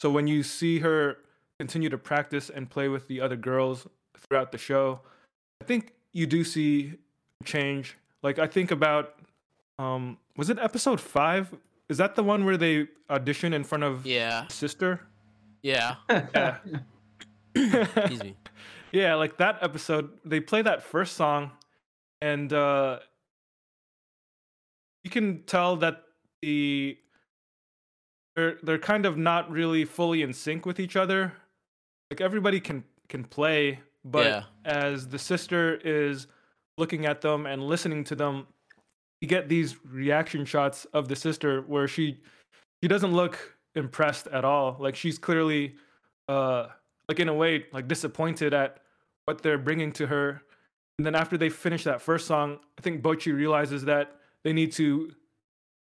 [0.01, 1.19] so when you see her
[1.59, 3.87] continue to practice and play with the other girls
[4.19, 5.01] throughout the show,
[5.61, 6.95] I think you do see
[7.45, 7.97] change.
[8.23, 9.15] Like I think about,
[9.79, 11.55] um, was it episode five?
[11.89, 14.49] Is that the one where they audition in front of Yeah.
[14.49, 15.01] sister?
[15.63, 15.97] Yeah.
[16.35, 16.57] Yeah.
[17.57, 18.37] Excuse me.
[18.97, 21.51] Yeah, like that episode, they play that first song,
[22.23, 23.01] and uh,
[25.05, 26.03] you can tell that
[26.41, 26.97] the
[28.35, 31.33] they're they're kind of not really fully in sync with each other.
[32.11, 34.43] Like everybody can can play, but Yeah.
[34.65, 36.27] as the sister is
[36.79, 38.47] looking at them and listening to them,
[39.21, 42.19] you get these reaction shots of the sister where she
[42.83, 44.77] she doesn't look impressed at all.
[44.81, 45.77] Like she's clearly
[46.29, 46.69] uh
[47.09, 48.79] like in a way like disappointed at
[49.27, 50.43] what they're bringing to her
[50.99, 54.73] And then after they finish that first song, I think Bocchi realizes that they need
[54.73, 55.13] to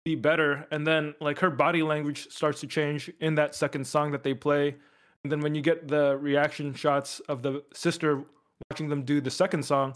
[0.06, 0.68] be better.
[0.72, 4.34] And then like her body language starts to change in that second song that they
[4.34, 4.76] play.
[5.24, 8.24] And then when you get the reaction shots of the sister
[8.72, 9.96] watching them do the second song,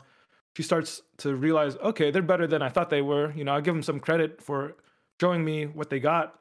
[0.58, 3.32] she starts to realize, okay, they're better than I thought they were.
[3.34, 4.76] You know, I'll give them some credit for
[5.22, 6.40] showing me what they got.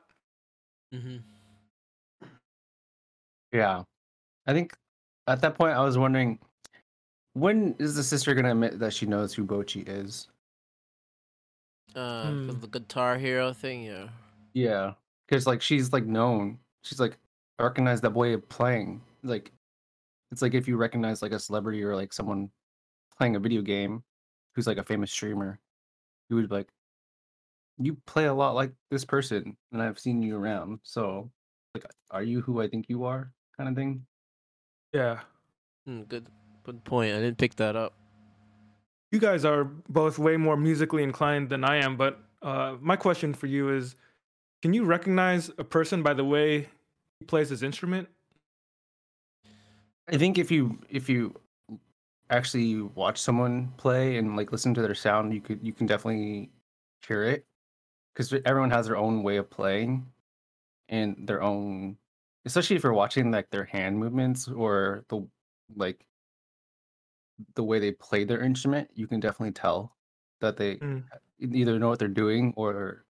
[0.92, 1.18] hmm
[3.52, 3.82] Yeah.
[4.46, 4.74] I think
[5.26, 6.38] at that point I was wondering
[7.34, 10.28] when is the sister gonna admit that she knows who Bocchi is?
[11.94, 12.60] Uh, Hmm.
[12.60, 14.08] the Guitar Hero thing, yeah.
[14.52, 14.94] Yeah.
[15.28, 16.58] Because like she's like known.
[16.82, 17.18] She's like
[17.58, 19.00] recognized that way of playing.
[19.22, 19.52] Like
[20.30, 22.50] it's like if you recognize like a celebrity or like someone
[23.16, 24.02] playing a video game
[24.54, 25.60] who's like a famous streamer,
[26.28, 26.68] you would be like
[27.78, 30.80] you play a lot like this person and I've seen you around.
[30.82, 31.30] So
[31.74, 33.32] like are you who I think you are?
[33.56, 34.04] kind of thing.
[34.92, 35.20] Yeah.
[35.86, 36.28] Hmm, good,
[36.64, 37.14] good point.
[37.14, 37.94] I didn't pick that up.
[39.12, 43.32] You guys are both way more musically inclined than I am, but uh, my question
[43.32, 43.94] for you is
[44.62, 46.68] can you recognize a person by the way
[47.20, 48.08] he plays his instrument?
[50.08, 51.34] I think if you if you
[52.30, 56.50] actually watch someone play and like listen to their sound, you could you can definitely
[57.06, 57.44] hear it
[58.12, 60.06] because everyone has their own way of playing
[60.88, 61.96] and their own,
[62.44, 65.26] especially if you're watching like their hand movements or the
[65.76, 66.04] like
[67.54, 69.96] the way they play their instrument, you can definitely tell
[70.40, 71.04] that they Mm.
[71.40, 73.04] either know what they're doing or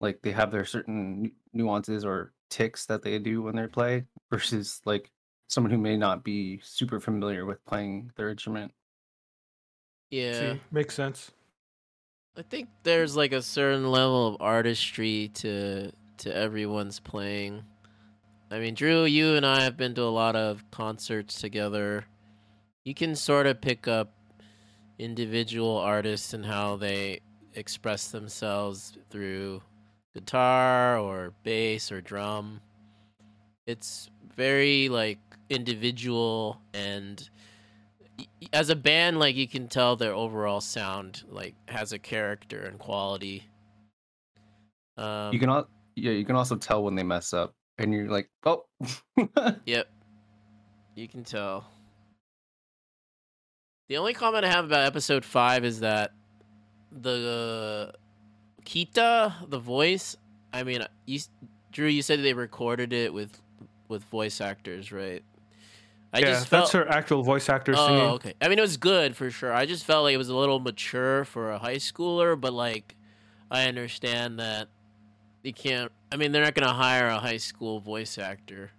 [0.00, 4.80] like they have their certain nuances or ticks that they do when they play versus
[4.84, 5.10] like
[5.48, 8.72] someone who may not be super familiar with playing their instrument.
[10.10, 10.54] Yeah.
[10.54, 11.30] See, makes sense.
[12.36, 17.64] I think there's like a certain level of artistry to to everyone's playing.
[18.50, 22.04] I mean, Dru, you and I have been to a lot of concerts together.
[22.84, 24.12] You can sort of pick up
[24.98, 27.20] individual artists and how they
[27.54, 29.62] express themselves through
[30.14, 32.60] guitar or bass or drum.
[33.66, 35.18] It's very like
[35.48, 37.28] individual and
[38.52, 42.78] as a band like you can tell their overall sound like has a character and
[42.78, 43.44] quality
[44.96, 45.66] um, you can all
[45.96, 48.64] yeah, you can also tell when they mess up and you're like, "Oh."
[49.66, 49.90] yep
[50.94, 51.64] you can tell
[53.90, 56.12] the only comment i have about episode 5 is that
[56.92, 57.92] the
[58.64, 60.16] kita the voice
[60.52, 61.18] i mean you
[61.72, 63.42] Dru you said they recorded it with
[63.88, 65.24] with voice actors right
[66.12, 68.02] i yeah, just felt that's her actual voice actor Oh, singing.
[68.02, 68.34] okay.
[68.40, 69.52] I mean, it was good for sure.
[69.52, 72.96] I just felt like it was a little mature for a high schooler, but like,
[73.48, 74.66] I understand that
[75.44, 75.92] you can't.
[76.10, 78.72] I mean, they're not gonna hire a high school voice actor.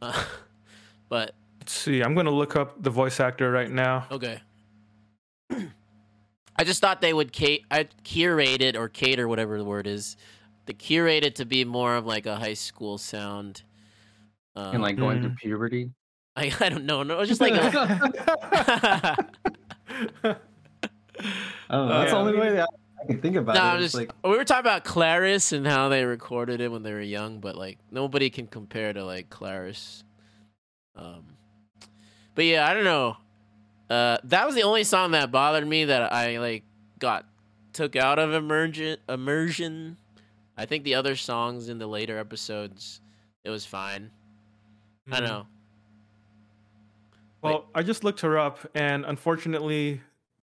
[0.00, 0.24] Uh,
[1.08, 2.00] but Let's see.
[2.02, 4.06] I'm gonna look up the voice actor right now.
[4.10, 4.40] okay.
[5.50, 10.16] I just thought they would ca- I curate it or cater whatever the word is,
[10.66, 13.62] to curate it to be more of like a high school sound.
[14.56, 15.22] Um, and like going Mm.
[15.22, 15.90] through puberty.
[16.36, 17.02] I, I don't know.
[17.02, 17.70] No, it's just like a,
[20.24, 20.36] I
[21.70, 21.98] don't know.
[22.00, 22.68] That's the only way that
[23.02, 23.64] I can think about No, it.
[23.64, 26.92] I'm just like we were talking about ClariS and how they recorded it when they
[26.92, 30.02] were young, but like nobody can compare to like ClariS.
[30.96, 31.29] Um,
[32.34, 33.16] but yeah, I don't know.
[33.88, 36.62] Uh, that was the only song that bothered me that I like
[36.98, 37.26] got
[37.72, 38.98] took out of immersion.
[39.08, 39.96] Immersion.
[40.56, 43.00] I think the other songs in the later episodes,
[43.44, 44.10] it was fine.
[45.10, 45.18] I Mm.
[45.18, 45.46] don't know.
[47.42, 50.02] Well, I just looked her up, and unfortunately,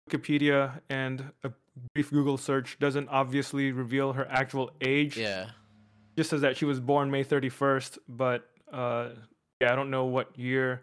[0.09, 1.51] Wikipedia and a
[1.93, 5.15] brief Google search doesn't obviously reveal her actual age.
[5.17, 5.51] Yeah.
[6.17, 9.09] Just says that she was born May 31st, but uh,
[9.61, 10.81] yeah, I don't know what year.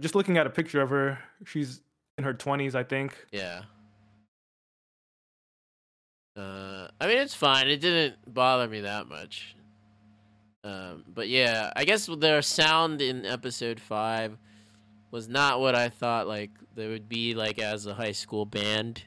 [0.00, 1.80] Just looking at a picture of her, she's
[2.16, 3.26] in her 20s, I think.
[3.32, 3.62] Yeah.
[6.36, 7.68] Uh, I mean, it's fine.
[7.68, 9.56] It didn't bother me that much.
[10.62, 14.36] Um, but yeah, I guess their sound in episode five
[15.10, 19.02] was not what I thought like they would be like as a high school band.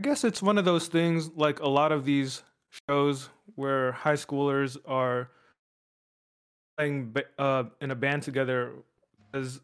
[0.00, 2.42] I guess it's one of those things like a lot of these
[2.88, 5.30] shows where high schoolers are
[6.76, 8.74] playing uh, in a band together
[9.32, 9.60] is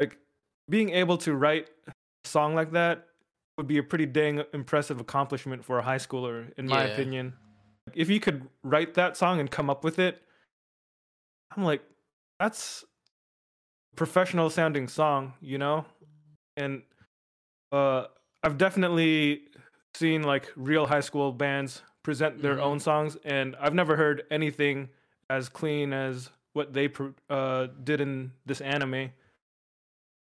[0.00, 0.18] like
[0.68, 1.92] being able to write a
[2.28, 3.08] song like that
[3.56, 6.84] would be a pretty dang impressive accomplishment for a high schooler in my Yeah.
[6.84, 7.34] opinion
[7.86, 10.22] Like, if you could write that song and come up with it
[11.56, 11.82] i'm like
[12.38, 12.84] that's
[13.92, 15.84] a professional sounding song you know
[16.56, 16.82] and
[17.72, 18.06] uh
[18.44, 19.48] I've definitely
[19.94, 22.62] seen like real high school bands present their Mhm.
[22.62, 24.90] own songs, and I've never heard anything
[25.30, 29.10] as clean as what they pr- uh, did in this anime.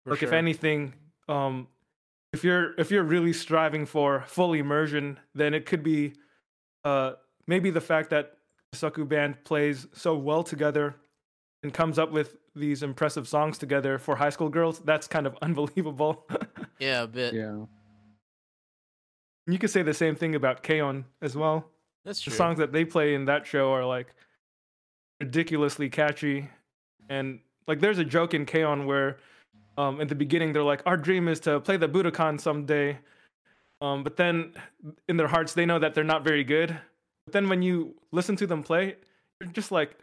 [0.03, 0.93] For like if anything,
[1.27, 1.67] um,
[2.33, 6.13] if you're if you're really striving for full immersion, then it could be
[6.83, 7.13] uh,
[7.47, 8.37] maybe the fact that
[8.71, 10.95] the Kessoku band plays so well together
[11.63, 14.79] and comes up with these impressive songs together for high school girls.
[14.79, 16.27] That's kind of unbelievable.
[16.79, 17.33] yeah, a bit.
[17.33, 17.65] Yeah.
[19.47, 21.05] you could say the same thing about K-On!
[21.21, 21.71] as well.
[22.03, 22.31] That's true.
[22.31, 24.13] The songs that they play in that show are like
[25.19, 26.49] ridiculously catchy,
[27.09, 29.17] and like there's a joke in K-On where,
[29.77, 32.99] um, in the beginning they're like, "Our dream is to play the Budokan someday,"
[33.81, 34.53] um, but then
[35.07, 36.77] in their hearts they know that they're not very good.
[37.25, 38.95] But then when you listen to them play,
[39.41, 39.97] you're just like,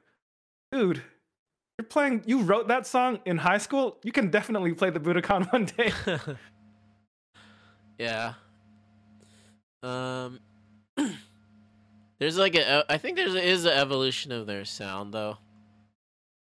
[0.72, 1.02] "Dude,
[1.78, 2.22] you're playing.
[2.26, 3.98] You wrote that song in high school.
[4.02, 5.92] You can definitely play the Budokan one day."
[7.98, 8.34] yeah.
[9.82, 10.40] Um,
[12.22, 12.84] there's like a.
[12.88, 15.38] I think there's is an evolution of their sound though.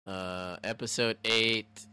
[0.05, 1.87] Uh, episode eight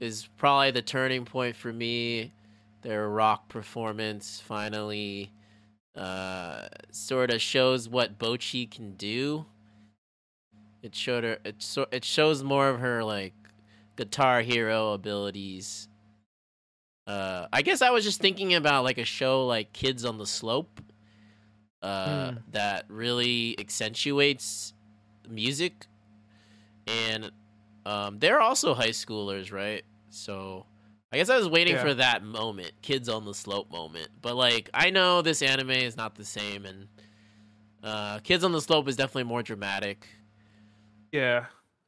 [0.00, 2.32] is probably the turning point for me.
[2.80, 5.30] Their rock performance finally,
[5.94, 9.44] uh, sort of shows what Bocchi can do.
[10.82, 11.36] It showed her.
[11.44, 13.34] It so it shows more of her like
[13.96, 15.90] guitar hero abilities.
[17.06, 20.26] Uh, I guess I was just thinking about like a show like Kids on the
[20.26, 20.80] Slope,
[21.84, 22.38] uh, Hmm.
[22.52, 24.72] that really accentuates
[25.28, 25.86] music,
[26.86, 27.30] and
[27.86, 29.84] um, they're also high schoolers, right?
[30.10, 30.66] So
[31.12, 31.82] I guess I was waiting Yeah.
[31.82, 34.08] for that moment, Kids on the Slope moment.
[34.22, 36.88] But like, I know this anime is not the same, and
[37.82, 40.06] uh, Kids on the Slope is definitely more dramatic.
[41.12, 41.46] yeah,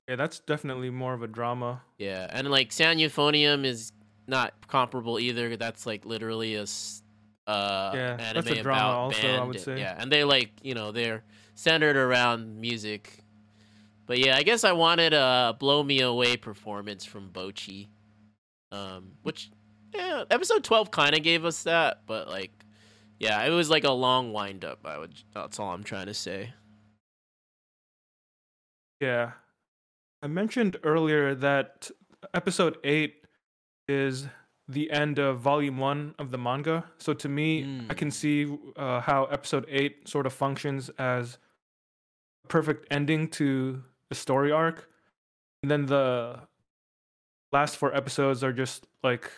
[0.09, 1.83] yeah, that's definitely more of a drama.
[1.99, 3.01] Yeah, and like Sound!
[3.01, 3.93] Euphonium is
[4.29, 5.57] not comparable either.
[5.57, 7.03] That's like literally a s-
[7.47, 9.49] uh Yeah, anime that's a drama about also, I band.
[9.49, 9.79] would say.
[9.79, 11.25] Yeah, and they like you know they're
[11.55, 13.23] centered around music.
[14.07, 17.89] But yeah, I guess I wanted a blow me away performance from Bocchi,
[18.73, 19.51] um, which
[19.95, 22.53] yeah, episode twelve kind of gave us that, but like
[23.19, 24.81] yeah, it was like a long wind up.
[24.85, 26.53] I would that's all I'm trying to say.
[29.01, 29.33] Yeah.
[30.23, 31.91] I mentioned earlier that
[32.35, 33.15] episode 8
[33.89, 34.27] is
[34.69, 36.85] the end of volume 1 of the manga.
[36.99, 37.97] So to me, I Mm.
[37.97, 41.39] can see uh, how episode 8 sort of functions as
[42.45, 44.89] a perfect ending to the story arc.
[45.63, 46.41] And then the
[47.53, 49.31] last four episodes are just like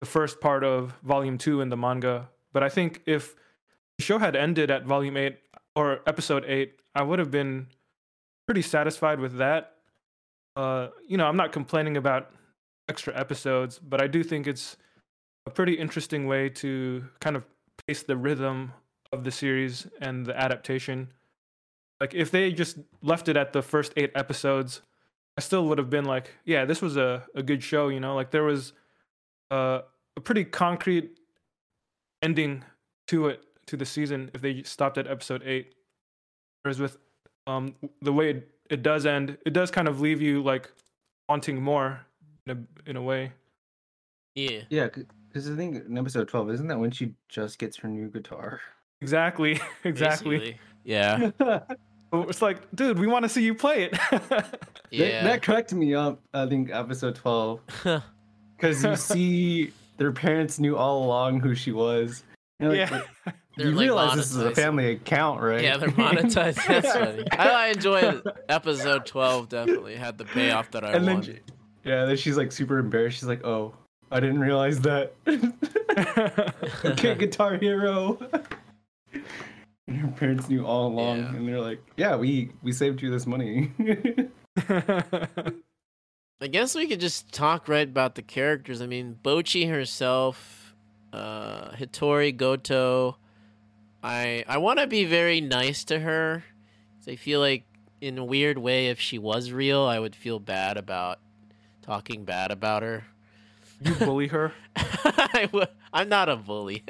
[0.00, 2.28] the first part of volume 2 in the manga.
[2.52, 3.34] But I think if
[3.98, 5.38] the show had ended at volume 8
[5.76, 7.68] or episode 8, I would have been
[8.46, 9.76] pretty satisfied with that.
[10.56, 12.30] Uh, you know, I'm not complaining about
[12.88, 14.76] extra episodes, but I do think it's
[15.46, 17.44] a pretty interesting way to kind of
[17.86, 18.72] pace the rhythm
[19.12, 21.08] of the series and the adaptation.
[22.00, 24.82] Like if they just left it at the first eight episodes,
[25.36, 28.14] I still would have been like, yeah, this was a, a good show, you know,
[28.14, 28.72] like there was
[29.50, 29.80] uh,
[30.16, 31.18] a pretty concrete
[32.22, 32.64] ending
[33.08, 35.74] to it to the season if they stopped at episode eight.
[36.62, 36.98] Whereas with
[37.46, 40.70] um the way it, it does end, it does kind of leave you like
[41.28, 42.00] wanting more
[42.46, 43.32] in a in a way.
[44.34, 44.88] Yeah, Yeah,
[45.28, 48.60] because I think in episode 12, isn't that when she just gets her new guitar?
[49.00, 50.38] Exactly, exactly.
[50.38, 50.60] basically.
[50.84, 51.30] Yeah,
[52.12, 53.98] It's like, dude, we want to see you play it.
[54.90, 55.24] yeah.
[55.24, 57.60] that cracked me up, I think, episode 12.
[58.56, 62.22] Because you see their parents knew all along who she was.
[62.60, 65.62] You're like, yeah, but They're, you like, realize this is a family account, right?
[65.62, 66.64] Yeah, they're monetized.
[66.66, 67.24] That's funny.
[67.32, 69.48] I, I enjoyed episode twelve.
[69.48, 71.52] Definitely had the payoff that I and then, wanted.
[71.84, 73.18] Yeah, then she's like super embarrassed.
[73.18, 73.74] She's like, "Oh,
[74.10, 75.12] I didn't realize that."
[76.84, 78.18] okay, Guitar Hero.
[79.86, 81.34] and her parents knew all along, Yeah.
[81.34, 83.70] and they're like, "Yeah, we we saved you this money."
[86.40, 88.82] I guess we could just talk right about the characters.
[88.82, 90.74] I mean, Bocchi herself,
[91.12, 93.16] uh, Hitori Goto.
[94.02, 96.44] I I want to be very nice to her.
[96.98, 97.64] 'cause I feel like,
[98.00, 101.18] in a weird way, if she was real, I would feel bad about
[101.84, 103.04] talking bad about her.
[103.80, 104.52] you bully her.
[104.76, 106.82] I w- I'm not a bully,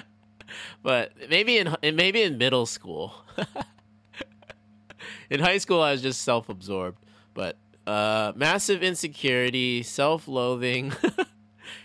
[0.82, 3.14] but maybe in maybe in middle school.
[5.30, 6.98] in high school, I was just self-absorbed,
[7.34, 7.56] but
[7.86, 10.92] uh, massive insecurity, self-loathing,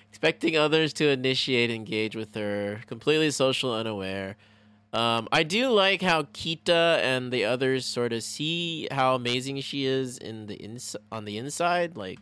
[0.10, 4.36] expecting others to initiate engage with her, completely social unaware.
[4.94, 9.86] Um, I do like how Kita and the others sort of see how amazing she
[9.86, 12.20] is in the ins- on the inside, like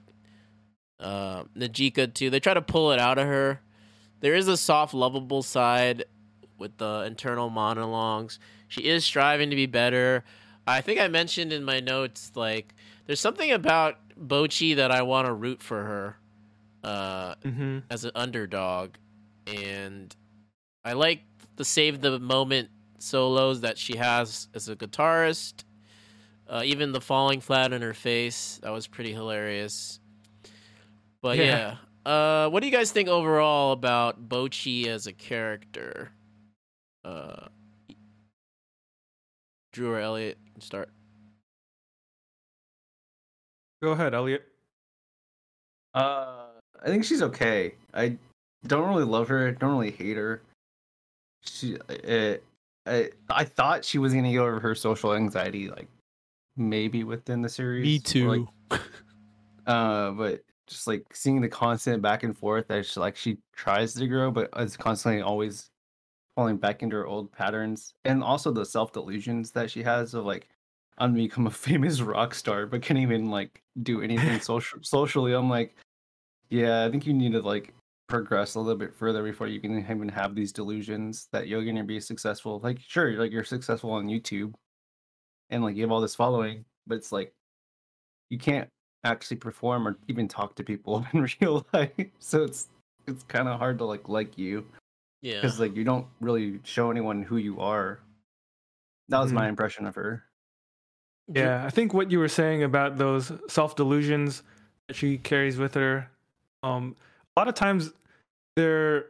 [0.99, 2.29] uh, Nijika too.
[2.29, 3.61] They try to pull it out of her.
[4.21, 6.05] There is a soft, lovable side
[6.57, 8.37] with the internal monologues.
[8.67, 10.23] She is striving to be better.
[10.67, 12.73] I think I mentioned in my notes like
[13.05, 16.17] there's something about Bocchi that I want to root for her.
[16.83, 17.79] uh, Mm-hmm.
[17.89, 18.91] as an underdog,
[19.47, 20.15] and
[20.85, 21.21] I like
[21.57, 22.69] the save the moment
[22.99, 25.63] solos that she has as a guitarist.
[26.47, 29.98] Uh, even the falling flat on her face that was pretty hilarious.
[31.21, 32.11] But yeah, Yeah.
[32.45, 36.11] uh, what do you guys think overall about Bocchi as a character?
[37.03, 37.47] Uh,
[39.73, 40.89] Dru or Elliot start.
[43.81, 44.45] Go ahead, Elliot.
[45.93, 46.47] Uh,
[46.83, 47.73] I think she's okay.
[47.93, 48.17] I
[48.67, 49.51] don't really love her.
[49.51, 50.41] Don't really hate her.
[51.43, 52.35] She, uh,
[52.85, 55.87] I, I thought she was gonna get over her social anxiety, like
[56.57, 58.15] maybe within the series.
[58.15, 58.47] or, like,
[59.67, 63.93] uh, but just like seeing the constant back and forth that she like she tries
[63.95, 65.69] to grow, but is constantly always
[66.35, 70.25] falling back into her old patterns, and also the self delusions that she has of
[70.25, 70.47] like
[70.97, 75.33] I'm gonna become a famous rock star, but can't even like do anything social socially.
[75.33, 75.75] I'm like,
[76.49, 77.73] yeah, I think you need to like
[78.07, 81.83] progress a little bit further before you can even have these delusions that you're gonna
[81.83, 82.59] be successful.
[82.63, 84.53] Like, sure, like you're successful on YouTube,
[85.49, 87.33] and like you have all this following, but it's like
[88.29, 88.69] you can't
[89.03, 91.91] actually perform or even talk to people in real life.
[92.19, 92.69] So it's
[93.07, 94.65] it's kind of hard to like like you
[95.21, 97.99] Yeah, because like you don't really show anyone who you are.
[99.09, 99.49] That was my Mhm.
[99.49, 100.23] impression of her.
[101.31, 104.43] Yeah, I think what you were saying about those self delusions
[104.87, 106.09] that she carries with her,
[106.63, 106.95] um,
[107.35, 107.93] a lot of times
[108.55, 109.05] they're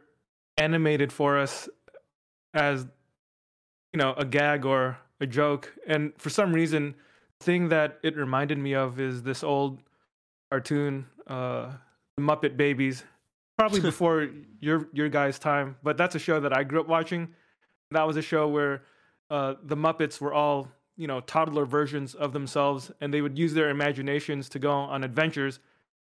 [0.58, 1.68] animated for us
[2.52, 2.86] as
[3.92, 7.00] you know a gag or a joke, and for some reason, the
[7.40, 9.78] thing that it reminded me of is this old
[10.50, 11.72] cartoon, uh,
[12.16, 13.04] the Muppet Babies,
[13.58, 14.28] probably before
[14.60, 17.28] your your guys' time, but that's a show that I grew up watching.
[17.90, 18.82] That was a show where
[19.30, 23.54] uh, the Muppets were all you know toddler versions of themselves and they would use
[23.54, 25.58] their imaginations to go on adventures.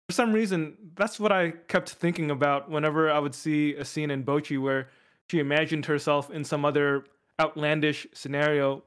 [0.09, 4.11] For some reason that's what i kept thinking about whenever i would see a scene
[4.11, 4.89] in Bocchi where
[5.31, 7.05] she imagined herself in some other
[7.39, 8.83] outlandish scenario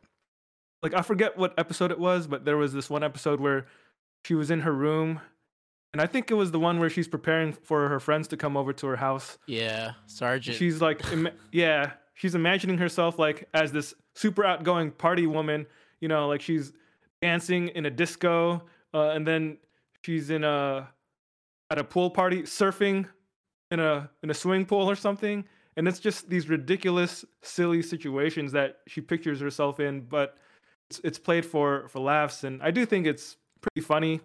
[0.84, 3.66] like i forget what episode it was but there was this one episode where
[4.26, 5.20] she was in her room
[5.94, 8.56] and i think it was the one where she's preparing for her friends to come
[8.58, 10.58] over to her house yeah, Sergeant.
[10.58, 15.66] She's like, Im- yeah, she's imagining herself like as this super outgoing party woman.
[16.00, 16.74] You know, like she's
[17.22, 18.64] dancing in a disco,
[18.94, 19.58] uh, and then
[20.04, 20.88] she's in a
[21.70, 23.08] at a pool party, surfing
[23.72, 25.46] in a in a swimming pool or something.
[25.78, 30.38] And it's just these ridiculous, silly situations that she pictures herself in, but
[30.92, 34.20] it's it's played for for laughs, and I do think it's pretty funny.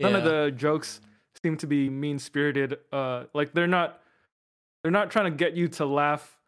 [0.00, 1.00] None of the jokes
[1.42, 2.78] seem to be mean spirited.
[2.92, 4.00] Uh, like they're not
[4.82, 6.38] they're not trying to get you to laugh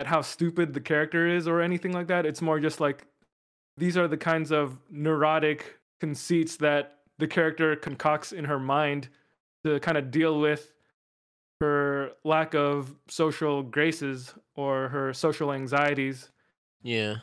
[0.00, 2.26] at how stupid the character is or anything like that.
[2.26, 3.06] It's more just like
[3.78, 9.08] these are the kinds of neurotic conceits that the character concocts in her mind
[9.64, 10.72] to kind of deal with
[11.60, 16.30] her lack of social graces or her social anxieties.
[16.82, 17.16] yeah.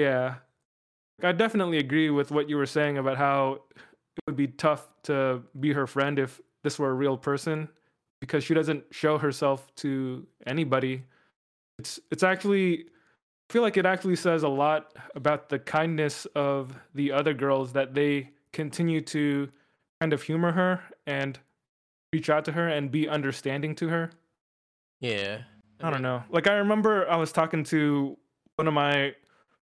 [0.00, 0.36] Yeah.
[1.22, 5.42] I definitely agree with what you were saying about how it would be tough to
[5.60, 7.68] be her friend if this were a real person
[8.18, 11.02] because she doesn't show herself to anybody.
[11.78, 12.86] It's it's actually
[13.50, 17.74] I feel like it actually says a lot about the kindness of the other girls
[17.74, 19.50] that they continue to
[20.00, 21.38] kind of humor her and
[22.14, 24.10] reach out to her and be understanding to her.
[25.00, 25.42] Yeah.
[25.82, 26.22] I don't know.
[26.30, 28.16] Like I remember I was talking to
[28.56, 29.14] one of my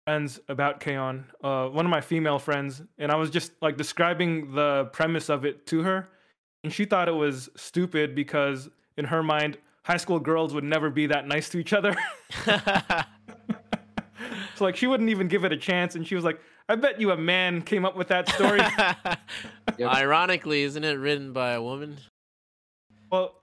[0.07, 4.55] friends about K-On, uh, one of my female friends, and I was just like describing
[4.55, 6.09] the premise of it to her,
[6.65, 10.91] and she thought it was stupid because in her mind, high school girls would never
[10.91, 11.95] be that nice to each other.
[14.57, 17.01] so like she wouldn't even give it a chance, and she was like, "I bet
[17.01, 18.61] you a man came up with that story."
[19.81, 21.99] Ironically, isn't it written by a woman?
[23.11, 23.35] well,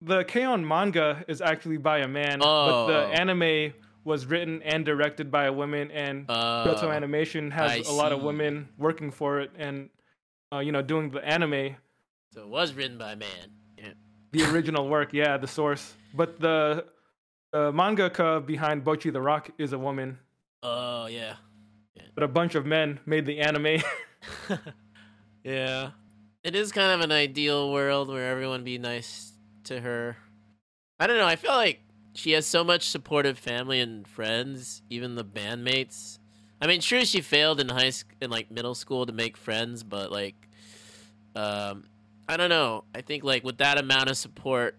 [0.00, 3.10] the K-On manga is actually by a man, but the Oh.
[3.12, 3.72] anime
[4.04, 8.12] was written and directed by a woman, and Kyoto Uh, Animation has I a lot
[8.12, 9.90] of women working for it, and
[10.52, 11.76] uh, you know, doing the anime,
[12.34, 13.50] so it was written by a man.
[13.78, 13.92] Yeah.
[14.32, 15.12] the original work.
[15.12, 15.94] Yeah, the source.
[16.14, 16.84] But the
[17.52, 20.18] the mangaka behind Bocchi the Rock is a woman,
[20.62, 21.36] Oh yeah.
[22.14, 23.82] but a bunch of men made the anime.
[25.44, 25.90] yeah.
[26.44, 29.32] It is kind of an ideal world where everyone be nice
[29.64, 30.16] to her.
[30.98, 31.26] I don't know.
[31.26, 31.80] I feel like
[32.14, 36.18] she has so much supportive family and friends, even the bandmates.
[36.60, 39.82] I mean, sure she failed in high school, in like middle school to make friends,
[39.82, 40.36] but like,
[41.34, 41.84] um,
[42.28, 42.84] I don't know.
[42.94, 44.76] I think like with that amount of support,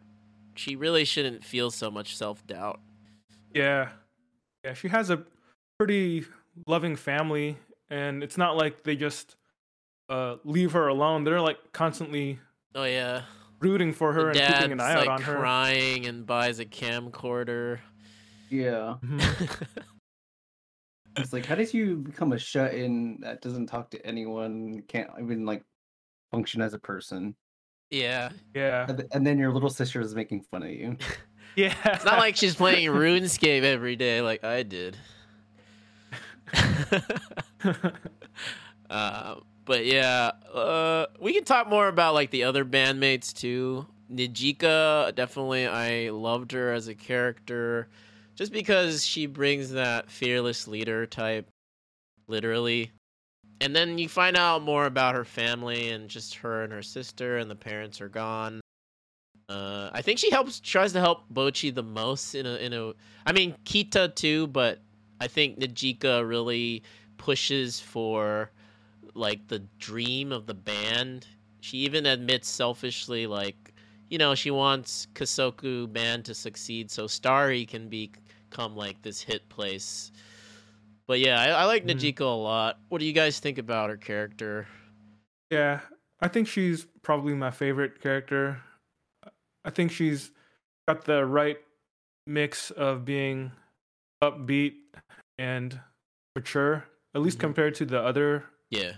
[0.55, 2.79] she really shouldn't feel so much self doubt.
[3.53, 3.89] yeah,
[4.63, 5.23] yeah, she has a
[5.77, 6.25] pretty
[6.67, 7.57] loving family,
[7.89, 9.35] and it's not like they just
[10.09, 11.23] uh, leave her alone.
[11.23, 12.39] They're like constantly
[12.75, 13.23] Oh yeah,
[13.63, 15.35] rooting for her and keeping an eye like out on her.
[15.37, 17.79] crying and buys a camcorder.
[18.49, 18.95] Yeah.
[19.03, 19.67] Mhm.
[21.15, 25.11] It's like, how did you become a shut in that doesn't talk to anyone, can't
[25.21, 25.63] even like
[26.31, 27.35] function as a person?
[27.91, 28.31] yeah.
[28.55, 30.97] Yeah, And th- And then your little sister is making fun of you.
[31.55, 31.75] yeah.
[31.85, 34.97] It's not like she's playing RuneScape every day like I did.
[38.89, 39.35] uh,
[39.65, 43.85] but yeah, uh, we can talk more about like the other bandmates too.
[44.11, 47.87] Nijika, definitely, I loved her as a character,
[48.35, 51.47] just because she brings that fearless leader type,
[52.27, 52.91] literally.
[53.61, 57.37] And then you find out more about her family and just her and her sister,
[57.37, 58.59] and the parents are gone.
[59.49, 62.93] Uh, I think she helps, tries to help Bocchi the most in a in a.
[63.25, 64.79] I mean Kita too, but
[65.19, 66.83] I think Nijika really
[67.17, 68.51] pushes for
[69.13, 71.27] like the dream of the band.
[71.61, 73.73] She even admits selfishly, like
[74.09, 79.47] you know, she wants Kessoku band to succeed so Starry can become like this hit
[79.49, 80.11] place.
[81.07, 81.95] But yeah, I, I like Mhm.
[81.95, 82.79] Nijika a lot.
[82.89, 84.67] What do you guys think about her character?
[85.49, 85.81] Yeah,
[86.19, 88.61] I think she's probably my favorite character.
[89.65, 90.31] I think she's
[90.87, 91.57] got the right
[92.27, 93.51] mix of being
[94.23, 94.73] upbeat
[95.37, 95.79] and
[96.35, 96.85] mature,
[97.15, 97.41] at least Mhm.
[97.41, 98.93] compared to the other Yeah,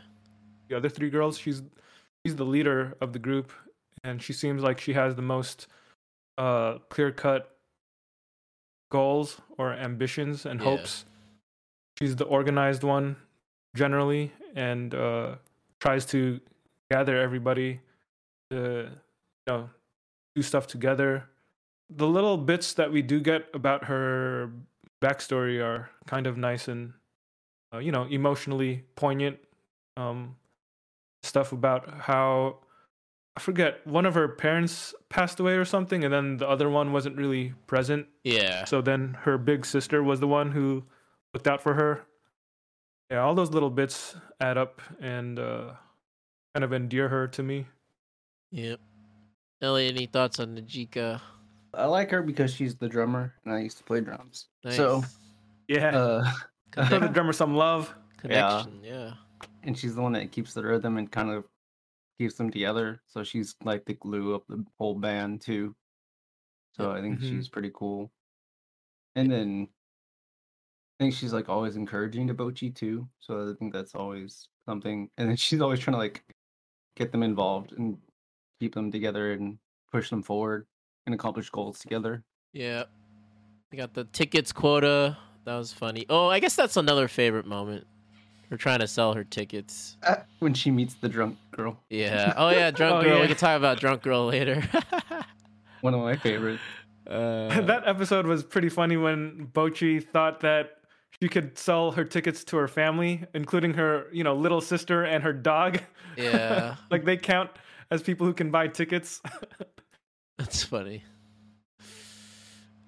[0.70, 1.38] the other three girls.
[1.38, 1.62] She's
[2.26, 3.52] she's the leader of the group,
[4.04, 5.68] and she seems like she has the most
[6.38, 7.58] uh, clear cut
[8.92, 10.66] goals or ambitions and Yeah.
[10.66, 11.06] hopes.
[12.00, 13.16] She's the organized one
[13.76, 15.36] generally, and uh,
[15.80, 16.40] tries to
[16.92, 17.80] gather everybody
[18.52, 18.90] to
[19.48, 19.70] you know
[20.36, 21.30] do stuff together.
[21.90, 24.52] The little bits that we do get about her
[25.02, 26.94] backstory are kind of nice and
[27.74, 29.38] uh, you know emotionally poignant.
[29.98, 30.36] Um,
[31.26, 32.60] stuff about how
[33.38, 36.94] I forget one of her parents passed away or something, and then the other one
[36.94, 38.08] wasn't really present.
[38.24, 40.84] yeah, So then her big sister was the one who
[41.34, 42.04] looked out for her.
[43.12, 45.74] Yeah, all those little bits add up and uh,
[46.54, 47.68] kind of endear her to me.
[48.52, 48.80] yep.
[49.62, 51.22] Ellie, any thoughts on Nijika?
[51.74, 54.48] I like her because she's the drummer, and I used to play drums.
[54.64, 54.76] Nice.
[54.76, 55.04] So,
[55.68, 56.32] Yeah, uh,
[56.90, 57.94] show the drummer some love.
[58.18, 58.80] connection.
[58.84, 59.14] Yeah.
[59.66, 61.46] And she's the one that keeps the rhythm and kind of
[62.20, 63.02] keeps them together.
[63.08, 65.76] So she's like the glue of the whole band too.
[66.74, 67.30] So I think Mhm.
[67.30, 68.12] she's pretty cool.
[69.16, 69.70] And then
[71.00, 73.10] I think she's like always encouraging to Bocchi too.
[73.20, 75.10] So I think that's always something.
[75.18, 76.24] And then she's always trying to like
[76.96, 77.98] get them involved and
[78.60, 79.60] keep them together and
[79.92, 80.68] push them forward
[81.06, 82.24] and accomplish goals together.
[82.54, 82.86] Yeah.
[83.72, 85.18] We got the tickets quota.
[85.44, 86.06] That was funny.
[86.10, 87.88] Oh, I guess that's another favorite moment.
[88.50, 89.98] We're trying to sell her tickets.
[90.04, 92.34] Ah, when she meets the drunk girl, Yeah.
[92.38, 93.22] Oh yeah, drunk Oh, girl.
[93.22, 94.64] We can talk about drunk girl later.
[95.82, 96.62] one of my favorites.
[97.08, 100.72] uh, that episode was pretty funny when Bocchi thought that
[101.22, 105.24] she could sell her tickets to her family, including her, you know, little sister and
[105.24, 105.80] her dog.
[106.18, 106.76] Yeah.
[106.92, 107.50] like they count
[107.92, 109.22] as people who can buy tickets.
[110.38, 111.04] That's funny.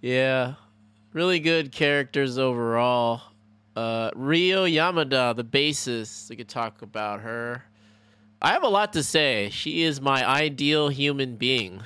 [0.01, 0.55] Yeah.
[1.13, 3.21] Really good characters overall.
[3.77, 6.31] Uh, Ryo Yamada, the bassist.
[6.31, 7.63] We could talk about her.
[8.41, 9.49] I have a lot to say.
[9.51, 11.83] She is my ideal human being.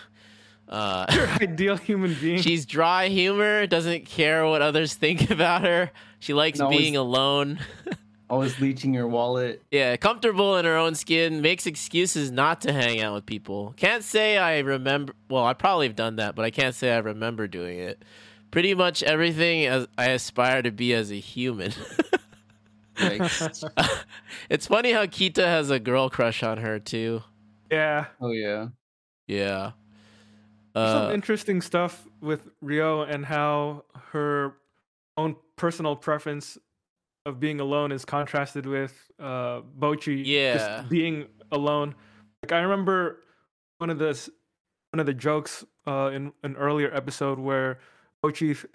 [0.70, 1.06] Uh,
[1.42, 2.42] Ideal human being.
[2.42, 5.92] she's dry humor, doesn't care what others think about her.
[6.20, 7.60] She likes always- being alone.
[8.30, 9.62] Always leeching your wallet.
[9.72, 13.74] Yeah, comfortable in her own skin, makes excuses not to hang out with people.
[13.76, 15.12] Can't say I remember.
[15.30, 18.02] Well, I probably have done that, but I can't say I remember doing it.
[18.52, 21.72] Pretty much everything as I aspire to be as a human.
[24.50, 27.24] It's funny how Kita has a girl crush on her too.
[27.72, 28.06] yeah.
[28.20, 28.68] oh yeah.
[29.28, 29.72] Yeah.
[30.76, 34.56] Some Uh, interesting stuff with Ryo and how her
[35.18, 36.58] own personal preference
[37.26, 40.54] of being alone is contrasted with uh Bocchi Yeah.
[40.58, 41.96] just being alone.
[42.44, 43.24] Like I remember
[43.80, 44.14] one of the
[44.92, 47.80] one of the jokes uh in an earlier episode where
[48.24, 48.66] Bocchi f-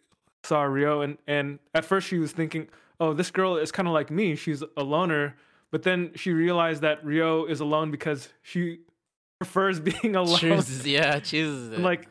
[0.42, 2.68] saw Ryo and and at first she was thinking,
[3.00, 4.36] "Oh, this girl is kind of like me.
[4.36, 5.36] She's a loner."
[5.72, 8.80] But then she realized that Ryo is alone because she
[9.38, 10.38] prefers being alone.
[10.38, 11.80] chooses, yeah, chooses it.
[11.80, 12.08] Like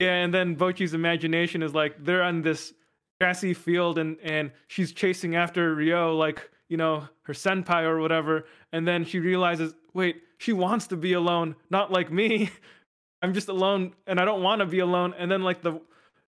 [0.00, 2.72] yeah and then Bocchi's imagination is like they're on this
[3.20, 8.46] grassy field and and she's chasing after Ryo like you know her senpai or whatever
[8.72, 12.48] and then she realizes wait she wants to be alone not like me
[13.22, 15.78] i'm just alone and i don't want to be alone and then like the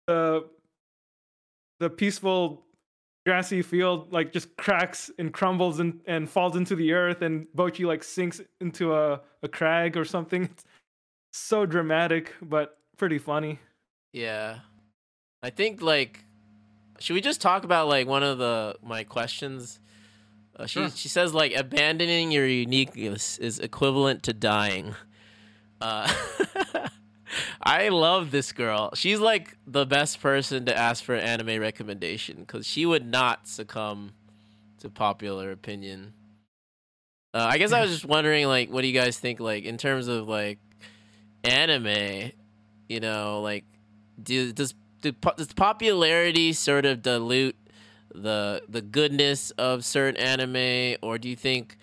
[0.07, 0.45] the
[1.79, 2.63] the peaceful
[3.25, 7.85] grassy field like just cracks and crumbles and, and falls into the earth and Bocchi
[7.85, 10.43] like sinks into a, a crag or something
[11.29, 13.59] It's so dramatic, but pretty funny.
[14.13, 14.59] Yeah.
[15.43, 16.23] I think like
[16.99, 19.79] should we just talk about like one of the my questions?
[20.55, 20.89] Uh, she Sure.
[20.89, 24.95] she says like abandoning your uniqueness is equivalent to dying.
[25.81, 26.11] Uh,
[27.61, 28.91] I love this girl.
[28.95, 33.47] She's like the best person to ask for an anime recommendation because she would not
[33.47, 34.13] succumb
[34.79, 36.13] to popular opinion.
[37.33, 39.77] Uh, I guess I was just wondering, like, what do you guys think, like, in
[39.77, 40.59] terms of like
[41.43, 42.31] anime?
[42.89, 43.65] You know, like,
[44.21, 47.55] do does do, does popularity sort of dilute
[48.13, 51.77] the the goodness of certain anime, or do you think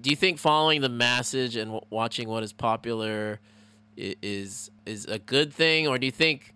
[0.00, 3.40] do you think following the message and w- watching what is popular
[3.98, 6.54] is is a good thing, or do you think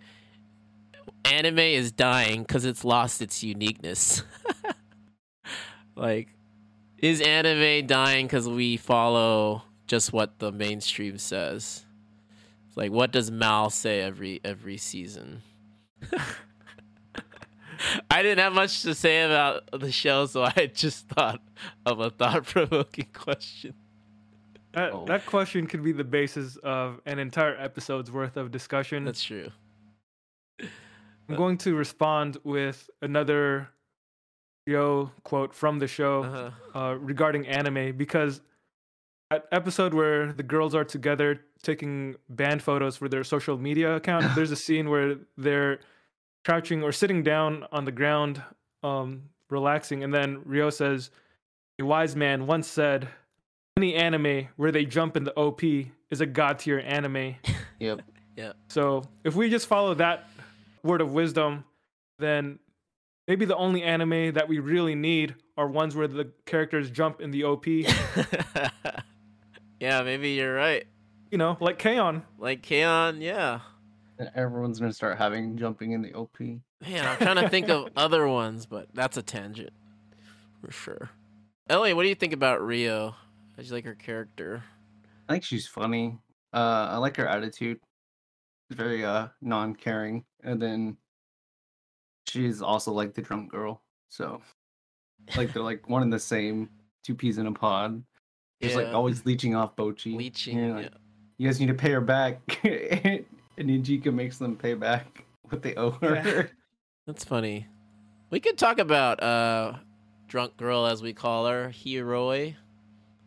[1.25, 4.23] anime is dying because it's lost its uniqueness?
[5.97, 6.29] like,
[6.99, 11.85] is anime dying because we follow just what the mainstream says?
[12.77, 15.43] Like, what does Mal say every every season?
[18.11, 21.41] I didn't have much to say about the show, so I just thought
[21.85, 23.75] of a thought provoking question.
[24.75, 25.05] That Oh.
[25.07, 29.05] that question could be the basis of an entire episode's worth of discussion.
[29.05, 29.51] That's true.
[31.29, 33.69] I'm going to respond with another
[34.67, 36.51] yo quote from the show Uh-huh.
[36.79, 38.41] uh, regarding anime because
[39.31, 44.25] that episode where the girls are together taking band photos for their social media account,
[44.35, 45.81] there's a scene where they're
[46.45, 48.43] crouching or sitting down on the ground,
[48.83, 51.11] um, relaxing, and then Ryo says,
[51.81, 53.09] "A wise man once said."
[53.77, 55.63] Any anime where they jump in the OP
[56.11, 57.37] is a god tier anime.
[57.81, 58.03] Yep.
[58.37, 58.57] Yep.
[58.69, 60.29] So if we just follow that
[60.85, 61.65] word of wisdom,
[62.21, 62.61] then
[63.27, 67.33] maybe the only anime that we really need are ones where the characters jump in
[67.33, 67.67] the OP.
[69.83, 70.87] Yeah, maybe you're right.
[71.33, 72.23] You know, like K-On!
[72.39, 73.59] Like K-On, yeah.
[74.17, 76.39] And everyone's gonna start having jumping in the OP.
[76.39, 76.63] Man,
[77.05, 79.73] I'm trying to think of other ones, but that's a tangent
[80.61, 81.11] for sure.
[81.69, 83.17] Elliot, what do you think about Ryo?
[83.57, 84.63] How'd you like her character?
[85.29, 86.19] I think she's funny.
[86.53, 87.79] Uh, I like her attitude.
[88.69, 90.97] She's very uh non-caring, and then
[92.29, 93.83] she's also like the drunk girl.
[94.09, 94.41] So,
[95.37, 96.71] like they're like one and the same,
[97.05, 98.03] two peas in a pod.
[98.63, 100.17] Just like always leeching off Bocchi.
[100.17, 100.59] Leeching.
[100.59, 100.99] You're like, yeah.
[101.39, 103.25] You guys need to pay her back, and
[103.59, 106.15] Nijika makes them pay back what they owe her.
[106.15, 106.43] Yeah.
[107.07, 107.67] That's funny.
[108.31, 109.75] We could talk about uh
[110.29, 112.55] drunk girl as we call her, Hiroi.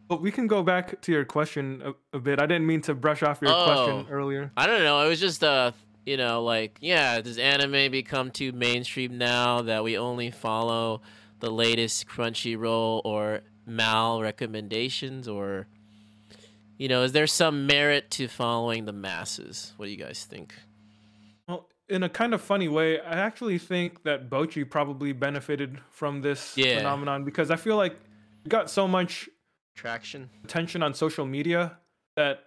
[0.07, 2.39] But we can go back to your question a, a bit.
[2.39, 3.63] I didn't mean to brush off your Oh.
[3.63, 4.51] question earlier.
[4.55, 5.03] I don't know.
[5.05, 5.71] It was just uh,
[6.05, 11.01] you know, like yeah, does anime become too mainstream now that we only follow
[11.39, 15.65] the latest Crunchyroll or Mal recommendations, or
[16.77, 19.73] you know, is there some merit to following the masses?
[19.77, 20.53] What do you guys think?
[21.47, 26.21] Well, in a kind of funny way, I actually think that Bocchi probably benefited from
[26.21, 26.77] this Yeah.
[26.77, 27.93] phenomenon because I feel like
[28.45, 29.29] it got so much
[29.75, 30.29] Traction.
[30.43, 31.77] attention on social media
[32.15, 32.39] that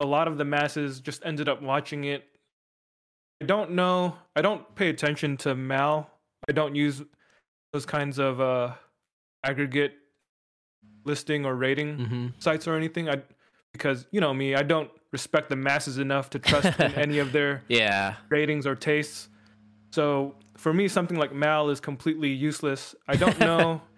[0.00, 2.24] a lot of the masses just ended up watching it.
[3.42, 4.16] I don't know.
[4.36, 6.08] I don't pay attention to Mal.
[6.48, 7.02] I don't use
[7.72, 8.74] those kinds of uh,
[9.44, 9.94] aggregate
[11.04, 12.26] listing or rating Mm-hmm.
[12.38, 13.08] sites or anything.
[13.08, 13.22] I
[13.72, 17.32] because you know me, I don't respect the masses enough to trust in any of
[17.32, 18.14] their Yeah.
[18.28, 19.28] ratings or tastes.
[19.92, 22.94] So for me, something like Mal is completely useless.
[23.08, 23.82] I don't know what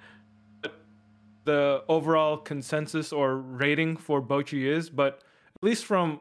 [1.45, 5.23] the overall consensus or rating for Bocchi is, but
[5.57, 6.21] at least from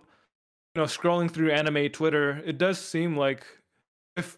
[0.75, 3.45] you know scrolling through anime Twitter, it does seem like
[4.17, 4.37] if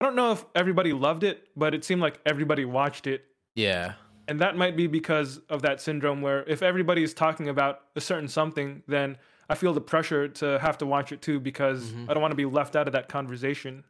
[0.00, 3.24] I don't know if everybody loved it, but it seemed like everybody watched it.
[3.54, 3.94] Yeah.
[4.28, 8.00] And that might be because of that syndrome where if everybody is talking about a
[8.00, 9.16] certain something, then
[9.48, 12.10] I feel the pressure to have to watch it too because Mhm.
[12.10, 13.84] I don't want to be left out of that conversation.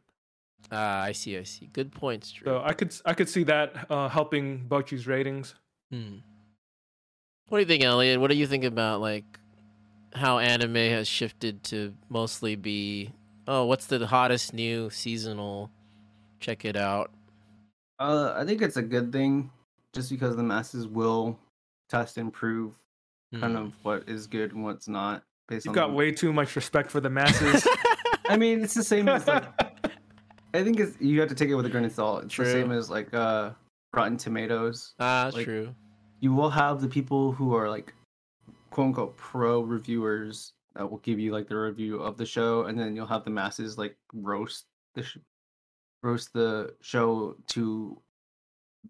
[0.71, 1.37] Ah, I see.
[1.37, 1.67] I see.
[1.67, 2.45] Good points, Dru.
[2.45, 5.55] So I could I could see that uh, helping Bocchi's ratings.
[5.91, 6.17] Hmm.
[7.49, 8.19] What do you think, Elliot?
[8.19, 9.23] What do you think about like
[10.13, 13.11] how anime has shifted to mostly be
[13.47, 15.71] oh, what's the hottest new seasonal?
[16.39, 17.11] Check it out.
[17.99, 19.49] Uh, I think it's a good thing,
[19.93, 21.39] just because the masses will
[21.89, 22.73] test and prove
[23.33, 23.63] kind Hmm.
[23.67, 25.75] of what is good and what's not based You've on.
[25.75, 27.65] got the- way too much respect for the masses.
[28.29, 29.45] I mean, it's the same as like.
[30.53, 32.25] I think it's you have to take it with a grain of salt.
[32.25, 32.45] It's True.
[32.45, 33.51] the same as like uh,
[33.93, 34.93] Rotten Tomatoes.
[34.99, 35.73] ah, like- true.
[36.19, 37.93] You will have the people who are like,
[38.71, 42.79] quote unquote, pro reviewers that will give you like the review of the show, and
[42.79, 44.65] then you'll have the masses like roast
[44.95, 45.17] the sh-
[46.01, 48.01] roast the show to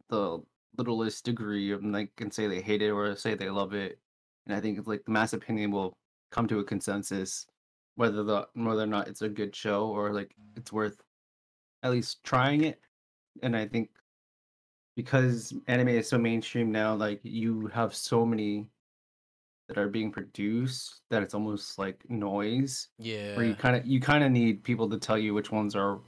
[0.10, 0.40] the
[0.78, 4.00] littlest degree and like can say they hate it or say they love it.
[4.46, 5.98] And I think like the mass opinion will
[6.32, 7.46] come to a consensus
[7.96, 11.02] whether the whether or not it's a good show or like it's worth
[11.84, 12.80] at least trying it.
[13.42, 13.90] And I think
[14.98, 18.68] because anime is so mainstream now, like you have so many
[19.70, 23.38] that are being produced that it's almost like noise Yeah.
[23.38, 26.00] where you kind of you kind of need people to tell you which ones are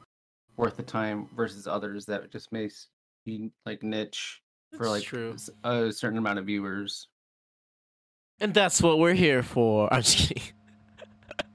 [0.57, 2.87] worth the time versus others that just makes
[3.25, 4.41] be like niche
[4.75, 5.35] for like true.
[5.63, 7.07] a certain amount of viewers.
[8.41, 9.93] And that's what we're here for.
[9.93, 10.53] I'm just kidding.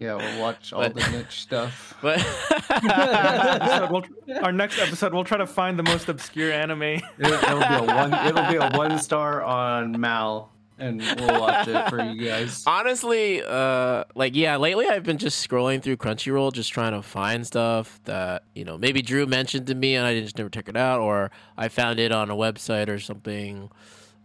[0.01, 1.95] Yeah, we'll watch all But- the niche stuff.
[2.03, 4.05] But we'll-
[4.43, 6.83] our next episode, we'll try to find the most obscure anime.
[6.83, 8.13] It'll, it'll be a one.
[8.27, 12.65] It'll be a one star on Mal, and we'll watch it for you guys.
[12.67, 17.47] honestly, uh, like yeah, lately I've been just scrolling through Crunchyroll, just trying to find
[17.47, 20.77] stuff that you know maybe Dru mentioned to me and I just never check it
[20.77, 23.71] out, or I found it on a website or something.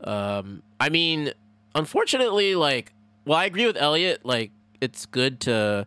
[0.03, 1.31] Um, I mean,
[1.75, 2.93] unfortunately, like,
[3.25, 4.21] well, I agree with Elliot.
[4.25, 5.85] Like, it's good to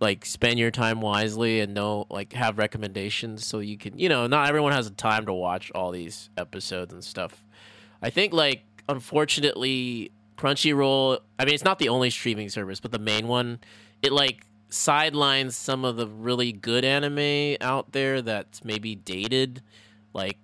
[0.00, 4.26] like spend your time wisely and know like have recommendations so you can you know
[4.26, 7.42] not everyone has the time to watch all these episodes and stuff.
[8.02, 12.98] I think like unfortunately crunchyroll i mean it's not the only streaming service but the
[12.98, 13.58] main one
[14.02, 19.62] it like sidelines some of the really good anime out there that's maybe dated
[20.12, 20.36] like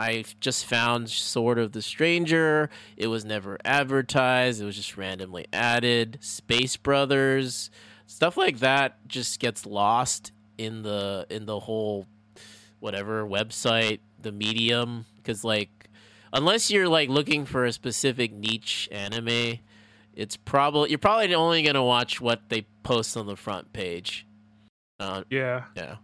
[0.00, 2.70] i just found Sword of the Stranger.
[2.96, 4.62] It was never advertised.
[4.62, 6.18] It was just randomly added.
[6.22, 7.70] Space brothers.
[8.06, 12.06] Stuff like that just gets lost in the in the whole
[12.78, 15.04] whatever website the medium.
[15.16, 15.90] Because like
[16.32, 19.58] unless you're like looking for a specific niche anime
[20.14, 24.26] it's probably you're probably only gonna watch what they post on the front page.
[24.98, 25.96] Uh, Yeah, yeah.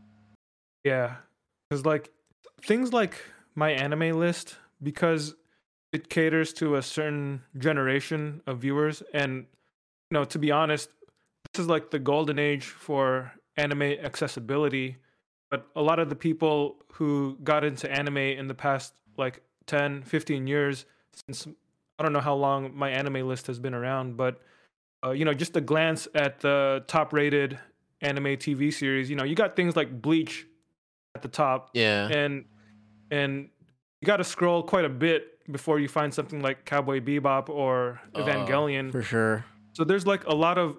[0.85, 1.16] Yeah.
[1.68, 2.10] Because like
[2.62, 3.16] things like
[3.56, 5.34] my anime list, because
[5.92, 9.46] it caters to a certain generation of viewers, and
[10.10, 10.90] you know, to be honest,
[11.52, 14.98] this is like the golden age for anime accessibility.
[15.50, 20.02] But a lot of the people who got into anime in the past like 10,
[20.02, 20.86] 15 years,
[21.26, 21.46] since
[21.98, 24.40] I don't know how long my anime list has been around, but
[25.04, 27.58] uh, you know, just a glance at the top rated
[28.00, 30.46] anime TV series, you know, you got things like Bleach
[31.14, 31.70] at the top.
[31.74, 32.08] Yeah.
[32.08, 32.44] And
[33.10, 33.48] and
[34.00, 38.00] you got to scroll quite a bit before you find something like Cowboy Bebop or
[38.14, 38.90] Uh, Evangelion.
[38.90, 40.78] for sure So there's like a lot of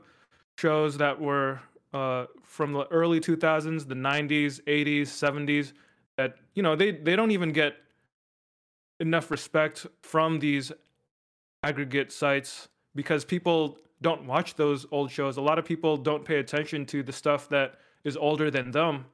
[0.60, 1.60] shows that were
[1.94, 5.74] uh, from the early 2000s, the 90s, 80s, 70s
[6.18, 7.76] that you know they they don't even get
[9.00, 10.72] enough respect from these
[11.64, 15.38] aggregate sites because people don't watch those old shows.
[15.38, 19.06] A lot of people don't pay attention to the stuff that is older than them.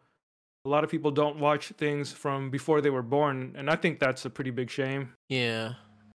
[0.65, 3.99] A lot of people don't watch things from before they were born, and I think
[3.99, 5.11] that's a pretty big shame.
[5.27, 5.73] Yeah,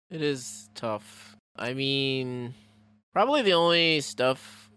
[0.09, 1.37] it is tough.
[1.57, 2.55] I mean,
[3.13, 4.71] probably the only stuff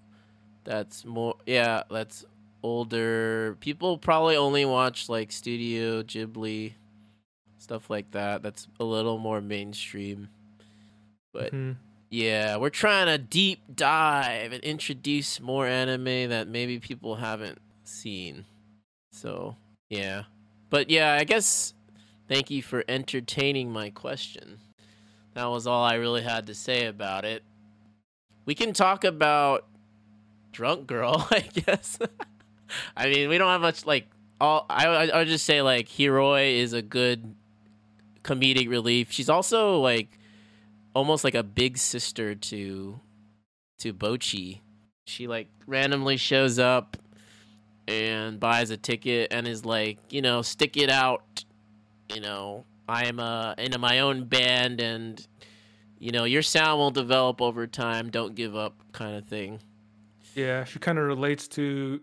[0.64, 2.26] that's more, yeah, that's
[2.64, 3.58] older.
[3.60, 6.74] People probably only watch like Studio Ghibli,
[7.60, 8.42] stuff like that.
[8.42, 10.30] That's a little more mainstream.
[11.32, 11.76] But Mhm.
[12.10, 18.46] yeah, we're trying to deep dive and introduce more anime that maybe people haven't seen.
[19.12, 19.56] So,
[19.90, 20.24] yeah.
[20.70, 21.74] But yeah, I guess
[22.28, 24.60] thank you for entertaining my question.
[25.34, 27.44] That was all I really had to say about it.
[28.46, 29.68] We can talk about
[30.52, 32.00] Drunk Girl, I guess.
[32.96, 34.08] I mean, we don't have much like
[34.42, 37.36] all I I I just say like Hiroi is a good
[38.24, 39.12] comedic relief.
[39.12, 40.18] She's also like
[40.94, 43.00] almost like a big sister to
[43.80, 44.62] to Bocchi.
[45.08, 46.98] She like randomly shows up
[47.90, 51.44] and buys a ticket and is like, you know, stick it out.
[52.14, 55.26] You know, I am uh in my own band and
[55.98, 58.10] you know, your sound will develop over time.
[58.10, 59.60] Don't give up kind of thing.
[60.34, 62.00] Yeah, she kind of relates to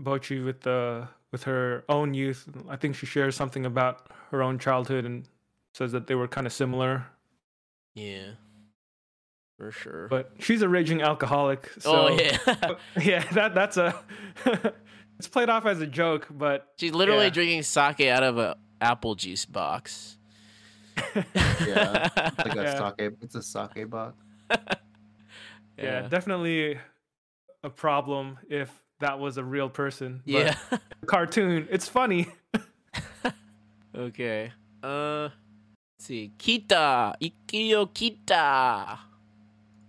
[0.00, 2.48] Bocchi with the with her own youth.
[2.68, 5.28] I think she shares something about her own childhood and
[5.74, 7.06] says that they were kind of similar.
[7.94, 8.30] Yeah.
[9.58, 10.08] For sure.
[10.08, 11.70] But she's a raging alcoholic.
[11.78, 12.74] So oh yeah.
[13.02, 14.02] yeah, that that's a
[15.18, 17.30] it's played off as a joke, but She's literally Yeah.
[17.30, 20.18] drinking sake out of a apple juice box.
[20.96, 22.92] Yeah, like a Yeah.
[22.96, 23.12] sake.
[23.22, 24.14] It's a sake box.
[25.78, 26.78] yeah, definitely
[27.62, 28.70] a problem if
[29.00, 30.22] that was a real person.
[30.26, 30.78] But Yeah.
[31.06, 32.28] cartoon, it's funny.
[33.94, 34.52] okay.
[34.82, 36.32] Uh let's see.
[36.38, 37.14] Kita.
[37.20, 38.98] Ikuyo Kita.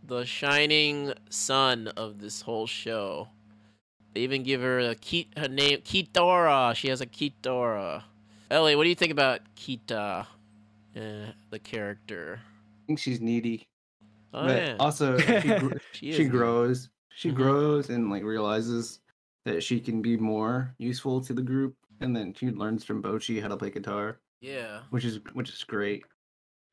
[0.05, 3.27] The shining sun of this whole show.
[4.17, 6.73] They even give her a Ki- her name Kitora.
[6.73, 8.01] She has a Kitora.
[8.49, 10.25] Ellie, what do you think about Kita?
[10.95, 12.39] Uh, the character.
[12.41, 13.67] I think she's needy.
[14.33, 14.75] Oh but yeah.
[14.79, 16.89] also she, gr- she she grows.
[17.15, 17.35] She Mhm.
[17.35, 19.01] grows and like realizes
[19.45, 23.39] that she can be more useful to the group, and then she learns from Bocchi
[23.39, 24.79] how to play guitar, Yeah.
[24.89, 26.03] which is which is great.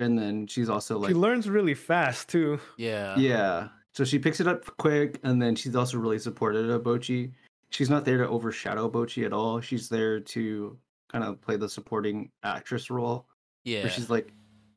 [0.00, 2.58] And then she's also like she learns really fast too.
[2.78, 3.18] Yeah.
[3.18, 3.68] Yeah.
[3.94, 7.30] So she picks it up quick, and then she's also really supportive of Bocchi.
[7.70, 9.60] She's not there to overshadow Bocchi at all.
[9.60, 10.76] She's there to
[11.10, 13.26] kind of play the supporting actress role,
[13.64, 13.82] Yeah.
[13.82, 14.32] where she's like,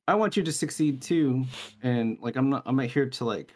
[0.07, 1.45] "I want you to succeed too,"
[1.81, 3.53] and like I'm not, I'm not here to like,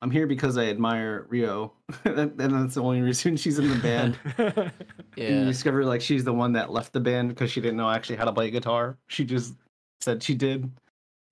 [0.00, 1.72] I'm here because I admire Ryo,
[2.04, 4.18] and and that's the only reason she's in the band.
[5.18, 5.44] And you yeah.
[5.46, 8.24] discover like she's the one that left the band because she didn't know actually how
[8.24, 8.96] to play guitar.
[9.08, 9.54] She just
[10.00, 10.70] said she did.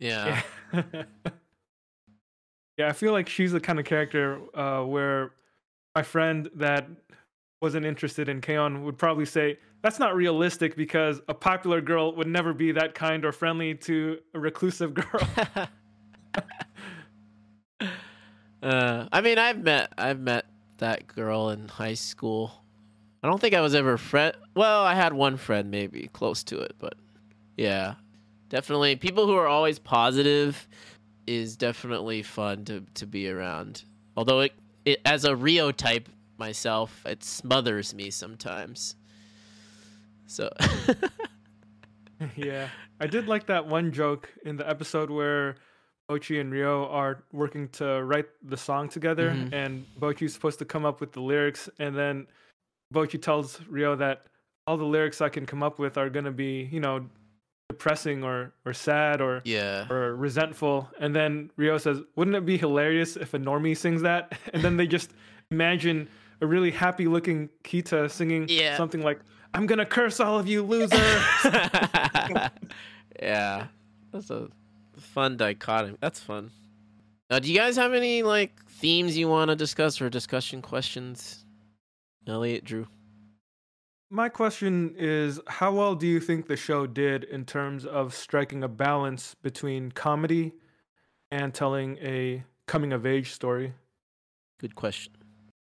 [0.01, 0.43] Yeah.
[0.75, 1.05] yeah.
[2.77, 5.33] yeah, I feel like she's the kind of character uh, where
[5.95, 6.89] my friend that
[7.63, 12.27] wasn't interested in K-On would probably say that's not realistic because a popular girl would
[12.27, 15.29] never be that kind or friendly to a reclusive girl.
[18.63, 20.47] uh, I mean, I've met I've met
[20.79, 22.53] that girl in high school.
[23.23, 24.37] I don't think I was ever friend.
[24.55, 26.95] Well, I had one friend maybe close to it, but
[27.57, 27.95] yeah,
[28.51, 30.69] definitely people who are always positive
[31.27, 33.85] is definitely fun to to be around.
[34.17, 34.53] Although it,
[34.85, 36.09] it as a Ryo type
[36.39, 38.97] myself, it smothers me sometimes.
[40.27, 40.51] So
[42.37, 42.69] yeah,
[43.01, 45.57] I did like that one joke in the episode where
[46.11, 49.53] Bocchi and Ryo are working to write the song together, Mhm.
[49.53, 52.27] and Bocchi's supposed to come up with the lyrics, and then
[52.95, 54.27] Bocchi tells Ryo that
[54.67, 57.07] all the lyrics I can come up with are gonna be, you know,
[57.69, 62.57] depressing or or sad or yeah, or resentful, and then Ryo says, "Wouldn't it be
[62.59, 65.11] hilarious if a normie sings that?" And then they just
[65.51, 66.09] imagine
[66.41, 68.77] a really happy-looking Kita singing Yeah.
[68.77, 69.21] something like,
[69.55, 71.01] "I'm gonna curse all of you losers."
[73.23, 73.67] yeah,
[74.13, 74.49] that's a
[74.97, 75.97] fun dichotomy.
[76.01, 76.51] That's fun.
[77.31, 81.45] Now, do you guys have any like themes you want to discuss or discussion questions?
[82.29, 82.87] Elliot, Dru.
[84.09, 88.63] My question is how well do you think the show did in terms of striking
[88.63, 90.53] a balance between comedy
[91.33, 93.75] and telling a coming of age story?
[94.61, 95.13] Good question.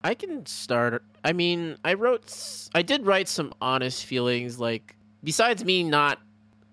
[0.03, 1.03] I can start.
[1.23, 2.31] I mean, I wrote,
[2.75, 4.59] I did write some honest feelings.
[4.59, 6.19] Like, besides me not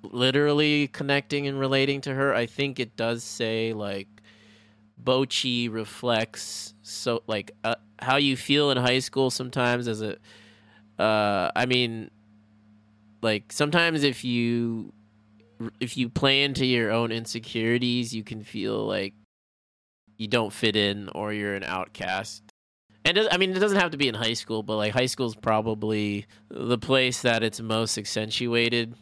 [0.03, 4.09] literally connecting and relating to her, I think it does say like
[5.03, 10.19] Bocchi reflects so like uh, how you feel in high school sometimes as a.
[10.98, 12.10] Uh, I mean,
[13.22, 14.92] like sometimes if you
[15.80, 19.14] if you play into your own insecurities, you can feel like
[20.16, 22.42] you don't fit in or you're an outcast.
[23.04, 25.26] And I mean, it doesn't have to be in high school, but like high school
[25.26, 28.94] is probably the place that it's most accentuated.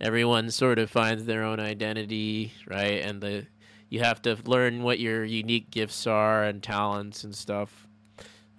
[0.00, 3.04] Everyone sort of finds their own identity, right?
[3.04, 3.46] And the
[3.88, 7.86] you have to learn what your unique gifts are and talents and stuff.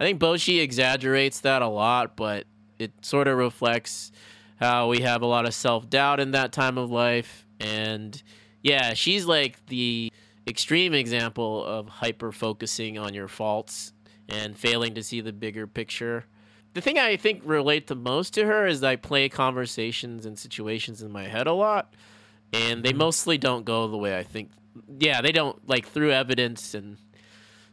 [0.02, 2.46] I think Bocchi exaggerates that a lot, but
[2.80, 4.12] it sort of reflects
[4.60, 7.46] how we have a lot of self doubt in that time of life.
[7.60, 8.20] And
[8.64, 10.12] yeah, she's like the
[10.48, 13.94] extreme example of hyper focusing on your faults
[14.28, 16.26] and failing to see the bigger picture.
[16.74, 21.04] The thing I think relate the most to her is I play conversations and situations
[21.04, 21.94] in my head a lot,
[22.52, 22.98] and they Mhm.
[22.98, 24.50] mostly don't go the way I think.
[24.98, 26.98] Yeah, they don't like through evidence and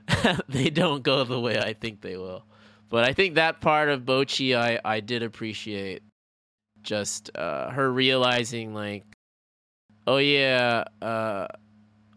[0.49, 2.45] they don't go the way I think they will.
[2.89, 6.03] But I think that part of Bocchi I I did appreciate
[6.83, 9.05] just uh, her realizing like
[10.07, 11.47] oh yeah uh,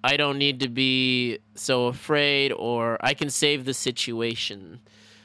[0.04, 4.80] i don't need to be so afraid or i can save the situation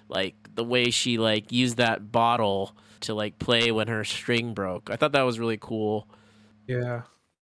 [0.08, 4.90] like the way she like used that bottle to like play when her string broke
[4.90, 6.08] i thought that was really cool
[6.66, 7.02] Yeah.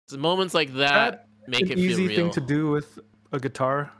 [0.07, 2.99] so moments like that make An it feel easy thing to do with
[3.31, 3.91] a guitar.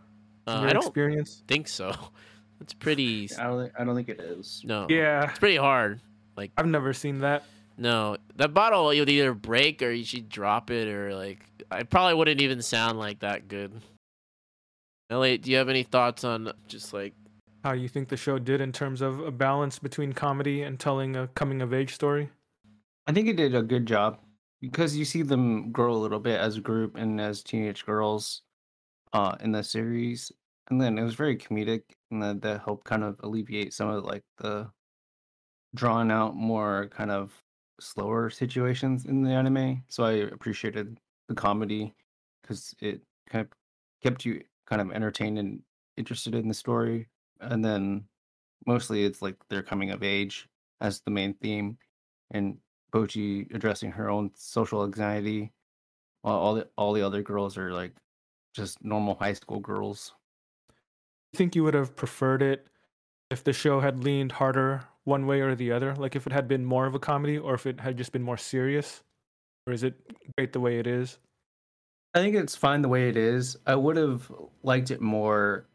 [0.51, 1.43] In uh, i don't experience.
[1.47, 1.93] think so
[2.61, 3.61] it's pretty I don't.
[3.63, 4.61] think- I don't think it is.
[4.65, 6.01] no Yeah, it's pretty hard
[6.35, 7.43] Like I've never seen that.
[7.77, 11.39] No, that bottle you'd either break or you should drop it, or like
[11.71, 13.71] I probably wouldn't even sound like that good.
[15.09, 17.13] Elliot, do you have any thoughts on just like
[17.63, 21.15] How you think the show did in terms of a balance between comedy and telling
[21.15, 22.29] a coming of age story?
[23.07, 24.19] I think it did a good job
[24.61, 28.41] because you see them grow a little bit as a group and as teenage girls
[29.13, 30.31] uh, in the series,
[30.69, 34.03] and then it was very comedic, and that that helped kind of alleviate some of
[34.05, 34.71] like the
[35.75, 37.43] drawn out, more kind of
[37.79, 39.83] slower situations in the anime.
[39.87, 41.95] So I appreciated the comedy
[42.41, 43.51] because it kind of
[44.01, 45.63] kept you kind of entertained and
[45.97, 47.09] interested in the story,
[47.39, 48.07] and then
[48.67, 50.49] mostly it's like their coming of age
[50.81, 51.77] as the main theme
[52.31, 52.59] and
[52.93, 55.53] Bocchi addressing her own social anxiety,
[56.23, 57.95] while all the all the other girls are like
[58.55, 60.15] just normal high school girls.
[61.33, 62.67] You think you would have preferred it
[63.29, 65.95] if the show had leaned harder one way or the other?
[65.95, 68.23] Like if it had been more of a comedy or if it had just been
[68.23, 69.03] more serious?
[69.67, 69.95] Or is it
[70.37, 71.19] great the way it is?
[72.15, 73.57] I think it's fine the way it is.
[73.67, 74.31] I would have
[74.63, 75.67] liked it more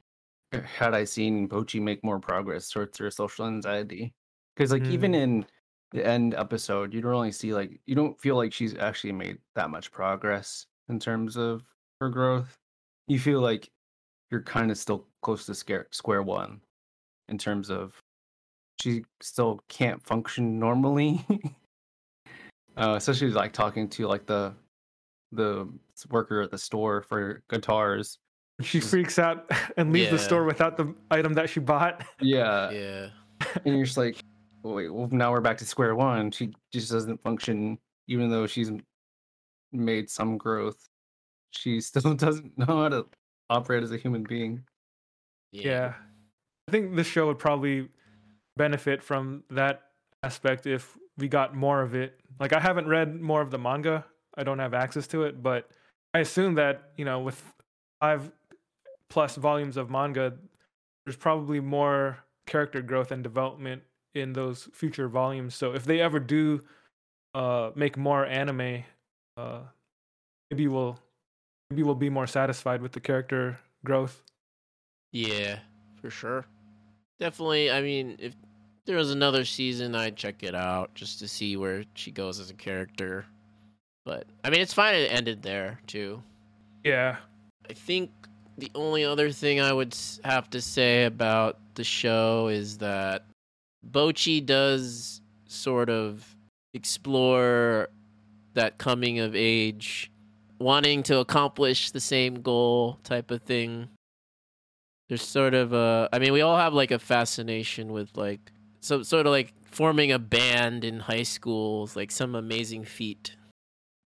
[0.53, 4.15] had I seen Bocchi make more progress towards her social anxiety.
[4.57, 5.23] Because like even Mm.
[5.23, 5.47] in
[5.93, 9.39] the end episode, you don't really see like you don't feel like she's actually made
[9.55, 12.59] that much progress in terms of her growth.
[13.09, 13.71] You feel like
[14.31, 16.61] you're kind of still close to scare, square one
[17.29, 18.01] in terms of
[18.81, 21.25] she still can't function normally.
[22.77, 24.55] uh, especially like talking to like the
[25.33, 25.69] the
[26.11, 28.19] worker at the store for guitars.
[28.61, 32.05] She freaks out and leaves the store without the item that she bought.
[32.21, 33.09] Yeah, yeah.
[33.65, 34.21] and you're just like,
[34.63, 36.31] wait, well, now we're back to square one.
[36.31, 38.71] She just doesn't function, even though she's
[39.73, 40.89] made some growth.
[41.51, 43.07] She still doesn't know how to
[43.51, 44.63] operate as a human being.
[45.63, 45.95] Yeah.
[46.69, 47.89] I think this show would probably
[48.57, 49.83] benefit from that
[50.23, 52.19] aspect if we got more of it.
[52.41, 54.05] Like I haven't read more of the manga.
[54.37, 55.69] I don't have access to it, but
[56.13, 57.43] I assume that, you know, with
[58.01, 58.33] five
[59.09, 60.35] plus volumes of manga,
[61.05, 63.83] there's probably more character growth and development
[64.15, 65.55] in those future volumes.
[65.55, 66.61] So if they ever do
[67.35, 68.85] uh make more anime,
[69.37, 69.61] uh
[70.51, 70.99] maybe we'll
[71.71, 74.23] maybe we'll be more satisfied with the character growth.
[75.15, 75.61] Yeah,
[76.03, 76.45] for sure.
[77.21, 77.71] Definitely.
[77.71, 78.35] I mean, if
[78.85, 82.51] there was another season, I'd check it out just to see where she goes as
[82.51, 83.25] a character.
[84.05, 86.21] But I mean, it's fine it ended there too.
[86.83, 87.17] Yeah.
[87.71, 88.11] I think
[88.59, 93.25] the only other thing I would have to say about the show is that
[93.89, 96.27] Bocchi does sort of
[96.75, 97.89] explore
[98.55, 100.11] that coming of age,
[100.59, 103.89] wanting to accomplish the same goal type of thing.
[105.09, 109.03] There's sort of a, I mean, we all have like a fascination with like, so
[109.03, 113.37] sort of like forming a band in high school, is, like some amazing feat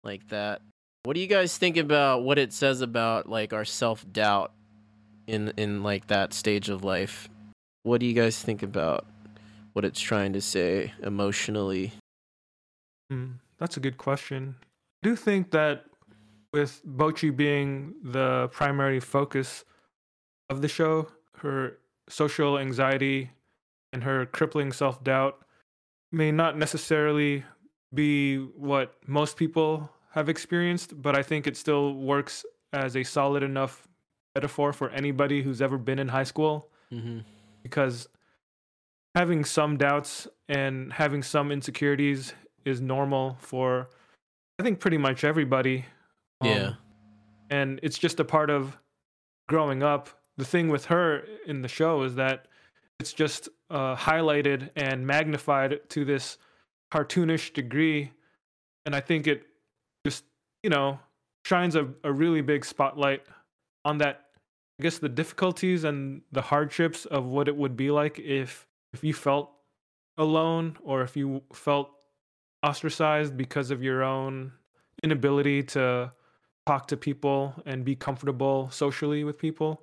[0.04, 0.62] like that.
[1.04, 4.52] What do you guys think about what it says about like our self doubt
[5.26, 7.28] in in like that stage of life?
[7.82, 9.06] What do you guys think about
[9.72, 11.92] what it's trying to say emotionally?
[13.10, 14.56] Hmm, that's a good question.
[15.04, 15.84] I do think that
[16.52, 19.64] with Bocchi being the primary focus
[20.48, 21.08] of the show,
[21.38, 21.78] her
[22.08, 23.30] social anxiety
[23.92, 25.38] and her crippling self doubt
[26.12, 27.44] may not necessarily
[27.94, 33.42] be what most people have experienced, but I think it still works as a solid
[33.42, 33.86] enough
[34.34, 37.18] metaphor for anybody who's ever been in high school Mm-hmm.
[37.64, 38.06] because
[39.16, 42.32] having some doubts and having some insecurities
[42.64, 43.88] is normal for
[44.60, 45.84] I think pretty much everybody.
[46.40, 46.72] Um, Yeah.
[47.50, 48.76] and it's just a part of
[49.48, 50.08] growing up.
[50.38, 52.46] The thing with her in the show is that
[53.00, 56.38] it's just uh, highlighted and magnified to this
[56.92, 58.12] cartoonish degree,
[58.84, 59.44] and I think it
[60.06, 60.24] just
[60.62, 60.98] you know
[61.44, 63.22] shines a, a really big spotlight
[63.84, 64.26] on that
[64.78, 69.02] I guess the difficulties and the hardships of what it would be like if if
[69.02, 69.50] you felt
[70.18, 71.90] alone or if you felt
[72.62, 74.52] ostracized because of your own
[75.02, 76.12] inability to
[76.66, 79.82] talk to people and be comfortable socially with people.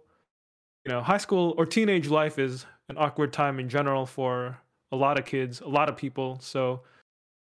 [0.86, 4.58] You know, high school or teenage life is an awkward time in general for
[4.92, 6.38] a lot of kids, a lot of people.
[6.42, 6.82] So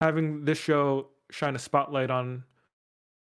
[0.01, 2.43] having this show shine a spotlight on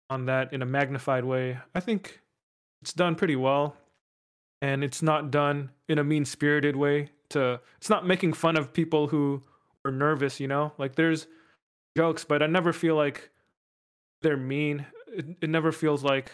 [0.09, 2.20] on that in a magnified way, I think
[2.82, 3.77] it's done pretty well.
[4.62, 8.73] And it's not done in a mean spirited way to it's not making fun of
[8.73, 9.43] people who
[9.85, 10.73] are nervous you know?
[10.78, 11.27] Like there's
[11.97, 13.31] jokes but i never feel like
[14.23, 14.85] they're mean.
[15.09, 16.31] It, it never feels like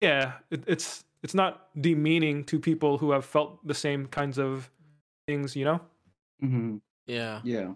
[0.00, 4.70] yeah it, it's it's not demeaning to people who have felt the same kinds of
[5.26, 5.80] things you know
[6.42, 6.76] Mm-hmm.
[7.06, 7.40] Yeah.
[7.44, 7.68] Yeah.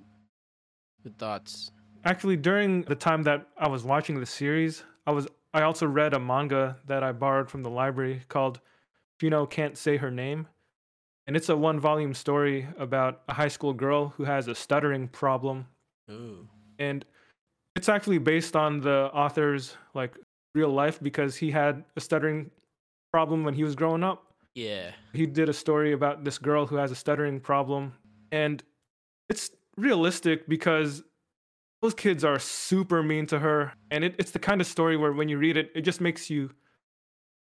[1.02, 1.70] Good thoughts.
[2.04, 6.14] actually during the time that i was watching the series i was i also read
[6.14, 8.60] a manga that i borrowed from the library called
[9.20, 10.46] Shino can't say her name
[11.26, 15.08] and it's a one volume story about a high school girl who has a stuttering
[15.08, 15.66] problem
[16.10, 16.48] Ooh.
[16.78, 17.04] and
[17.76, 20.16] it's actually based on the author's like
[20.54, 22.50] real life because he had a stuttering
[23.12, 24.24] problem when he was growing up
[24.54, 24.92] Yeah.
[25.12, 27.92] he did a story about this girl who has a stuttering problem
[28.32, 28.62] and
[29.28, 31.02] it's realistic because
[31.82, 35.12] those kids are super mean to her and it, it's the kind of story where
[35.12, 36.50] when you read it it just makes you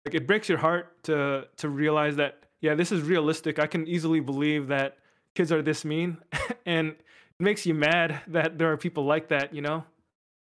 [0.05, 3.87] like it breaks your heart to to realize that yeah this is realistic i can
[3.87, 4.97] easily believe that
[5.35, 6.17] kids are this mean
[6.65, 9.83] and it makes you mad that there are people like that you know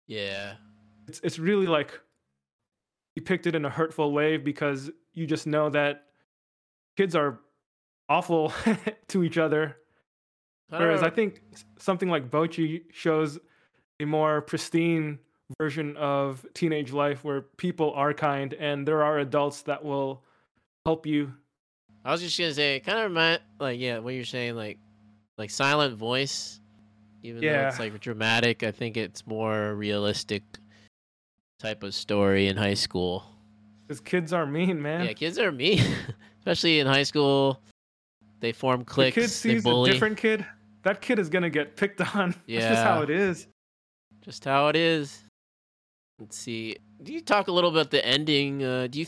[0.08, 0.54] Yeah.
[1.08, 2.00] it's it's really like
[3.16, 6.06] depicted in a hurtful way because you just know that
[6.98, 7.40] kids are
[8.10, 8.54] awful
[9.08, 9.78] to each other.
[10.72, 11.08] I Whereas know.
[11.08, 11.42] I think
[11.78, 13.40] something like Bocchi shows
[14.00, 15.20] a more pristine
[15.60, 20.24] version of teenage life where people are kind and there are adults that will
[20.86, 21.34] help you.
[22.06, 24.78] I was just gonna say, it kind of remind, like, yeah, what you're saying, like,
[25.38, 26.60] like silent voice.
[27.22, 30.44] Even though it's like dramatic, I think it's more realistic
[31.60, 33.24] type of story in high school.
[33.94, 35.06] Because kids are mean, man.
[35.06, 35.80] Yeah, kids are mean,
[36.40, 37.62] especially in high school.
[38.40, 39.14] They form the cliques.
[39.14, 40.44] kid they sees a different kid,
[40.82, 42.32] that kid is gonna get picked on.
[42.48, 43.48] That's just how it is.
[44.22, 45.22] Just how it is.
[46.20, 46.78] Let's see.
[47.04, 48.64] Do you talk a little about the ending?
[48.64, 49.06] Uh, do you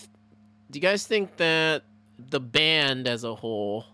[0.69, 1.83] do you guys think that
[2.29, 3.85] the band as a whole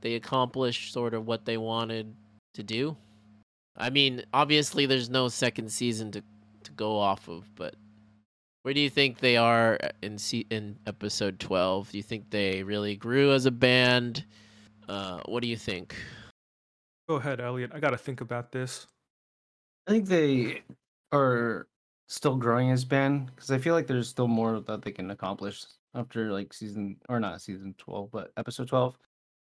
[0.00, 2.12] they accomplished sort of what they wanted
[2.54, 2.96] to do?
[3.76, 6.22] I mean, obviously there's no second season to
[6.64, 7.76] to go off of, but
[8.62, 11.90] where do you think they are in se- in episode 12?
[11.92, 14.24] Do you think they really grew as a band?
[14.88, 15.94] Uh, what do you think?
[17.08, 17.70] Go ahead, Elliot.
[17.74, 18.86] I gotta think about this.
[19.86, 20.62] I think they
[21.12, 21.66] are
[22.08, 25.64] still growing as band because I feel like there's still more that they can accomplish
[25.94, 28.96] after like season or not season 12 but episode 12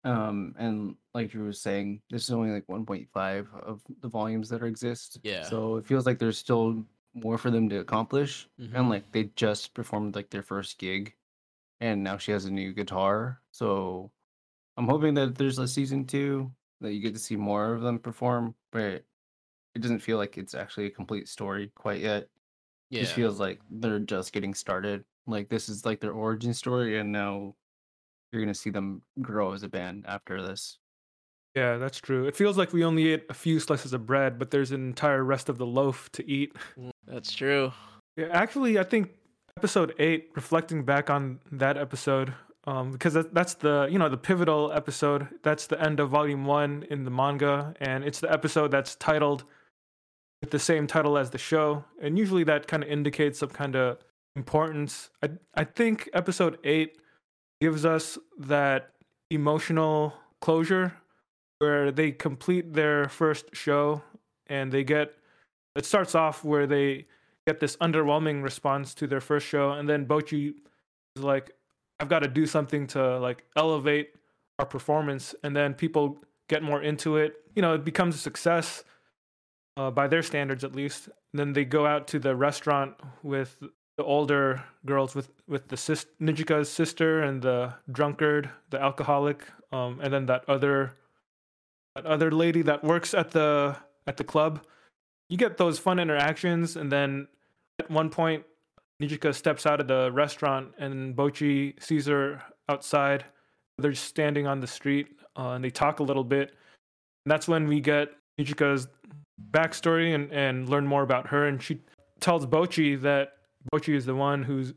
[0.05, 4.62] um and like Dru was saying this is only like 1.5 of the volumes that
[4.62, 5.43] exist Yeah.
[5.43, 6.85] so it feels like there's still
[7.15, 8.74] more for them to accomplish Mhm.
[8.74, 11.16] and like they just performed like their first gig
[11.81, 14.12] and now she has a new guitar so
[14.77, 17.99] I'm hoping that there's a season 2 that you get to see more of them
[18.01, 19.07] perform but
[19.74, 22.28] it doesn't feel like it's actually a complete story quite yet.
[22.91, 23.01] Yeah.
[23.01, 25.05] Just feels like they're just getting started.
[25.27, 27.57] Like this is like their origin story, and now
[28.32, 30.78] you're gonna see them grow as a band after this.
[31.55, 32.27] Yeah, that's true.
[32.27, 35.24] It feels like we only ate a few slices of bread, but there's an entire
[35.24, 36.55] rest of the loaf to eat.
[37.06, 37.72] That's true.
[38.16, 39.10] Yeah, actually, I think
[39.56, 42.32] episode eight, reflecting back on that episode,
[42.64, 45.27] um, because that, that's the you know the pivotal episode.
[45.43, 49.44] That's the end of volume one in the manga, and it's the episode that's titled
[50.40, 51.85] with the same title as the show.
[52.01, 53.98] And usually that kind of indicates some kind of
[54.36, 55.10] importance.
[55.22, 56.98] I I think episode eight
[57.60, 58.93] gives us that
[59.31, 60.94] emotional closure
[61.61, 64.03] where they complete their first show
[64.47, 65.15] and they get
[65.77, 67.07] it starts off where they
[67.47, 69.73] get this underwhelming response to their first show.
[69.73, 70.55] And then Bocchi
[71.16, 71.53] is like
[72.01, 74.15] I've got to do something to like elevate
[74.59, 75.35] our performance.
[75.45, 77.35] And then people get more into it.
[77.55, 78.82] You know it becomes a success
[79.77, 81.07] uh, by their standards at least.
[81.07, 83.62] And then they go out to the restaurant with
[83.99, 89.43] the older girls with with the sis- Nijika's sister and the drunkard the alcoholic
[89.73, 90.97] um, and then that other
[91.95, 93.77] that other lady that works at the
[94.07, 94.61] at the club
[95.31, 97.29] you get those fun interactions and then
[97.79, 98.45] at one point
[99.01, 103.25] Nijika steps out of the restaurant and Bocchi sees her outside.
[103.79, 105.09] They're standing on the street
[105.39, 106.51] uh, and they talk a little bit.
[107.25, 108.89] And that's when we get Nijika's
[109.53, 111.81] backstory and, and learn more about her and she
[112.21, 113.35] tells Bocchi that
[113.73, 114.75] Bocchi is the one who's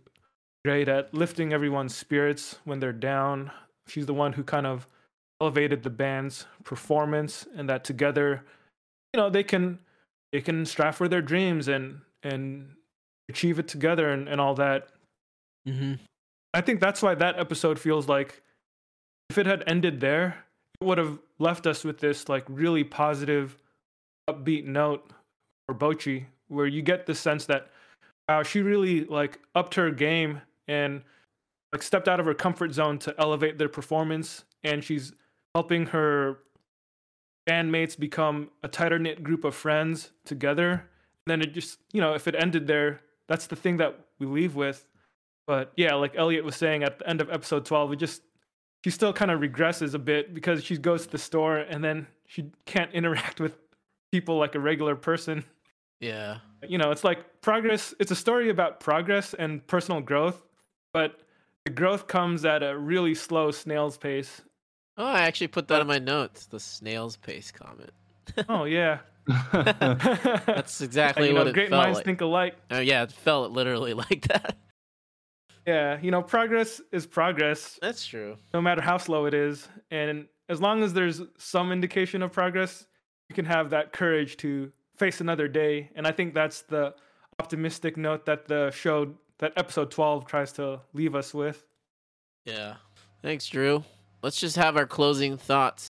[0.63, 3.51] great at lifting everyone's spirits when they're down.
[3.87, 4.87] She's the one who kind of
[5.43, 8.45] elevated the band's performance and that together
[9.13, 9.77] you know they can
[10.31, 12.69] they can strive for their dreams and and
[13.29, 14.87] achieve it together and, and all that
[15.65, 15.93] Mm-hmm.
[16.53, 18.41] i think that's why that episode feels like
[19.29, 20.43] if it had ended there
[20.81, 23.57] it would have left us with this like really positive
[24.29, 25.09] upbeat note
[25.65, 27.69] for bocchi where you get the sense that
[28.27, 31.01] wow she really like upped her game and
[31.71, 35.13] like stepped out of her comfort zone to elevate their performance and she's
[35.55, 36.39] helping her
[37.47, 40.71] bandmates become a tighter knit group of friends together.
[40.71, 44.25] And then it just, you know, if it ended there, that's the thing that we
[44.25, 44.87] leave with.
[45.45, 48.21] But yeah, like Elliot was saying at the end of episode 12, it just,
[48.83, 52.07] she still kind of regresses a bit because she goes to the store and then
[52.25, 53.57] she can't interact with
[54.11, 55.43] people like a regular person.
[55.99, 56.37] Yeah.
[56.67, 60.45] You know, it's like progress, it's a story about progress and personal growth,
[60.93, 61.19] but
[61.65, 64.41] the growth comes at a really slow snail's pace.
[64.97, 66.45] Oh, I actually put that in my notes.
[66.45, 67.91] The snail's pace comment.
[68.47, 68.99] Oh, yeah.
[69.51, 72.05] That's exactly you know, what it great minds like.
[72.05, 72.55] think alike.
[72.69, 74.57] Oh, yeah, it felt literally like that.
[75.65, 78.35] Yeah, you know, progress is progress, That's true.
[78.53, 79.67] no matter how slow it is.
[79.91, 82.85] And as long as there's some indication of progress,
[83.29, 85.89] you can have that courage to face another day.
[85.95, 86.93] And I think that's the
[87.39, 91.65] optimistic note that the show, that episode 12 tries to leave us with.
[92.45, 92.75] Yeah.
[93.21, 93.85] Thanks, Dru.
[94.23, 95.87] Let's just have our closing thoughts.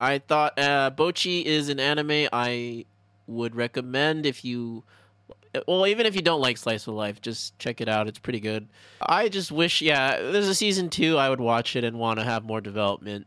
[0.00, 2.84] I thought uh, Bocchi is an anime I
[3.26, 4.84] would recommend if you
[5.66, 8.08] well, even if you don't like slice of life, just check it out.
[8.08, 8.68] It's pretty good.
[9.00, 11.16] I just wish, yeah, there's a season two.
[11.16, 13.26] I would watch it and want to have more development.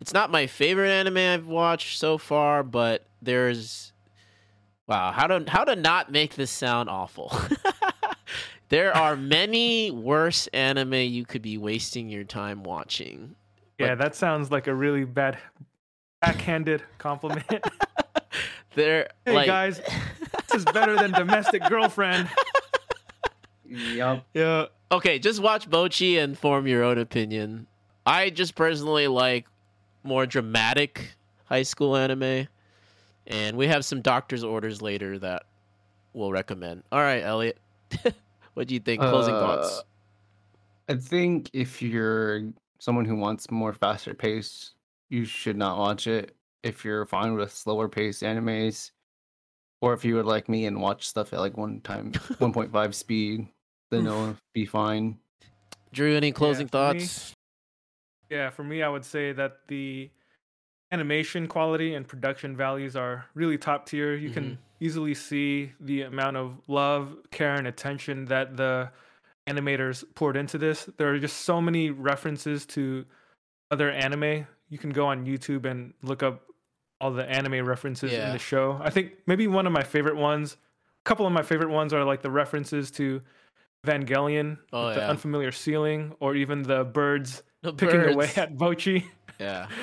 [0.00, 3.92] It's not my favorite anime I've watched so far, but there's
[4.86, 7.32] wow, how to how to not make this sound awful.
[8.68, 13.34] there are many worse anime you could be wasting your time watching.
[13.78, 15.38] Yeah, that sounds like a really bad
[16.20, 17.46] backhanded compliment.
[18.74, 22.28] There, hey like, guys, this is better than domestic girlfriend.
[23.64, 24.24] Yep.
[24.34, 24.66] Yeah.
[24.92, 27.66] Okay, just watch Bocchi and form your own opinion.
[28.06, 29.46] I just personally like
[30.04, 31.16] more dramatic
[31.46, 32.46] high school anime,
[33.26, 35.42] and we have some doctor's orders later that
[36.12, 36.84] we'll recommend.
[36.92, 37.58] All right, Elliot,
[38.58, 39.00] what do you think?
[39.00, 39.84] Closing Uh, thoughts.
[40.88, 44.72] I think if you're someone who wants more faster pace,
[45.10, 46.34] you should not watch it.
[46.64, 48.90] If you're fine with slower pace animes,
[49.80, 52.10] or if you would like me and watch stuff at like one time
[52.40, 53.46] 1.5 speed,
[53.90, 55.18] then it'll be fine.
[55.92, 57.36] Dru, any closing for me- thoughts?
[58.28, 60.10] Yeah, for me, I would say that the
[60.90, 64.14] animation quality and production values are really top tier.
[64.16, 68.90] You can easily see the amount of love, care, and attention that the
[69.48, 70.88] animators poured into this.
[70.96, 73.04] There are just so many references to
[73.70, 74.46] other anime.
[74.68, 76.42] You can go on YouTube and look up
[77.00, 78.78] all the anime references in the show.
[78.82, 82.04] I think maybe one of my favorite ones, a couple of my favorite ones are
[82.04, 83.22] like the references to
[83.86, 89.04] Evangelion, Oh, with the unfamiliar ceiling, or even the birds The picking away at Bocchi.
[89.38, 89.68] Yeah.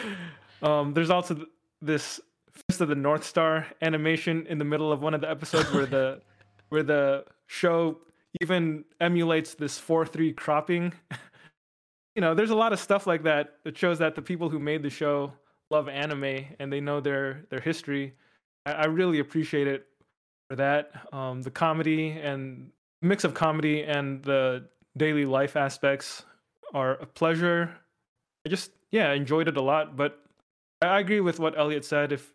[0.62, 1.46] Um, there's also
[1.82, 2.20] this
[2.70, 5.86] Fist of the North Star animation in the middle of one of the episodes where
[5.86, 6.22] the
[6.70, 8.00] where the show
[8.42, 10.94] even emulates this four three cropping.
[12.16, 14.60] you know, there's a lot of stuff like that that shows that the people who
[14.60, 15.32] made the show
[15.72, 18.14] love anime and they know their their history.
[18.66, 19.88] I, I really appreciate it
[20.50, 20.92] for that.
[21.14, 22.72] Um, the comedy and
[23.02, 24.68] mix of comedy and the
[24.98, 26.24] daily life aspects
[26.74, 27.72] are a pleasure.
[28.46, 30.20] I just yeah enjoyed it a lot, but
[30.82, 32.12] I I agree with what Elliot said.
[32.12, 32.34] If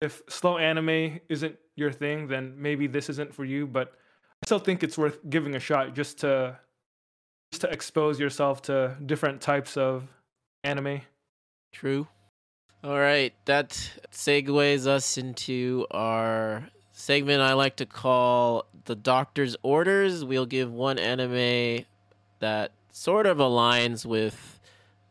[0.00, 3.66] if slow anime isn't your thing, then maybe this isn't for you.
[3.66, 3.92] But
[4.42, 6.58] I still think it's worth giving a shot just to
[7.52, 10.08] just to expose yourself to different types of
[10.64, 11.02] anime.
[11.72, 12.08] True.
[12.82, 13.70] All right, that
[14.12, 20.24] segues us into our segment I like to call the Doctor's Orders.
[20.24, 21.84] We'll give one anime
[22.38, 24.60] that sort of aligns with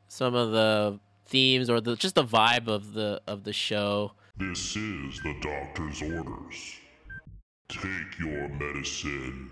[0.07, 4.13] some of the themes or the just the vibe of the of the show.
[4.37, 6.75] This is the doctor's orders.
[7.69, 9.49] Take your medicine.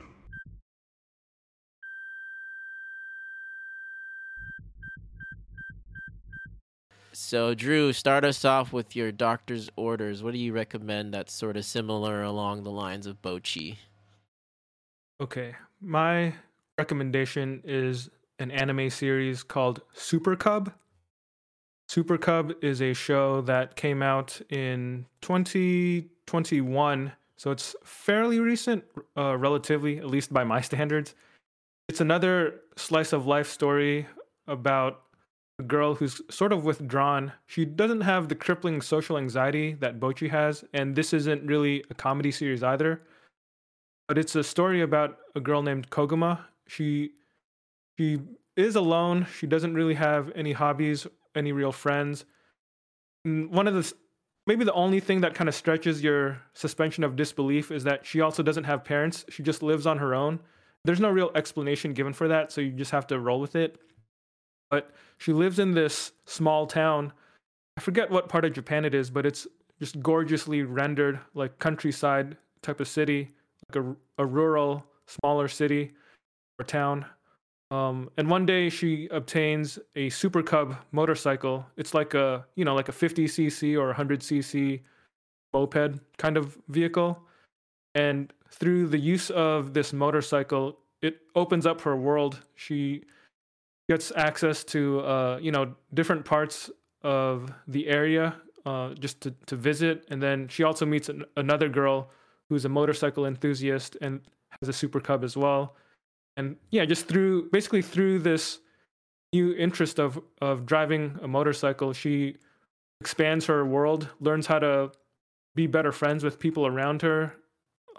[7.14, 10.22] So, Dru, start us off with your Doctor's Orders.
[10.22, 13.77] What do you recommend that's sort of similar along the lines of Bocchi?
[15.22, 16.34] Okay, my
[16.77, 20.73] recommendation is an anime series called Super Cub.
[21.93, 28.83] Super Cub is a show that came out in 2021, so it's fairly recent,
[29.15, 31.13] uh, relatively, at least by my standards.
[31.87, 34.07] It's another slice of life story
[34.47, 35.03] about
[35.59, 37.31] a girl who's sort of withdrawn.
[37.45, 41.93] She doesn't have the crippling social anxiety that Bocchi has, and this isn't really a
[41.93, 43.03] comedy series either
[44.07, 46.39] but it's a story about a girl named Koguma.
[46.67, 47.11] She
[47.97, 48.19] she
[48.57, 49.27] is alone.
[49.39, 52.26] She doesn't really have any hobbies, any real friends.
[53.23, 53.93] One of the
[54.45, 58.22] maybe the only thing that kind of stretches your suspension of disbelief is that she
[58.22, 59.26] also doesn't have parents.
[59.30, 60.39] She just lives on her own.
[60.85, 63.80] There's no real explanation given for that, so you just have to roll with it.
[64.69, 67.14] But she lives in this small town.
[67.77, 69.47] I forget what part of Japan it is, but it's
[69.80, 73.30] just gorgeously rendered, like countryside type of city
[73.73, 75.93] like a, a rural, smaller city
[76.60, 77.05] or town.
[77.73, 81.65] Um, and one day she obtains a Super Cub motorcycle.
[81.75, 84.81] It's like a you know like a 50cc or 100cc
[85.53, 87.19] moped kind of vehicle.
[87.95, 92.41] And through the use of this motorcycle, it opens up her world.
[92.53, 93.05] She
[93.89, 96.69] gets access to uh, you know different parts
[97.01, 98.35] of the area
[98.67, 100.05] uh, just to, to visit.
[100.11, 102.11] And then she also meets an, another girl
[102.49, 104.21] who's a motorcycle enthusiast and
[104.61, 105.75] has a super cub as well.
[106.38, 108.60] And yeah, just through basically through this
[109.34, 112.38] new interest of of driving a motorcycle, she
[113.01, 114.91] expands her world, learns how to
[115.55, 117.35] be better friends with people around her.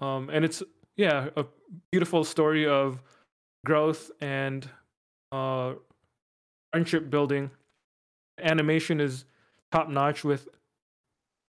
[0.01, 0.62] Um, and it's
[0.97, 1.44] yeah, a
[1.90, 3.02] beautiful story of
[3.65, 4.69] growth and
[5.32, 5.74] uh,
[6.73, 7.51] friendship building.
[8.40, 9.24] Animation is
[9.73, 10.48] top notch with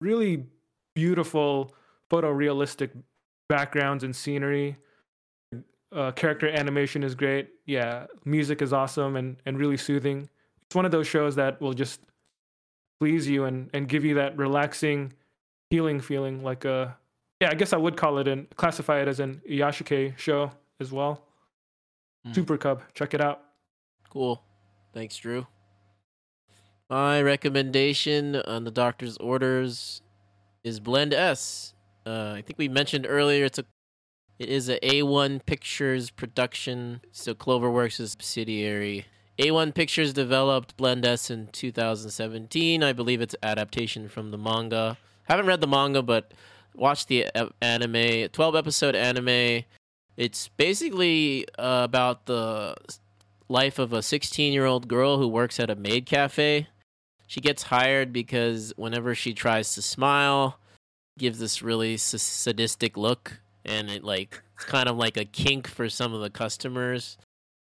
[0.00, 0.46] really
[0.94, 1.74] beautiful
[2.10, 2.90] photorealistic
[3.48, 4.76] backgrounds and scenery.
[5.94, 7.50] Uh, character animation is great.
[7.66, 10.28] Yeah, music is awesome and, and really soothing.
[10.66, 12.00] It's one of those shows that will just
[12.98, 15.12] please you and, and give you that relaxing,
[15.70, 16.42] healing feeling.
[16.42, 16.96] Like a,
[17.40, 20.50] yeah, I guess I would call it and classify it as an iyashikei show
[20.80, 21.22] as well.
[22.26, 22.34] Mm.
[22.34, 23.42] Super Cub, check it out.
[24.10, 24.42] Cool.
[24.92, 25.46] Thanks, Dru.
[26.90, 30.02] My recommendation on the doctor's orders
[30.64, 31.74] is Blend S.
[32.04, 33.64] Uh, I think we mentioned earlier it's a
[34.38, 39.06] it is a A1 Pictures production, so Cloverworks is subsidiary.
[39.38, 42.82] A1 Pictures developed Blend S in 2017.
[42.82, 44.96] I believe it's adaptation from the manga.
[45.24, 46.32] Haven't read the manga, but
[46.74, 47.26] watched the
[47.60, 48.28] anime.
[48.28, 49.64] 12 episode anime.
[50.16, 52.76] It's basically uh, about the
[53.48, 56.68] life of a 16 year old girl who works at a maid cafe.
[57.26, 60.58] She gets hired because whenever she tries to smile,
[61.18, 65.88] gives this really sadistic look, and it like it's kind of like a kink for
[65.88, 67.16] some of the customers.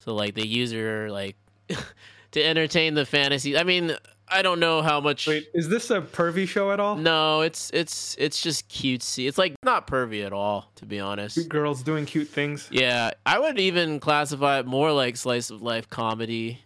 [0.02, 1.36] So like the user like
[2.32, 3.58] to entertain the fantasy.
[3.58, 3.96] I mean,
[4.28, 5.28] I don't know how much.
[5.28, 6.96] Wait, is this a pervy show at all?
[6.96, 9.28] No, it's it's it's just cutesy.
[9.28, 11.36] It's like not pervy at all, to be honest.
[11.36, 12.70] Cute girls doing cute things.
[12.72, 16.62] Yeah, I would even classify it more like slice of life comedy,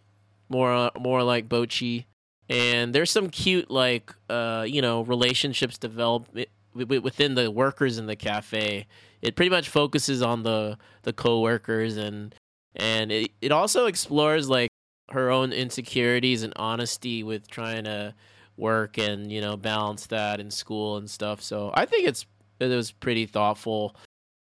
[0.47, 2.05] more uh, more like Bocchi.
[2.47, 6.45] And there's some cute like uh you know relationships develop wi-
[6.75, 8.85] wi- within the workers in the cafe.
[9.25, 12.35] It pretty much focuses on the the coworkers and
[12.75, 14.69] and it it also explores like
[15.09, 18.13] her own insecurities and honesty with trying to
[18.57, 21.41] work and you know balance that in school and stuff.
[21.41, 22.25] So I think it's
[22.59, 23.95] it was pretty thoughtful.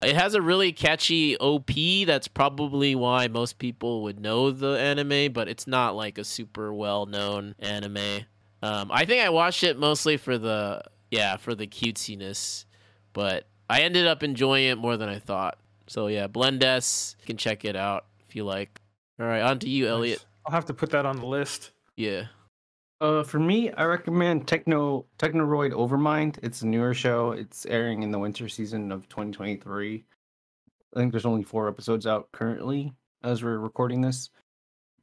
[0.02, 1.70] It has a really catchy OP.
[2.06, 6.74] That's probably why most people would know the anime, but it's not like a super
[6.74, 8.24] well known anime.
[8.62, 12.64] Um, I think I watched it mostly for the yeah for the cutesiness,
[13.12, 15.56] but I ended up enjoying it more than I thought.
[15.86, 18.78] So yeah, Blend S, you can check it out if you like.
[19.18, 20.22] All right, on to you, Elliot.
[20.44, 21.70] I'll have to put that on the list.
[21.96, 22.26] Yeah.
[23.00, 26.38] Uh, for me, I recommend Techno Technoroid Overmind.
[26.42, 27.32] It's a newer show.
[27.32, 30.04] It's airing in the winter season of 2023.
[30.94, 32.92] I think there's only four episodes out currently
[33.24, 34.28] as we're recording this.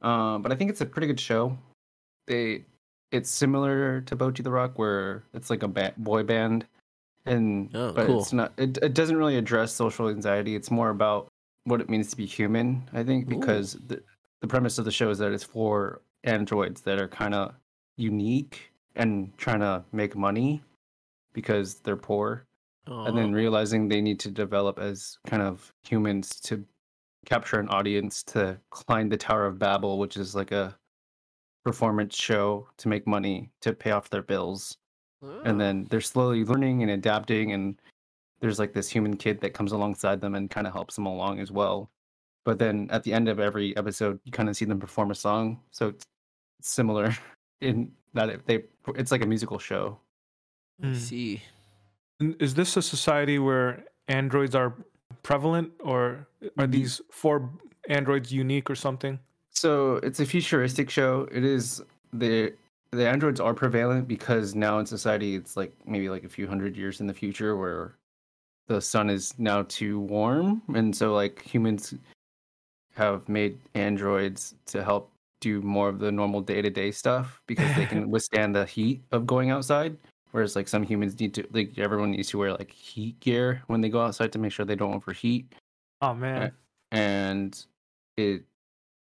[0.00, 1.58] Um, but I think it's a pretty good show.
[2.28, 2.66] They,
[3.10, 6.66] it's similar to Bocchi the Rock, where it's like a ba- boy band,
[7.26, 8.20] and Oh, but cool.
[8.20, 8.52] it's not.
[8.56, 10.54] It, it doesn't really address social anxiety.
[10.54, 11.28] It's more about
[11.64, 12.88] what it means to be human.
[12.92, 13.38] I think Ooh.
[13.38, 14.02] because the
[14.40, 17.54] the premise of the show is that it's for androids that are kind of
[17.96, 20.62] unique and trying to make money
[21.32, 22.44] because they're poor
[23.06, 26.64] and then realizing they need to develop as kind of humans to
[27.26, 30.76] capture an audience to climb the tower of babel which is like a
[31.64, 34.78] performance show to make money to pay off their bills
[35.22, 37.80] And then they're slowly learning and adapting and
[38.40, 41.40] there's like this human kid that comes alongside them and kind of helps them along
[41.40, 41.90] as well
[42.46, 45.14] but then at the end of every episode you kind of see them perform a
[45.14, 46.04] song so it's
[46.62, 47.14] similar
[47.60, 48.64] in that it, they
[48.96, 49.98] it's like a musical show
[50.82, 50.94] I Hmm.
[50.94, 51.42] see.
[52.38, 54.74] Is this a society where androids are
[55.22, 56.26] prevalent, or
[56.58, 57.50] are these four
[57.88, 59.18] androids unique or something?
[59.52, 61.82] so it's a futuristic show it is
[62.14, 62.54] the
[62.92, 66.76] the androids are prevalent because now in society it's like maybe like a few hundred
[66.76, 67.94] years in the future where
[68.66, 70.62] the sun is now too warm.
[70.74, 71.94] And so like humans
[72.94, 75.10] have made androids to help
[75.40, 79.50] do more of the normal day-to-day stuff because they can withstand the heat of going
[79.50, 79.96] outside.
[80.32, 83.80] Whereas like some humans need to like everyone needs to wear like heat gear when
[83.80, 85.52] they go outside to make sure they don't overheat.
[86.02, 86.52] Oh man,
[86.92, 87.64] and
[88.16, 88.44] it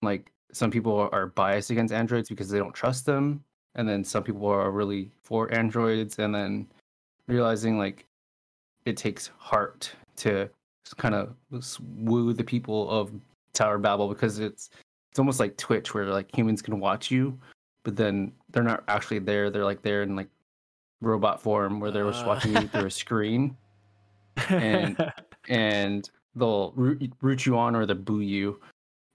[0.01, 3.45] like some people are biased against androids because they don't trust them
[3.75, 6.67] and then some people are really for androids and then
[7.29, 8.07] realizing like
[8.85, 10.49] it takes heart to
[10.97, 11.35] kind of
[11.99, 13.13] woo the people of
[13.53, 14.71] tower babel because it's
[15.11, 17.39] it's almost like twitch where like humans can watch you
[17.83, 19.49] but then they're not actually there.
[19.51, 20.29] They're like there in like
[21.01, 22.29] robot form where they're just Ah.
[22.29, 23.57] watching you through a screen.
[24.51, 24.99] And-
[25.49, 28.61] and they'll root, root you on or they boo you.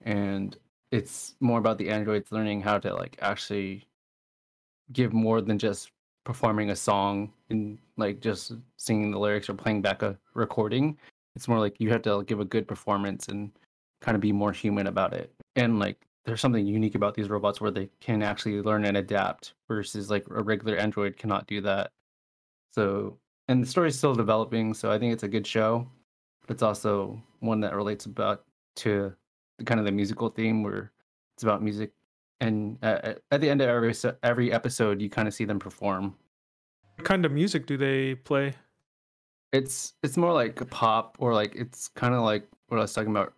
[0.02, 0.56] And
[0.90, 3.85] it's more about the androids learning how to like actually
[4.92, 5.90] give more than just
[6.24, 10.96] performing a song and like just singing the lyrics or playing back a recording.
[11.34, 13.50] It's more like you have to give a good performance and
[14.00, 15.32] kind of be more human about it.
[15.54, 19.54] And like there's something unique about these robots where they can actually learn and adapt
[19.68, 21.90] versus like a regular android cannot do that.
[22.72, 23.18] So
[23.48, 25.86] and the story's still developing so i think it's a good show
[26.46, 28.44] but it's also one that relates about
[28.74, 29.12] to
[29.58, 30.92] the kind of the musical theme where
[31.34, 31.92] it's about music
[32.40, 36.14] and uh, at the end of every every episode you kind of see them perform
[36.96, 38.54] what kind of music do they play?
[39.52, 43.10] It's it's more like pop or like it's kind of like what I was talking
[43.10, 43.34] about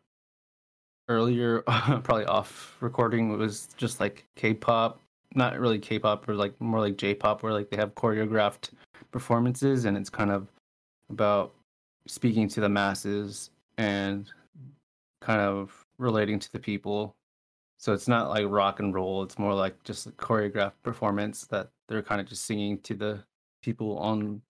[1.08, 3.32] earlier, probably off recording.
[3.32, 5.00] It was just like K-pop,
[5.34, 8.70] not really K-pop, or like more like J-pop, where like they have choreographed
[9.10, 10.48] performances, and it's kind of
[11.10, 11.54] about
[12.06, 14.30] speaking to the masses and
[15.20, 17.14] kind of relating to the people.
[17.78, 19.22] So it's not like rock and roll.
[19.22, 23.24] It's more like just a choreographed performance that they're kind of just singing to the
[23.62, 24.42] people on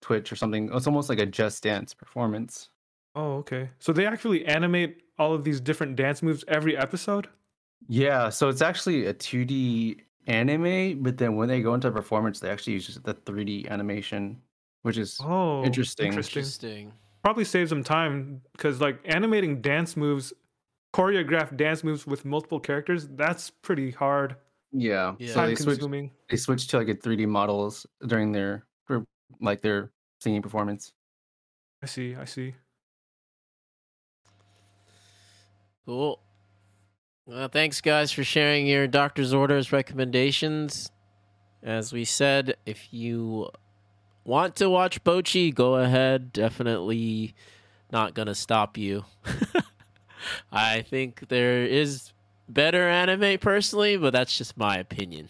[0.00, 0.70] Twitch or something.
[0.72, 2.70] It's almost like a Just Dance performance.
[3.16, 3.70] Oh, okay.
[3.80, 7.28] So they actually animate all of these different dance moves every episode?
[7.88, 12.50] Yeah, so it's actually a 2D anime, but then when they go into performance, they
[12.50, 14.40] actually use the 3D animation,
[14.82, 16.06] which is Oh, Interesting.
[16.08, 16.40] Interesting.
[16.40, 16.92] Interesting.
[17.22, 20.32] Probably saves them time because like animating dance moves,
[20.96, 24.36] choreographed dance moves with multiple characters, that's pretty hard.
[24.72, 25.14] yeah.
[25.18, 25.28] Yeah.
[25.28, 26.10] So Time they switch consuming.
[26.30, 29.04] they switch to like a 3D models during their for,
[29.40, 29.90] like their
[30.20, 30.92] singing performance.
[31.82, 32.14] I see.
[32.16, 32.54] I see.
[35.84, 36.18] Cool.
[37.26, 40.90] Well, thanks, guys, for sharing your doctor's orders recommendations.
[41.62, 43.50] As we said, if you
[44.24, 46.32] want to watch Bocchi, go ahead.
[46.32, 47.34] Definitely
[47.92, 49.04] not going to stop you.
[50.52, 52.12] I think there is
[52.48, 55.28] better anime personally, but that's just my opinion.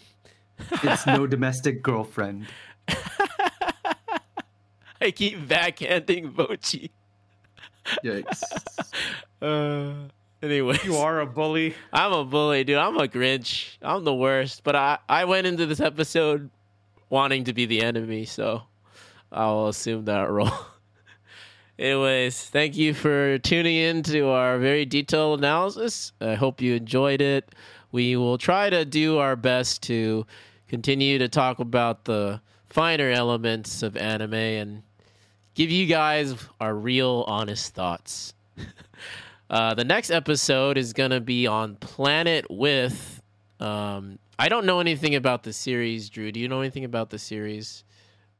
[0.83, 2.47] It's no domestic girlfriend.
[5.01, 6.89] I keep backhanding Bocchi.
[8.03, 8.43] Yikes.
[9.39, 9.93] Uh,
[10.41, 10.83] anyways.
[10.83, 11.75] You are a bully.
[11.93, 12.79] I'm a bully, dude.
[12.79, 13.77] I'm a Grinch.
[13.83, 14.63] I'm the worst.
[14.63, 16.49] But I, I went into this episode
[17.11, 18.63] wanting to be the enemy, so
[19.31, 20.49] I'll assume that role.
[21.79, 26.11] Anyways, thank you for tuning in to our very detailed analysis.
[26.19, 27.53] I hope you enjoyed it.
[27.91, 30.25] We will try to do our best to
[30.67, 34.83] continue to talk about the finer elements of anime and
[35.53, 38.33] give you guys our real, honest thoughts.
[39.49, 43.21] Uh, the next episode is going to be on Planet with.
[43.61, 46.33] Um, I don't know anything about the series, Dru.
[46.33, 47.85] Do you know anything about the series?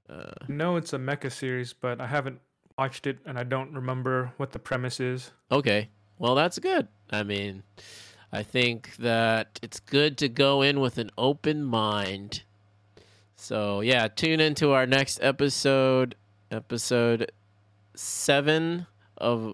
[0.10, 2.42] Uh, No, it's a mecha series, but I haven't
[2.78, 5.32] watched it and I don't remember what the premise is.
[5.52, 5.90] okay.
[6.20, 6.88] Well, that's good.
[7.12, 7.62] I mean,
[8.32, 12.42] I think that it's good to go in with an open mind.
[13.36, 16.16] So, yeah, tune into our next episode,
[16.50, 17.32] episode
[17.94, 19.54] seven of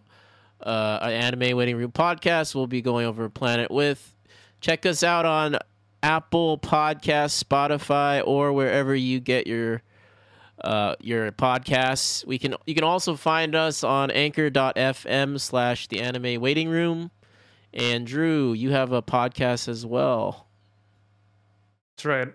[0.61, 2.55] uh, an anime waiting room podcast.
[2.55, 4.15] We'll be going over Planet with.
[4.61, 5.57] Check us out on
[6.01, 9.81] Apple Podcasts, Spotify, or wherever you get your
[10.63, 12.25] uh, your podcasts.
[12.25, 17.11] We can you can also find us on anchor.fm slash the anime waiting room.
[17.73, 20.47] And Dru, you have a podcast as well.
[21.95, 22.27] That's right.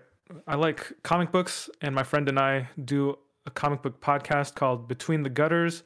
[0.47, 4.87] I like comic books, and my friend and I do a comic book podcast called
[4.87, 5.83] Between the Gutters.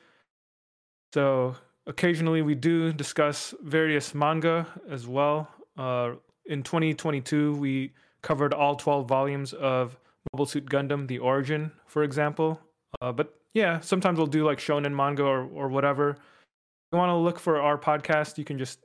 [1.14, 1.56] So
[1.86, 5.50] occasionally we do discuss various manga as well.
[5.78, 6.14] Uh,
[6.46, 9.98] in 2022, we covered all 12 volumes of
[10.32, 12.60] Mobile Suit Gundam: The Origin, for example.
[13.02, 16.12] Uh, but yeah, sometimes we'll do like shonen manga or, or whatever.
[16.12, 16.18] If
[16.92, 18.80] you want to look for our podcast, you can just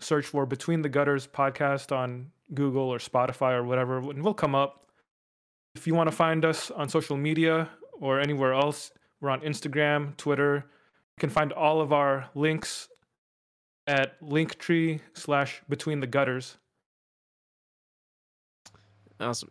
[0.00, 4.54] search for Between the Gutters podcast on Google or Spotify or whatever, and we'll come
[4.54, 4.86] up.
[5.74, 7.68] If you want to find us on social media
[8.00, 8.90] or anywhere else,
[9.20, 10.64] we're on Instagram, Twitter.
[11.16, 12.88] You can find all of our links
[13.86, 16.56] at linktree slash between the gutters.
[19.20, 19.50] Awesome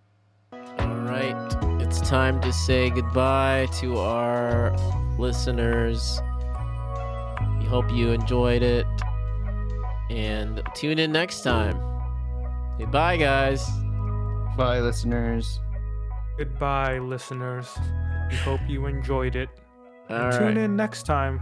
[1.09, 4.75] right, it's time to say goodbye to our
[5.17, 6.21] listeners.
[7.59, 8.85] We hope you enjoyed it.
[10.09, 11.79] And tune in next time.
[12.77, 13.69] Goodbye, guys.
[14.55, 15.59] Bye, listeners.
[16.37, 17.77] Goodbye, listeners.
[18.29, 19.49] We hope you enjoyed it.
[20.09, 20.57] All tune right.
[20.57, 21.41] in next time.